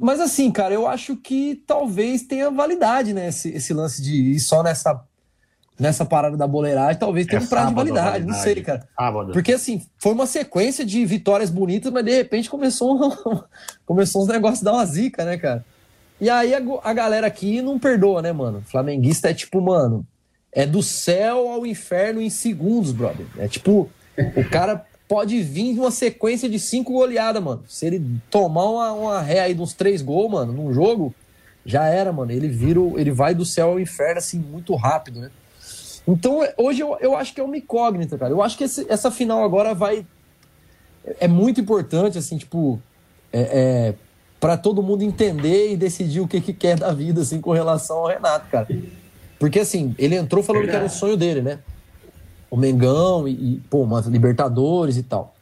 Mas 0.00 0.18
assim, 0.18 0.50
cara, 0.50 0.72
eu 0.72 0.86
acho 0.86 1.14
que 1.16 1.62
talvez 1.66 2.22
tenha 2.22 2.50
validade, 2.50 3.12
né? 3.12 3.28
Esse, 3.28 3.50
esse 3.50 3.74
lance 3.74 4.00
de 4.00 4.14
ir 4.14 4.40
só 4.40 4.62
nessa 4.62 4.98
nessa 5.78 6.04
parada 6.04 6.36
da 6.36 6.46
boleiragem, 6.46 6.98
talvez 6.98 7.26
tenha 7.26 7.40
É 7.40 7.44
um 7.44 7.46
prazo 7.46 7.68
de 7.68 7.74
validade, 7.74 8.24
não 8.24 8.34
sei, 8.34 8.56
cara. 8.62 8.88
Sábado. 8.98 9.32
Porque 9.32 9.52
assim, 9.52 9.82
foi 9.98 10.12
uma 10.12 10.26
sequência 10.26 10.84
de 10.84 11.04
vitórias 11.06 11.50
bonitas, 11.50 11.92
mas 11.92 12.04
de 12.04 12.14
repente 12.16 12.50
começou, 12.50 12.96
um- 12.96 13.40
começou 13.86 14.22
uns 14.22 14.28
negócios 14.28 14.62
da 14.62 14.72
uma 14.72 14.84
zica, 14.84 15.24
né, 15.24 15.36
cara? 15.38 15.64
E 16.20 16.28
aí 16.28 16.52
a, 16.54 16.60
a 16.82 16.92
galera 16.92 17.26
aqui 17.28 17.62
não 17.62 17.78
perdoa, 17.78 18.20
né, 18.20 18.32
mano? 18.32 18.62
Flamenguista 18.66 19.30
é 19.30 19.34
tipo, 19.34 19.60
mano, 19.60 20.04
é 20.52 20.66
do 20.66 20.82
céu 20.82 21.48
ao 21.48 21.64
inferno 21.64 22.20
em 22.20 22.28
segundos, 22.30 22.90
brother. 22.90 23.24
É 23.38 23.46
tipo, 23.46 23.88
o 24.36 24.44
cara 24.50 24.84
pode 25.06 25.40
vir 25.42 25.78
uma 25.78 25.92
sequência 25.92 26.48
de 26.50 26.58
cinco 26.58 26.92
goleadas, 26.92 27.40
mano. 27.42 27.62
Se 27.68 27.86
ele 27.86 28.04
tomar 28.30 28.64
uma, 28.68 28.92
uma 28.92 29.20
ré 29.22 29.40
aí 29.40 29.54
de 29.54 29.60
uns 29.62 29.72
três 29.74 30.02
gols, 30.02 30.30
mano, 30.30 30.52
num 30.52 30.72
jogo, 30.72 31.14
já 31.64 31.86
era, 31.86 32.12
mano. 32.12 32.32
Ele 32.32 32.48
vira, 32.48 32.80
ele 32.96 33.12
vai 33.12 33.32
do 33.34 33.44
céu 33.46 33.68
ao 33.70 33.80
inferno, 33.80 34.18
assim, 34.18 34.38
muito 34.40 34.74
rápido, 34.74 35.20
né? 35.20 35.30
Então, 36.08 36.42
é- 36.42 36.54
hoje 36.56 36.80
eu, 36.80 36.96
eu 37.00 37.14
acho 37.14 37.34
que 37.34 37.40
é 37.40 37.44
uma 37.44 37.56
incógnita, 37.58 38.16
cara. 38.16 38.32
Eu 38.32 38.40
acho 38.42 38.56
que 38.56 38.64
esse- 38.64 38.86
essa 38.88 39.10
final 39.10 39.44
agora 39.44 39.74
vai. 39.74 40.06
É 41.20 41.28
muito 41.28 41.60
importante, 41.60 42.16
assim, 42.16 42.38
tipo. 42.38 42.80
É, 43.30 43.94
para 44.40 44.56
todo 44.56 44.82
mundo 44.82 45.02
entender 45.02 45.72
e 45.72 45.76
decidir 45.76 46.20
o 46.20 46.28
que, 46.28 46.40
que 46.40 46.52
quer 46.54 46.78
da 46.78 46.92
vida, 46.92 47.20
assim, 47.20 47.40
com 47.40 47.50
relação 47.52 47.98
ao 47.98 48.06
Renato, 48.06 48.48
cara. 48.50 48.66
Porque, 49.38 49.58
assim, 49.58 49.94
ele 49.98 50.14
entrou 50.14 50.42
falando 50.42 50.66
que 50.68 50.74
era 50.76 50.84
o 50.84 50.88
sonho 50.88 51.16
dele, 51.16 51.42
né? 51.42 51.58
O 52.50 52.56
Mengão 52.56 53.28
e, 53.28 53.32
e 53.32 53.60
pô, 53.68 53.82
uma 53.82 54.00
Libertadores 54.00 54.96
e 54.96 55.02
tal. 55.02 55.34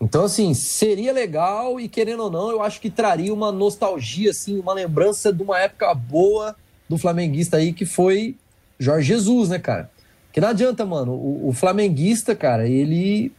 Então, 0.00 0.24
assim, 0.24 0.54
seria 0.54 1.12
legal 1.12 1.78
e, 1.78 1.88
querendo 1.88 2.22
ou 2.22 2.30
não, 2.30 2.50
eu 2.50 2.62
acho 2.62 2.80
que 2.80 2.88
traria 2.88 3.34
uma 3.34 3.52
nostalgia, 3.52 4.30
assim, 4.30 4.58
uma 4.58 4.72
lembrança 4.72 5.30
de 5.32 5.42
uma 5.42 5.58
época 5.58 5.92
boa 5.92 6.56
do 6.88 6.96
flamenguista 6.96 7.58
aí, 7.58 7.72
que 7.72 7.84
foi 7.84 8.36
Jorge 8.80 9.06
Jesus, 9.06 9.50
né, 9.50 9.58
cara? 9.60 9.90
Que 10.32 10.40
não 10.40 10.48
adianta, 10.48 10.84
mano. 10.86 11.12
O, 11.12 11.48
o 11.48 11.52
flamenguista, 11.52 12.34
cara, 12.34 12.66
ele. 12.66 13.32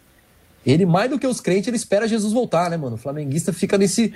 Ele, 0.64 0.86
mais 0.86 1.10
do 1.10 1.18
que 1.18 1.26
os 1.26 1.42
crentes, 1.42 1.68
ele 1.68 1.76
espera 1.76 2.08
Jesus 2.08 2.32
voltar, 2.34 2.70
né, 2.70 2.78
mano? 2.78 2.94
O 2.96 3.00
flamenguista 3.00 3.52
fica 3.52 3.80
nesse, 3.80 4.14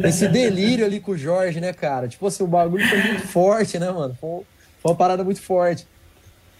nesse 0.00 0.28
delírio 0.28 0.86
ali 0.86 1.00
com 1.00 1.10
o 1.10 1.18
Jorge, 1.18 1.60
né, 1.60 1.72
cara? 1.72 2.06
Tipo 2.06 2.24
assim, 2.28 2.44
o 2.44 2.46
bagulho 2.46 2.86
foi 2.88 3.02
muito 3.02 3.26
forte, 3.26 3.80
né, 3.80 3.90
mano? 3.90 4.16
Foi, 4.20 4.30
foi 4.80 4.92
uma 4.92 4.94
parada 4.96 5.24
muito 5.24 5.42
forte. 5.42 5.84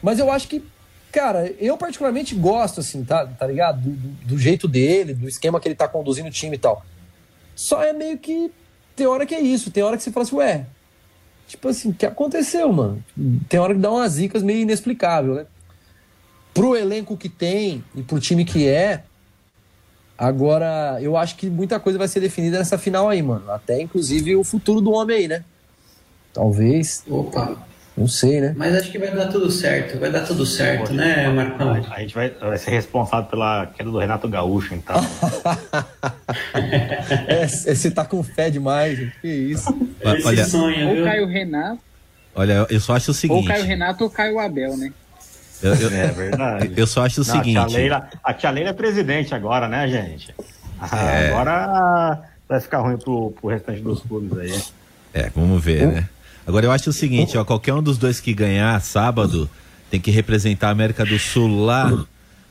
Mas 0.03 0.19
eu 0.19 0.29
acho 0.29 0.49
que, 0.49 0.65
cara, 1.13 1.47
eu 1.61 1.77
particularmente 1.79 2.35
gosto, 2.35 2.81
assim, 2.81 3.05
tá, 3.05 3.25
tá 3.25 3.47
ligado? 3.47 3.81
Do, 3.83 3.91
do- 3.91 4.27
do 4.31 4.39
jeito 4.39 4.67
dele, 4.67 5.15
do 5.15 5.29
esquema 5.29 5.61
que 5.61 5.69
ele 5.69 5.77
tá 5.77 5.87
conduzindo 5.87 6.27
o 6.27 6.33
time 6.33 6.57
e 6.57 6.59
tal. 6.59 6.85
Só 7.55 7.81
é 7.85 7.93
meio 7.93 8.19
que. 8.19 8.51
Tem 8.97 9.07
hora 9.07 9.25
que 9.25 9.37
é 9.37 9.41
isso, 9.41 9.71
tem 9.71 9.85
hora 9.85 9.97
que 9.97 10.03
você 10.03 10.11
fala 10.11 10.27
assim, 10.27 10.35
ué, 10.35 10.67
Tipo 11.47 11.69
assim, 11.69 11.91
o 11.91 11.95
que 11.95 12.07
aconteceu, 12.07 12.73
mano? 12.73 13.05
Tem 13.49 13.61
hora 13.61 13.75
que 13.75 13.81
dá 13.81 13.91
umas 13.91 14.13
zicas 14.13 14.43
meio 14.43 14.61
inexplicável, 14.61 15.35
né? 15.35 15.47
Pro 16.55 16.77
elenco 16.77 17.17
que 17.17 17.29
tem 17.29 17.85
e 17.95 18.03
pro 18.03 18.21
time 18.21 18.45
que 18.45 18.69
é, 18.69 19.05
agora 20.17 20.99
eu 21.01 21.17
acho 21.17 21.37
que 21.37 21.49
muita 21.49 21.81
coisa 21.81 21.99
vai 21.99 22.09
ser 22.09 22.21
definida 22.21 22.59
nessa 22.59 22.79
final 22.79 23.09
aí, 23.09 23.23
mano. 23.23 23.51
Até 23.51 23.81
inclusive 23.81 24.37
o 24.37 24.45
futuro 24.45 24.81
do 24.81 24.93
homem 24.93 25.17
aí, 25.17 25.29
né? 25.29 25.45
Talvez, 26.33 27.05
Opa, 27.09 27.57
não 27.97 28.09
sei, 28.09 28.41
né? 28.41 28.55
mas 28.57 28.75
acho 28.75 28.91
que 28.91 28.99
vai 28.99 29.11
dar 29.15 29.29
tudo 29.29 29.51
certo, 29.51 29.99
vai 29.99 30.11
dar 30.11 30.23
tudo 30.27 30.47
certo, 30.47 30.93
né, 30.95 31.29
Marcão? 31.29 31.73
A 31.91 32.01
gente 32.01 32.15
vai, 32.15 32.31
vai 32.31 32.57
ser 32.59 32.71
responsável 32.71 33.29
pela 33.29 33.67
queda 33.67 33.91
do 33.91 33.99
Renato 33.99 34.29
Gaúcho, 34.29 34.75
então. 34.75 34.97
É, 37.27 37.47
você 37.47 37.91
tá 37.91 38.05
com 38.05 38.23
fé 38.23 38.51
demais, 38.51 38.99
gente. 38.99 39.13
que 39.21 39.29
isso. 39.29 39.75
Esse 40.01 40.27
Olha, 40.27 40.45
sonho, 40.47 40.89
Ou 40.89 40.95
viu? 40.95 41.05
Caio 41.05 41.27
Renato, 41.27 41.79
olha, 42.35 42.67
eu 42.71 42.81
só 42.81 42.95
acho 42.97 43.11
o 43.11 43.11
ou 43.11 43.15
seguinte. 43.15 43.49
Caio 43.49 43.65
Renato 43.65 44.05
ou 44.05 44.11
Caio 44.11 44.39
Abel, 44.39 44.77
né? 44.77 44.93
eu, 45.63 45.75
eu- 45.75 45.91
É 45.93 46.07
verdade. 46.13 46.73
eu 46.77 46.87
só 46.87 47.05
acho 47.05 47.21
o 47.21 47.25
Não, 47.27 47.35
a, 47.35 47.43
tia 47.43 47.53
seguinte. 47.63 47.75
Leila, 47.75 48.09
a 48.25 48.35
tia 48.35 48.51
Leila 48.51 48.71
é 48.71 48.73
presidente 48.73 49.35
agora, 49.35 49.69
né, 49.69 49.87
gente? 49.89 50.35
Ah, 50.81 50.99
É. 51.15 51.29
Agora 51.29 52.23
vai 52.49 52.61
ficar 52.61 52.79
ruim 52.79 52.97
pro, 52.99 53.31
pro 53.33 53.49
restante 53.51 53.81
dos 53.81 54.01
clubes 54.03 54.37
aí. 54.39 54.63
É, 55.15 55.31
vamos 55.35 55.63
ver, 55.63 55.87
né? 55.87 56.09
Agora 56.47 56.67
eu 56.67 56.73
acho 56.73 56.91
o 56.91 56.93
seguinte, 56.93 57.37
ó, 57.37 57.45
qualquer 57.45 57.75
um 57.75 57.83
dos 57.83 57.99
dois 57.99 58.21
que 58.21 58.33
ganhar 58.35 58.81
sábado 58.81 59.49
tem 59.91 60.01
que 60.01 60.11
representar 60.11 60.69
a 60.69 60.71
América 60.71 61.05
do 61.05 61.19
Sul 61.19 61.65
lá, 61.65 62.05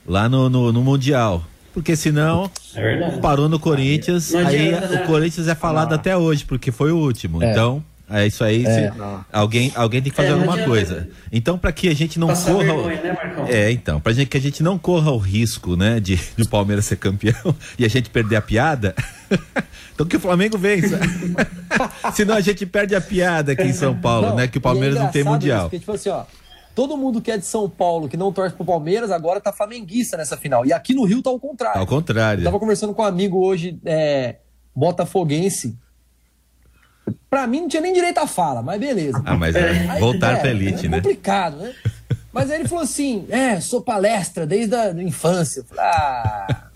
lá 0.06 0.30
no, 0.30 0.50
no, 0.50 0.72
no 0.72 0.82
Mundial. 0.82 1.44
Porque 1.74 1.96
senão 1.96 2.52
É 2.76 3.18
parou 3.22 3.48
no 3.48 3.60
Corinthians, 3.60 4.34
aí 4.36 4.46
adianta, 4.46 4.88
né? 4.88 5.04
o 5.04 5.08
Corinthians 5.08 5.48
é 5.48 5.56
falado 5.56 5.94
até 5.94 6.16
hoje, 6.16 6.46
porque 6.46 6.72
foi 6.72 6.92
o 6.92 6.98
último. 6.98 7.42
É. 7.42 7.52
Então, 7.52 7.84
é 8.12 8.28
isso 8.28 8.44
aí. 8.44 8.66
se- 8.66 8.92
Não. 8.98 9.24
alguém, 9.32 9.72
alguém 9.76 10.02
tem 10.02 10.10
que 10.12 10.16
fazer 10.16 10.30
É, 10.30 10.32
não 10.32 10.40
alguma 10.42 10.64
coisa. 10.66 11.10
Então, 11.32 11.58
para 11.58 11.72
que 11.72 11.88
a 11.88 11.96
gente 11.96 12.20
não 12.20 12.28
Passar 12.28 12.52
corra. 12.54 12.64
vergonha, 12.66 13.02
né, 13.02 13.14
Marcão? 13.14 13.46
É, 13.48 13.72
então, 13.72 14.00
pra 14.00 14.14
gente 14.14 14.28
que 14.28 14.38
a 14.38 14.42
gente 14.42 14.62
não 14.62 14.78
corra 14.78 15.12
o 15.12 15.18
risco, 15.18 15.76
né, 15.76 16.00
de, 16.00 16.16
de 16.36 16.44
o 16.44 16.48
Palmeiras 16.50 16.86
ser 16.86 16.98
campeão 16.98 17.56
e 17.80 17.86
a 17.86 17.88
gente 17.88 18.10
perder 18.10 18.36
a 18.36 18.42
piada, 18.42 18.94
então 19.94 20.06
que 20.06 20.18
o 20.18 20.20
Flamengo 20.20 20.58
vença. 20.58 21.00
Senão 22.14 22.36
a 22.36 22.42
gente 22.42 22.66
perde 22.66 22.96
a 22.96 23.02
piada 23.02 23.52
aqui 23.54 23.64
em 23.64 23.74
São 23.74 23.96
Paulo, 24.00 24.36
né, 24.36 24.48
que 24.48 24.58
o 24.58 24.62
Palmeiras 24.62 24.98
é 24.98 25.00
não 25.04 25.10
tem 25.12 25.24
mundial. 25.24 25.60
isso, 25.60 25.66
porque, 25.70 25.80
tipo 25.80 25.92
assim, 25.94 26.10
ó, 26.10 26.24
todo 26.76 26.98
mundo 26.98 27.22
que 27.22 27.32
é 27.32 27.38
de 27.38 27.46
São 27.46 27.70
Paulo, 27.70 28.08
que 28.10 28.18
não 28.18 28.32
torce 28.32 28.56
pro 28.56 28.66
Palmeiras, 28.66 29.12
agora 29.12 29.40
tá 29.40 29.52
flamenguista 29.54 30.18
nessa 30.18 30.36
final. 30.38 30.66
E 30.66 30.74
aqui 30.74 30.94
no 30.94 31.04
Rio 31.06 31.22
tá 31.22 31.30
ao 31.30 31.40
contrário. 31.40 31.80
Ao 31.80 31.88
contrário. 31.88 32.42
Eu 32.42 32.46
tava 32.46 32.60
conversando 32.60 32.94
com 32.94 33.02
um 33.02 33.06
amigo 33.06 33.38
hoje, 33.46 33.80
é, 33.86 34.36
botafoguense. 34.76 35.78
Pra 37.30 37.48
mim 37.48 37.62
não 37.62 37.68
tinha 37.68 37.82
nem 37.82 37.94
direito 37.94 38.18
à 38.20 38.28
fala, 38.28 38.62
mas 38.62 38.80
beleza. 38.80 39.22
Ah, 39.26 39.38
mas 39.38 39.56
é, 39.56 39.88
Aí, 39.90 40.00
voltar 40.00 40.34
é, 40.34 40.40
pra 40.42 40.50
elite, 40.50 40.86
é 40.86 40.90
né? 40.90 40.98
complicado, 40.98 41.58
né? 41.58 41.74
Mas 42.32 42.50
aí 42.52 42.60
ele 42.60 42.68
falou 42.68 42.84
assim: 42.84 43.26
é, 43.30 43.60
sou 43.60 43.82
palestra 43.82 44.46
desde 44.46 44.76
a 44.76 44.92
infância. 45.02 45.64
Falei, 45.64 45.84
ah. 45.86 46.68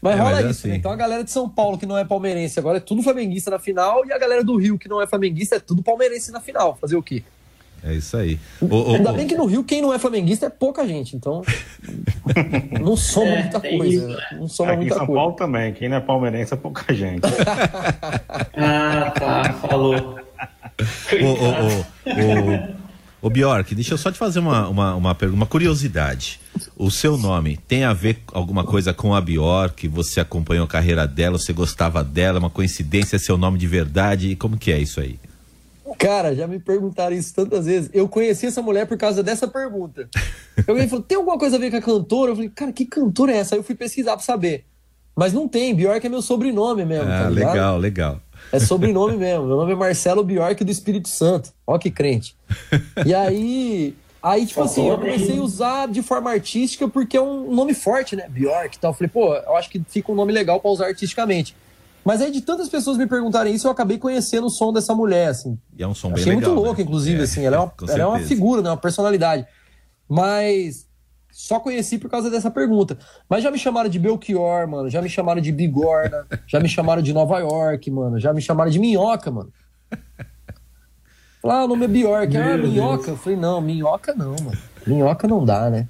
Mas 0.00 0.16
É, 0.16 0.18
rola 0.18 0.30
mas 0.32 0.44
é 0.46 0.50
isso, 0.50 0.66
né? 0.66 0.72
assim. 0.72 0.78
Então 0.78 0.92
a 0.92 0.96
galera 0.96 1.24
de 1.24 1.30
São 1.30 1.48
Paulo 1.48 1.78
que 1.78 1.86
não 1.86 1.96
é 1.96 2.04
palmeirense 2.04 2.58
agora 2.58 2.76
é 2.76 2.80
tudo 2.80 3.02
flamenguista 3.02 3.50
na 3.50 3.58
final 3.58 4.04
e 4.04 4.12
a 4.12 4.18
galera 4.18 4.44
do 4.44 4.56
Rio 4.56 4.78
que 4.78 4.88
não 4.88 5.00
é 5.00 5.06
flamenguista 5.06 5.56
é 5.56 5.60
tudo 5.60 5.82
palmeirense 5.82 6.30
na 6.30 6.40
final. 6.40 6.76
Fazer 6.78 6.96
o 6.96 7.02
quê? 7.02 7.22
É 7.86 7.92
isso 7.92 8.16
aí. 8.16 8.38
Ô, 8.62 8.94
Ainda 8.94 9.10
ô, 9.10 9.12
bem 9.12 9.26
que 9.26 9.36
no 9.36 9.44
Rio 9.44 9.62
quem 9.62 9.82
não 9.82 9.92
é 9.92 9.98
flamenguista 9.98 10.46
é 10.46 10.48
pouca 10.48 10.86
gente, 10.88 11.14
então 11.14 11.42
não 12.80 12.96
soma 12.96 13.26
É, 13.28 13.42
muita 13.42 13.60
tem 13.60 13.76
coisa. 13.78 13.94
isso, 13.94 14.08
né? 14.08 14.26
Não 14.32 14.48
soma 14.48 14.70
Aqui 14.72 14.76
em 14.76 14.80
muita 14.80 14.96
São 14.96 15.06
coisa. 15.06 15.20
Paulo 15.20 15.36
também. 15.36 15.72
Quem 15.74 15.88
não 15.90 15.96
é 15.98 16.00
palmeirense 16.00 16.54
é 16.54 16.56
pouca 16.56 16.94
gente. 16.94 17.22
Ah, 18.56 19.10
tá, 19.10 19.52
falou. 19.68 20.18
Ô, 23.20 23.30
Bjork, 23.30 23.74
deixa 23.74 23.94
eu 23.94 23.98
só 23.98 24.10
te 24.12 24.18
fazer 24.18 24.38
uma, 24.38 24.68
uma, 24.68 24.94
uma, 24.94 25.14
pergunta, 25.14 25.36
uma 25.40 25.46
curiosidade. 25.46 26.40
O 26.76 26.90
seu 26.90 27.16
nome 27.16 27.58
tem 27.68 27.84
a 27.84 27.92
ver 27.92 28.18
alguma 28.32 28.64
coisa 28.64 28.92
com 28.92 29.14
a 29.14 29.20
Bjork? 29.20 29.88
Você 29.88 30.20
acompanhou 30.20 30.64
a 30.64 30.68
carreira 30.68 31.06
dela, 31.06 31.38
você 31.38 31.52
gostava 31.52 32.04
dela, 32.04 32.38
uma 32.38 32.50
coincidência, 32.50 33.16
é 33.16 33.18
seu 33.18 33.36
nome 33.36 33.58
de 33.58 33.66
verdade? 33.66 34.36
Como 34.36 34.56
que 34.58 34.70
é 34.72 34.78
isso 34.78 35.00
aí? 35.00 35.18
Cara, 35.98 36.34
já 36.34 36.46
me 36.46 36.58
perguntaram 36.58 37.14
isso 37.14 37.34
tantas 37.34 37.66
vezes. 37.66 37.90
Eu 37.92 38.08
conheci 38.08 38.46
essa 38.46 38.62
mulher 38.62 38.86
por 38.86 38.96
causa 38.96 39.22
dessa 39.22 39.48
pergunta. 39.48 40.08
Alguém 40.66 40.88
falou: 40.88 41.04
tem 41.04 41.16
alguma 41.16 41.38
coisa 41.38 41.56
a 41.56 41.58
ver 41.58 41.70
com 41.70 41.76
a 41.76 41.82
cantora? 41.82 42.32
Eu 42.32 42.36
falei, 42.36 42.50
cara, 42.50 42.72
que 42.72 42.84
cantora 42.84 43.32
é 43.32 43.36
essa? 43.36 43.54
Aí 43.54 43.58
eu 43.58 43.64
fui 43.64 43.74
pesquisar 43.74 44.12
pra 44.12 44.24
saber. 44.24 44.64
Mas 45.16 45.32
não 45.32 45.46
tem, 45.46 45.74
Bjork 45.74 46.04
é 46.04 46.08
meu 46.08 46.22
sobrenome 46.22 46.84
mesmo. 46.84 47.10
Ah, 47.10 47.24
tá 47.24 47.28
legal, 47.28 47.78
legal. 47.78 48.20
É 48.50 48.58
sobrenome 48.58 49.16
mesmo. 49.18 49.46
Meu 49.46 49.56
nome 49.56 49.72
é 49.72 49.76
Marcelo 49.76 50.24
Bjork 50.24 50.64
do 50.64 50.70
Espírito 50.70 51.08
Santo. 51.08 51.50
Ó 51.66 51.78
que 51.78 51.90
crente. 51.90 52.36
E 53.06 53.14
aí, 53.14 53.94
aí 54.22 54.44
tipo 54.44 54.62
assim, 54.62 54.88
eu 54.88 54.98
comecei 54.98 55.38
a 55.38 55.42
usar 55.42 55.86
de 55.86 56.02
forma 56.02 56.30
artística 56.30 56.88
porque 56.88 57.16
é 57.16 57.22
um 57.22 57.54
nome 57.54 57.74
forte, 57.74 58.16
né? 58.16 58.26
Bjork 58.28 58.76
e 58.76 58.80
tal. 58.80 58.90
Eu 58.90 58.94
falei, 58.94 59.08
pô, 59.08 59.34
eu 59.34 59.56
acho 59.56 59.70
que 59.70 59.80
fica 59.88 60.10
um 60.10 60.16
nome 60.16 60.32
legal 60.32 60.60
pra 60.60 60.70
usar 60.70 60.86
artisticamente. 60.86 61.54
Mas 62.04 62.20
aí 62.20 62.30
de 62.30 62.42
tantas 62.42 62.68
pessoas 62.68 62.96
me 62.98 63.06
perguntarem 63.06 63.54
isso, 63.54 63.66
eu 63.66 63.70
acabei 63.70 63.98
conhecendo 63.98 64.46
o 64.46 64.50
som 64.50 64.72
dessa 64.72 64.94
mulher, 64.94 65.28
assim. 65.28 65.58
E 65.76 65.82
é 65.82 65.86
um 65.86 65.94
som 65.94 66.08
bem 66.08 66.20
Achei 66.20 66.34
legal. 66.34 66.50
muito 66.50 66.62
louco, 66.62 66.78
né? 66.80 66.84
inclusive, 66.84 67.20
É, 67.20 67.24
assim. 67.24 67.44
Ela 67.44 67.56
é, 67.56 67.58
uma, 67.60 67.72
ela 67.88 68.02
é 68.02 68.06
uma 68.06 68.18
figura, 68.20 68.60
né? 68.60 68.70
Uma 68.70 68.76
personalidade. 68.76 69.46
Mas 70.08 70.86
só 71.32 71.58
conheci 71.58 71.98
por 71.98 72.10
causa 72.10 72.30
dessa 72.30 72.50
pergunta. 72.50 72.98
Mas 73.28 73.42
já 73.42 73.50
me 73.50 73.58
chamaram 73.58 73.88
de 73.88 73.98
Belchior, 73.98 74.68
mano. 74.68 74.90
Já 74.90 75.00
me 75.00 75.08
chamaram 75.08 75.40
de 75.40 75.50
Bigorna. 75.50 76.26
já 76.46 76.60
me 76.60 76.68
chamaram 76.68 77.00
de 77.00 77.12
Nova 77.12 77.38
York, 77.38 77.90
mano. 77.90 78.20
Já 78.20 78.32
me 78.32 78.42
chamaram 78.42 78.70
de 78.70 78.78
Minhoca, 78.78 79.30
mano. 79.30 79.52
Falaram, 81.40 81.60
ah, 81.60 81.64
o 81.64 81.68
nome 81.68 81.84
é 81.84 81.88
Bjork. 81.88 82.36
Ah, 82.36 82.56
Minhoca? 82.56 83.10
Eu 83.10 83.16
falei, 83.18 83.38
não, 83.38 83.60
Minhoca 83.60 84.14
não, 84.14 84.30
mano. 84.30 84.58
Minhoca 84.86 85.28
não 85.28 85.44
dá, 85.44 85.68
né? 85.68 85.86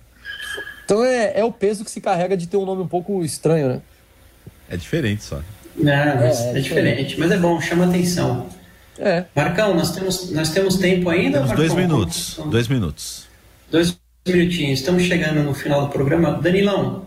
Então 0.85 1.05
é, 1.05 1.39
é 1.39 1.45
o 1.45 1.53
peso 1.53 1.85
que 1.85 1.91
se 1.91 2.01
carrega 2.01 2.37
de 2.37 2.47
ter 2.47 2.57
um 2.57 2.65
nome 2.67 2.83
um 2.83 2.89
pouco 2.89 3.23
estranho, 3.23 3.69
né? 3.69 3.83
É 4.69 4.77
diferente 4.77 5.23
só. 5.23 5.41
Não, 5.77 5.93
é, 5.93 6.31
é, 6.31 6.59
é 6.59 6.61
diferente, 6.61 7.19
mas 7.19 7.31
é 7.31 7.37
bom, 7.37 7.61
chama 7.61 7.87
atenção. 7.87 8.47
É. 8.99 9.25
Marcão, 9.35 9.75
nós 9.75 9.93
temos, 9.93 10.31
nós 10.31 10.51
temos 10.51 10.77
tempo 10.77 11.09
ainda? 11.11 11.39
Temos 11.39 11.49
Marcão? 11.49 11.67
dois 11.67 11.75
minutos. 11.75 12.41
Dois 12.47 12.69
minutos. 12.69 13.27
Dois 13.71 13.99
minutinhos. 14.27 14.81
Estamos 14.81 15.03
chegando 15.03 15.43
no 15.43 15.53
final 15.53 15.83
do 15.83 15.89
programa. 15.89 16.33
Danilão, 16.41 17.07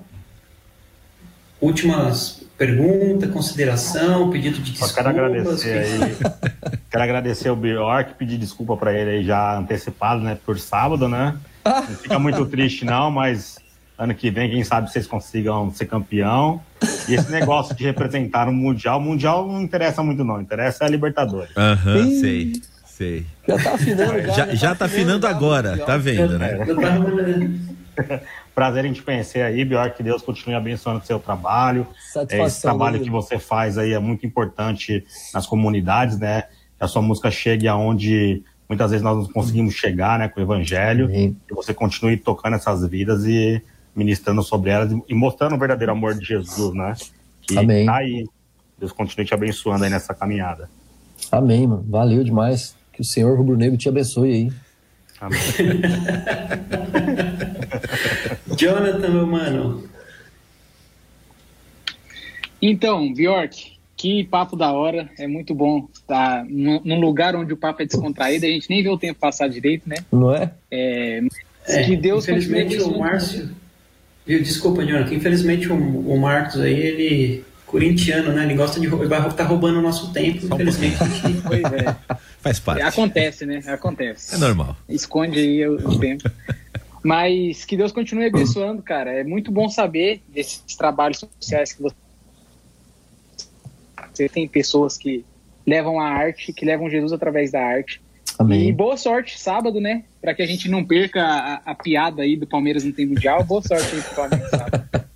últimas 1.61 2.37
pergunta, 2.57 3.27
consideração, 3.27 4.29
pedido 4.31 4.55
de 4.57 4.71
desculpas. 4.71 4.89
Só 4.89 4.95
quero 4.95 5.09
agradecer 5.09 5.77
aí. 5.77 6.17
quero 6.89 7.03
agradecer 7.03 7.49
o 7.51 7.55
Bjork, 7.55 8.15
pedir 8.15 8.37
desculpa 8.37 8.75
para 8.75 8.93
ele 8.93 9.11
aí 9.11 9.23
já 9.23 9.57
antecipado, 9.57 10.21
né? 10.21 10.37
Por 10.43 10.59
sábado, 10.59 11.07
né? 11.07 11.37
Não 11.63 11.95
fica 11.95 12.17
muito 12.17 12.45
triste, 12.45 12.83
não, 12.83 13.11
mas 13.11 13.59
ano 13.97 14.13
que 14.13 14.29
vem, 14.29 14.49
quem 14.49 14.63
sabe 14.63 14.91
vocês 14.91 15.07
consigam 15.07 15.71
ser 15.71 15.85
campeão. 15.85 16.61
E 17.07 17.15
esse 17.15 17.31
negócio 17.31 17.75
de 17.75 17.83
representar 17.83 18.47
o 18.47 18.53
Mundial, 18.53 18.99
o 18.99 19.01
Mundial 19.01 19.47
não 19.47 19.61
interessa 19.61 20.03
muito, 20.03 20.23
não. 20.23 20.39
Interessa 20.39 20.85
a 20.85 20.89
Libertadores. 20.89 21.55
Aham, 21.57 21.95
uhum, 21.97 22.19
sei. 22.19 22.53
Sei. 22.85 23.25
Já 23.47 23.57
tá 23.57 23.73
afinando. 23.73 24.21
Já, 24.21 24.31
já, 24.31 24.55
já 24.55 24.75
tá 24.75 24.85
afinando 24.85 25.27
agora, 25.27 25.77
tá 25.77 25.97
vendo, 25.97 26.37
né? 26.37 26.57
Prazer 28.53 28.85
em 28.85 28.93
te 28.93 29.03
conhecer 29.03 29.41
aí, 29.41 29.63
Bior, 29.63 29.91
que 29.93 30.01
Deus 30.01 30.21
continue 30.21 30.55
abençoando 30.55 30.99
o 30.99 31.05
seu 31.05 31.19
trabalho. 31.19 31.85
Satisfação, 32.11 32.47
Esse 32.47 32.61
trabalho 32.61 32.99
que 32.99 33.09
você 33.09 33.37
faz 33.37 33.77
aí 33.77 33.93
é 33.93 33.99
muito 33.99 34.25
importante 34.25 35.05
nas 35.33 35.45
comunidades, 35.45 36.17
né? 36.17 36.43
Que 36.77 36.83
a 36.83 36.87
sua 36.87 37.01
música 37.01 37.29
chegue 37.29 37.67
aonde 37.67 38.43
muitas 38.67 38.91
vezes 38.91 39.03
nós 39.03 39.15
não 39.15 39.31
conseguimos 39.31 39.75
chegar, 39.75 40.19
né, 40.19 40.27
com 40.27 40.39
o 40.39 40.43
evangelho. 40.43 41.05
Amém. 41.05 41.37
Que 41.47 41.53
você 41.53 41.73
continue 41.73 42.17
tocando 42.17 42.55
essas 42.55 42.85
vidas 42.87 43.25
e 43.25 43.61
ministrando 43.97 44.43
sobre 44.43 44.69
elas 44.69 44.95
e 45.09 45.15
mostrando 45.15 45.55
o 45.55 45.59
verdadeiro 45.59 45.91
amor 45.91 46.13
de 46.13 46.23
Jesus, 46.23 46.73
né? 46.75 46.93
Que 47.41 47.57
Amém. 47.57 47.85
tá 47.85 47.97
aí. 47.97 48.25
Deus 48.77 48.91
continue 48.91 49.25
te 49.25 49.33
abençoando 49.33 49.83
aí 49.83 49.89
nessa 49.89 50.13
caminhada. 50.13 50.69
Amém, 51.31 51.65
mano. 51.65 51.83
Valeu 51.87 52.23
demais. 52.23 52.75
Que 52.93 53.01
o 53.01 53.03
Senhor 53.03 53.35
Rubro 53.35 53.57
Negro 53.57 53.75
te 53.75 53.89
abençoe 53.89 54.31
aí. 54.31 54.51
Amém. 55.19 55.39
Jonathan, 58.55 59.09
meu 59.09 59.25
mano. 59.25 59.83
Então, 62.61 63.11
Bjork, 63.13 63.77
que 63.95 64.23
papo 64.25 64.55
da 64.55 64.71
hora. 64.71 65.09
É 65.17 65.27
muito 65.27 65.55
bom 65.55 65.87
estar 65.91 66.45
num 66.45 66.99
lugar 66.99 67.35
onde 67.35 67.51
o 67.51 67.57
papo 67.57 67.81
é 67.81 67.85
descontraído. 67.85 68.45
A 68.45 68.49
gente 68.49 68.69
nem 68.69 68.83
vê 68.83 68.89
o 68.89 68.97
tempo 68.97 69.19
passar 69.19 69.47
direito, 69.47 69.89
né? 69.89 69.97
Não 70.11 70.35
é? 70.35 70.51
É, 70.69 71.21
É, 71.67 71.83
que 71.83 71.97
Deus 71.97 72.25
continue 72.25 72.63
infelizmente 72.63 72.95
o. 72.95 72.99
Márcio. 72.99 73.49
Viu, 74.27 74.41
Desculpa, 74.43 74.85
Jonathan. 74.85 75.13
Infelizmente 75.13 75.71
o, 75.71 75.75
o 75.75 76.19
Marcos 76.19 76.59
aí, 76.59 76.73
ele. 76.73 77.45
Corintiano, 77.65 78.31
né? 78.31 78.45
Ele 78.45 78.55
gosta 78.55 78.79
de 78.79 78.87
roubar, 78.87 79.23
vai 79.23 79.33
tá 79.33 79.43
roubando 79.43 79.79
o 79.79 79.81
nosso 79.81 80.13
tempo, 80.13 80.39
Só 80.39 80.53
um 80.53 80.55
infelizmente. 80.55 80.97
Pois 81.45 81.63
é. 81.63 82.15
Faz 82.39 82.59
parte. 82.61 82.81
Acontece, 82.81 83.45
né? 83.45 83.61
Acontece. 83.67 84.35
É 84.35 84.37
normal. 84.37 84.77
Esconde 84.87 85.37
aí 85.37 85.67
o, 85.67 85.75
o 85.75 85.99
tempo. 85.99 86.31
Mas 87.03 87.65
que 87.65 87.75
Deus 87.75 87.91
continue 87.91 88.27
abençoando, 88.27 88.81
cara. 88.81 89.11
É 89.11 89.23
muito 89.25 89.51
bom 89.51 89.67
saber 89.67 90.21
desses 90.29 90.61
trabalhos 90.77 91.19
sociais 91.19 91.73
que 91.73 91.81
você 91.81 91.95
você 94.17 94.27
tem 94.27 94.47
pessoas 94.47 94.97
que 94.97 95.23
levam 95.65 95.99
a 95.99 96.07
arte, 96.07 96.51
que 96.51 96.65
levam 96.65 96.89
Jesus 96.89 97.13
através 97.13 97.51
da 97.51 97.61
arte. 97.61 98.01
E 98.49 98.71
boa 98.71 98.97
sorte 98.97 99.39
sábado, 99.39 99.81
né? 99.81 100.03
Para 100.21 100.33
que 100.33 100.43
a 100.43 100.47
gente 100.47 100.69
não 100.69 100.83
perca 100.83 101.23
a, 101.23 101.71
a 101.71 101.75
piada 101.75 102.21
aí 102.21 102.35
do 102.35 102.45
Palmeiras 102.45 102.83
não 102.83 102.91
tem 102.91 103.05
mundial. 103.05 103.43
Boa 103.43 103.61
sorte 103.61 103.95
aí 103.95 104.01
pro 104.01 104.15
Palmeiras 104.15 104.49
sábado. 104.49 104.89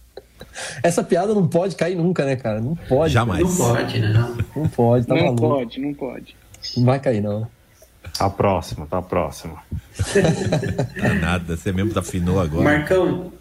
Essa 0.84 1.04
piada 1.04 1.34
não 1.34 1.48
pode 1.48 1.76
cair 1.76 1.96
nunca, 1.96 2.26
né, 2.26 2.36
cara? 2.36 2.60
Não 2.60 2.76
pode. 2.76 3.14
Jamais. 3.14 3.42
Não 3.42 3.68
pode, 3.68 4.00
né? 4.00 4.36
Não 4.56 4.68
pode, 4.68 5.08
tá 5.08 5.16
não 5.16 5.24
maluco. 5.24 5.42
pode, 5.42 5.80
não 5.80 5.94
pode. 5.94 6.36
Não 6.78 6.86
vai 6.86 7.00
cair, 7.00 7.22
não. 7.22 7.48
Tá 8.18 8.30
próximo, 8.30 8.88
tá 8.88 9.02
próximo. 9.02 9.58
Tá 11.00 11.14
nada. 11.16 11.56
Você 11.56 11.72
mesmo 11.72 11.98
afinou 11.98 12.40
agora. 12.40 12.64
Marcão, 12.64 13.32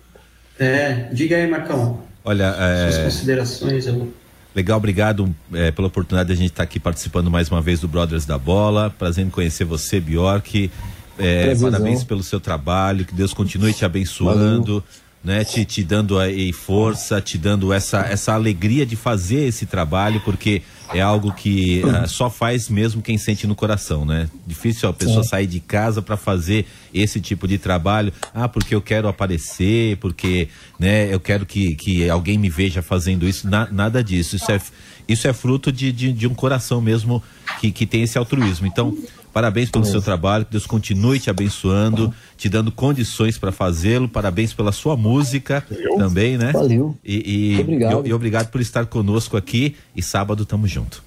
é, 0.58 1.08
diga 1.12 1.36
aí, 1.36 1.46
Marcão. 1.46 2.00
Olha, 2.24 2.52
Suas 2.52 2.98
é, 2.98 3.04
considerações. 3.04 3.86
Eu... 3.86 4.12
legal, 4.54 4.78
obrigado 4.78 5.34
é, 5.52 5.70
pela 5.70 5.88
oportunidade 5.88 6.28
de 6.28 6.32
a 6.32 6.36
gente 6.36 6.50
estar 6.50 6.62
aqui 6.62 6.78
participando 6.78 7.30
mais 7.30 7.50
uma 7.50 7.60
vez 7.60 7.80
do 7.80 7.88
Brothers 7.88 8.24
da 8.24 8.38
Bola. 8.38 8.90
Prazer 8.90 9.24
em 9.24 9.30
conhecer 9.30 9.64
você, 9.64 10.00
Bjork. 10.00 10.70
É, 11.18 11.54
parabéns 11.54 12.02
pelo 12.02 12.22
seu 12.22 12.40
trabalho, 12.40 13.04
que 13.04 13.14
Deus 13.14 13.34
continue 13.34 13.74
te 13.74 13.84
abençoando, 13.84 14.82
né? 15.22 15.44
Te, 15.44 15.64
te 15.64 15.84
dando 15.84 16.18
aí 16.18 16.52
força, 16.52 17.20
te 17.20 17.36
dando 17.36 17.72
essa, 17.72 18.00
essa 18.00 18.32
alegria 18.32 18.86
de 18.86 18.96
fazer 18.96 19.46
esse 19.46 19.66
trabalho, 19.66 20.20
porque 20.24 20.62
é 20.92 21.00
algo 21.00 21.32
que 21.32 21.82
ah, 21.84 22.06
só 22.08 22.28
faz 22.28 22.68
mesmo 22.68 23.00
quem 23.00 23.16
sente 23.16 23.46
no 23.46 23.54
coração, 23.54 24.04
né? 24.04 24.28
Difícil 24.46 24.88
a 24.88 24.92
pessoa 24.92 25.22
Sim. 25.22 25.28
sair 25.28 25.46
de 25.46 25.60
casa 25.60 26.02
para 26.02 26.16
fazer 26.16 26.66
esse 26.92 27.20
tipo 27.20 27.46
de 27.46 27.58
trabalho. 27.58 28.12
Ah, 28.34 28.48
porque 28.48 28.74
eu 28.74 28.82
quero 28.82 29.06
aparecer, 29.06 29.96
porque 29.98 30.48
né, 30.78 31.12
eu 31.12 31.20
quero 31.20 31.46
que, 31.46 31.76
que 31.76 32.08
alguém 32.10 32.36
me 32.38 32.48
veja 32.48 32.82
fazendo 32.82 33.28
isso. 33.28 33.48
Na- 33.48 33.68
nada 33.70 34.02
disso. 34.02 34.34
Isso 34.36 34.50
é, 34.50 34.60
isso 35.06 35.28
é 35.28 35.32
fruto 35.32 35.70
de, 35.70 35.92
de, 35.92 36.12
de 36.12 36.26
um 36.26 36.34
coração 36.34 36.80
mesmo 36.80 37.22
que, 37.60 37.70
que 37.70 37.86
tem 37.86 38.02
esse 38.02 38.18
altruísmo. 38.18 38.66
Então, 38.66 38.96
parabéns 39.32 39.70
pelo 39.70 39.84
seu 39.84 40.00
trabalho, 40.02 40.44
que 40.44 40.52
Deus 40.52 40.66
continue 40.66 41.18
te 41.20 41.30
abençoando, 41.30 42.12
te 42.36 42.48
dando 42.48 42.70
condições 42.72 43.38
para 43.38 43.52
fazê-lo. 43.52 44.08
Parabéns 44.08 44.52
pela 44.52 44.72
sua 44.72 44.96
música 44.96 45.64
também, 45.98 46.36
né? 46.38 46.52
Valeu. 46.52 46.96
E, 47.04 47.54
e, 47.56 47.60
Obrigado. 47.60 48.06
e- 48.06 48.10
e 48.10 48.12
obrigado 48.12 48.50
por 48.50 48.60
estar 48.60 48.86
conosco 48.86 49.36
aqui. 49.36 49.76
E 49.96 50.02
sábado 50.02 50.44
tamo 50.44 50.66
junto. 50.66 51.02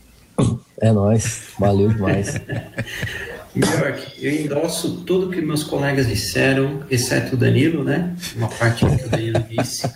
É 0.82 0.91
nóis. 0.91 1.43
Valeu 1.59 1.89
demais. 1.89 2.39
Bjork, 3.55 4.01
eu 4.19 4.32
endosso 4.32 5.01
tudo 5.05 5.30
que 5.30 5.39
meus 5.39 5.63
colegas 5.63 6.07
disseram, 6.07 6.82
exceto 6.89 7.36
o 7.36 7.38
Danilo, 7.38 7.84
né? 7.84 8.15
Uma 8.36 8.47
parte 8.47 8.84
que 8.86 9.05
o 9.05 9.09
Danilo 9.09 9.45
disse. 9.47 9.88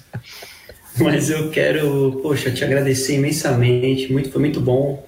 Mas 1.00 1.30
eu 1.30 1.50
quero, 1.50 2.20
poxa, 2.22 2.52
te 2.52 2.64
agradecer 2.64 3.16
imensamente. 3.16 4.12
Muito, 4.12 4.30
foi 4.32 4.40
muito 4.40 4.60
bom 4.62 5.04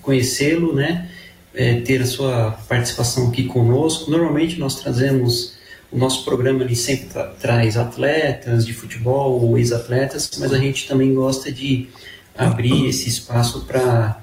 conhecê-lo, 0.00 0.74
né? 0.74 1.10
É, 1.56 1.80
ter 1.82 2.02
a 2.02 2.06
sua 2.06 2.50
participação 2.68 3.28
aqui 3.28 3.44
conosco. 3.44 4.10
Normalmente 4.10 4.58
nós 4.58 4.80
trazemos 4.80 5.54
o 5.92 5.96
nosso 5.96 6.24
programa 6.24 6.64
ele 6.64 6.74
sempre 6.74 7.06
tra- 7.06 7.28
traz 7.40 7.76
atletas 7.76 8.66
de 8.66 8.72
futebol 8.72 9.40
ou 9.40 9.56
ex-atletas, 9.56 10.28
mas 10.38 10.52
a 10.52 10.58
gente 10.58 10.88
também 10.88 11.14
gosta 11.14 11.52
de 11.52 11.88
abrir 12.36 12.88
esse 12.88 13.08
espaço 13.08 13.64
para 13.66 14.20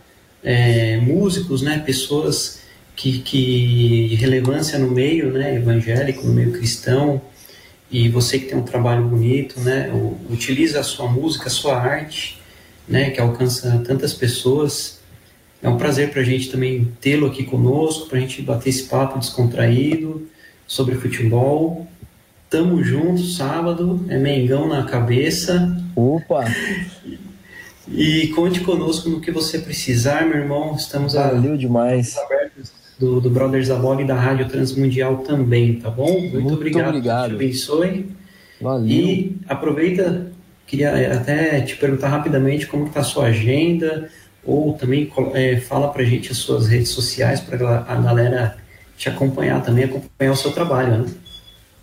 músicos, 1.01 1.61
né? 1.61 1.79
Pessoas 1.85 2.59
que, 2.95 3.19
que 3.19 4.15
relevância 4.15 4.77
no 4.77 4.91
meio, 4.91 5.31
né? 5.31 5.55
Evangélico, 5.55 6.25
no 6.27 6.33
meio 6.33 6.51
cristão. 6.51 7.21
E 7.89 8.09
você 8.09 8.39
que 8.39 8.47
tem 8.47 8.57
um 8.57 8.63
trabalho 8.63 9.05
bonito, 9.07 9.59
né? 9.61 9.89
Utiliza 10.29 10.79
a 10.81 10.83
sua 10.83 11.07
música, 11.09 11.47
a 11.47 11.49
sua 11.49 11.77
arte, 11.77 12.39
né? 12.87 13.11
Que 13.11 13.21
alcança 13.21 13.81
tantas 13.87 14.13
pessoas. 14.13 14.99
É 15.61 15.69
um 15.69 15.77
prazer 15.77 16.09
para 16.11 16.21
a 16.21 16.25
gente 16.25 16.49
também 16.49 16.91
tê-lo 16.99 17.27
aqui 17.27 17.43
conosco, 17.43 18.07
para 18.07 18.17
a 18.17 18.21
gente 18.21 18.41
bater 18.41 18.69
esse 18.69 18.83
papo 18.83 19.19
descontraído 19.19 20.27
sobre 20.65 20.95
futebol. 20.95 21.87
Tamo 22.49 22.83
junto, 22.83 23.21
sábado, 23.23 24.03
é 24.09 24.17
Mengão 24.17 24.67
na 24.67 24.83
cabeça. 24.83 25.77
Opa, 25.95 26.45
E 27.87 28.27
conte 28.29 28.61
conosco 28.61 29.09
no 29.09 29.19
que 29.21 29.31
você 29.31 29.59
precisar, 29.59 30.25
meu 30.25 30.37
irmão. 30.37 30.75
Estamos 30.75 31.15
a, 31.15 31.27
valeu 31.29 31.57
demais. 31.57 32.17
abertos 32.17 32.71
do, 32.99 33.19
do 33.19 33.29
Brothers 33.29 33.67
da 33.67 33.75
Bola 33.75 34.01
e 34.01 34.05
da 34.05 34.15
Rádio 34.15 34.47
Transmundial 34.47 35.17
também, 35.19 35.79
tá 35.79 35.89
bom? 35.89 36.11
Muito, 36.19 36.39
Muito 36.41 36.53
obrigado. 36.53 36.87
obrigado. 36.89 37.29
Te 37.29 37.35
abençoe. 37.35 38.09
Valeu. 38.61 38.87
E 38.87 39.37
aproveita, 39.47 40.31
queria 40.67 41.13
até 41.13 41.61
te 41.61 41.75
perguntar 41.77 42.09
rapidamente 42.09 42.67
como 42.67 42.85
está 42.85 42.99
a 42.99 43.03
sua 43.03 43.25
agenda, 43.25 44.07
ou 44.43 44.73
também 44.73 45.11
é, 45.33 45.57
fala 45.57 45.89
pra 45.89 46.03
gente 46.03 46.31
as 46.31 46.37
suas 46.37 46.67
redes 46.67 46.89
sociais 46.89 47.39
para 47.39 47.83
a 47.87 47.95
galera 47.95 48.57
te 48.97 49.09
acompanhar 49.09 49.63
também, 49.63 49.85
acompanhar 49.85 50.31
o 50.31 50.35
seu 50.35 50.51
trabalho, 50.51 50.97
né? 50.97 51.13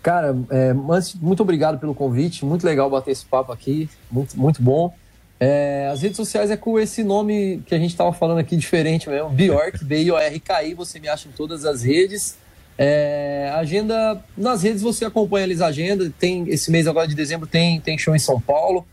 Cara, 0.01 0.35
é, 0.49 0.73
antes, 0.89 1.13
muito 1.15 1.43
obrigado 1.43 1.77
pelo 1.77 1.93
convite. 1.93 2.45
Muito 2.45 2.65
legal 2.65 2.89
bater 2.89 3.11
esse 3.11 3.25
papo 3.25 3.51
aqui. 3.51 3.89
Muito, 4.09 4.39
muito 4.39 4.61
bom. 4.61 4.93
É, 5.39 5.89
as 5.91 6.01
redes 6.01 6.17
sociais 6.17 6.51
é 6.51 6.57
com 6.57 6.79
esse 6.79 7.03
nome 7.03 7.61
que 7.65 7.75
a 7.75 7.77
gente 7.77 7.91
estava 7.91 8.11
falando 8.13 8.39
aqui, 8.39 8.55
diferente 8.55 9.09
mesmo. 9.09 9.29
Bjork, 9.29 9.83
B-I-O-R-K-I. 9.83 10.73
Você 10.73 10.99
me 10.99 11.07
acha 11.07 11.27
em 11.27 11.31
todas 11.31 11.65
as 11.65 11.83
redes. 11.83 12.37
É, 12.77 13.51
agenda 13.55 14.23
nas 14.37 14.63
redes 14.63 14.81
você 14.81 15.03
acompanha 15.03 15.45
eles 15.45 15.59
a 15.59 15.67
agenda. 15.67 16.09
Tem 16.17 16.47
esse 16.47 16.71
mês 16.71 16.87
agora 16.87 17.07
de 17.07 17.15
dezembro 17.15 17.45
tem 17.45 17.81
tem 17.81 17.97
show 17.97 18.15
em 18.15 18.19
São 18.19 18.39
Paulo. 18.39 18.85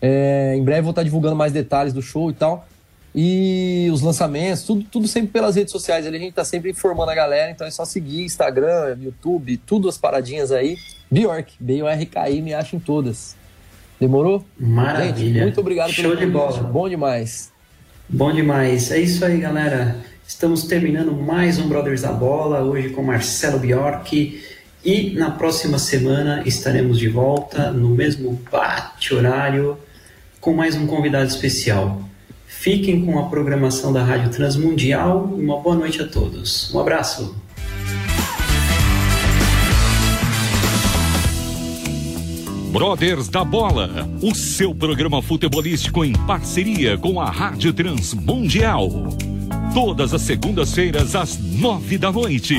É, 0.00 0.54
em 0.56 0.64
breve 0.64 0.80
vou 0.80 0.90
estar 0.90 1.02
divulgando 1.02 1.36
mais 1.36 1.52
detalhes 1.52 1.92
do 1.92 2.00
show 2.00 2.30
e 2.30 2.34
tal. 2.34 2.66
E 3.14 3.88
os 3.92 4.00
lançamentos, 4.00 4.64
tudo, 4.64 4.84
tudo 4.90 5.06
sempre 5.06 5.30
pelas 5.30 5.54
redes 5.54 5.70
sociais. 5.70 6.04
Ali 6.06 6.16
a 6.16 6.20
gente 6.20 6.34
tá 6.34 6.44
sempre 6.44 6.70
informando 6.70 7.10
a 7.10 7.14
galera, 7.14 7.50
então 7.50 7.66
é 7.66 7.70
só 7.70 7.84
seguir 7.84 8.24
Instagram, 8.24 8.96
YouTube, 9.00 9.56
tudo 9.58 9.88
as 9.88 9.96
paradinhas 9.96 10.50
aí. 10.50 10.76
Bjork, 11.10 11.52
B-O-R-K-I, 11.60 12.42
me 12.42 12.52
acham 12.52 12.80
todas. 12.80 13.36
Demorou? 14.00 14.44
Maravilha. 14.58 15.14
Gente, 15.14 15.42
muito 15.42 15.60
obrigado 15.60 15.92
Show 15.92 16.02
pelo 16.02 16.16
de 16.16 16.32
convite. 16.32 16.60
bola. 16.60 16.72
Bom 16.72 16.88
demais. 16.88 17.52
Bom 18.08 18.32
demais. 18.32 18.90
É 18.90 18.98
isso 18.98 19.24
aí, 19.24 19.38
galera. 19.38 19.96
Estamos 20.26 20.64
terminando 20.64 21.12
mais 21.12 21.58
um 21.58 21.68
Brothers 21.68 22.02
da 22.02 22.10
Bola, 22.12 22.62
hoje 22.62 22.90
com 22.90 23.02
Marcelo 23.02 23.58
Bjork. 23.60 24.42
E 24.84 25.10
na 25.12 25.30
próxima 25.30 25.78
semana 25.78 26.42
estaremos 26.44 26.98
de 26.98 27.08
volta 27.08 27.70
no 27.70 27.90
mesmo 27.90 28.38
bate-horário 28.50 29.78
com 30.40 30.52
mais 30.52 30.74
um 30.74 30.86
convidado 30.86 31.28
especial. 31.28 32.02
Fiquem 32.64 33.04
com 33.04 33.18
a 33.18 33.24
programação 33.24 33.92
da 33.92 34.02
Rádio 34.02 34.30
Transmundial 34.30 35.34
e 35.36 35.44
uma 35.44 35.60
boa 35.60 35.76
noite 35.76 36.00
a 36.00 36.08
todos. 36.08 36.72
Um 36.74 36.80
abraço. 36.80 37.36
Brothers 42.72 43.28
da 43.28 43.44
Bola, 43.44 44.08
o 44.22 44.34
seu 44.34 44.74
programa 44.74 45.20
futebolístico 45.20 46.06
em 46.06 46.14
parceria 46.26 46.96
com 46.96 47.20
a 47.20 47.30
Rádio 47.30 47.70
Transmundial. 47.74 48.88
Todas 49.74 50.14
as 50.14 50.22
segundas-feiras 50.22 51.14
às 51.14 51.38
nove 51.38 51.98
da 51.98 52.10
noite. 52.10 52.56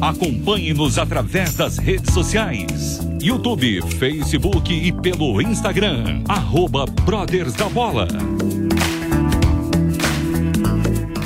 Acompanhe-nos 0.00 0.98
através 0.98 1.56
das 1.56 1.78
redes 1.78 2.14
sociais: 2.14 3.00
YouTube, 3.20 3.82
Facebook 3.98 4.72
e 4.72 4.92
pelo 4.92 5.42
Instagram. 5.42 6.22
Arroba 6.28 6.86
Brothers 6.86 7.54
da 7.54 7.68
Bola. 7.68 8.06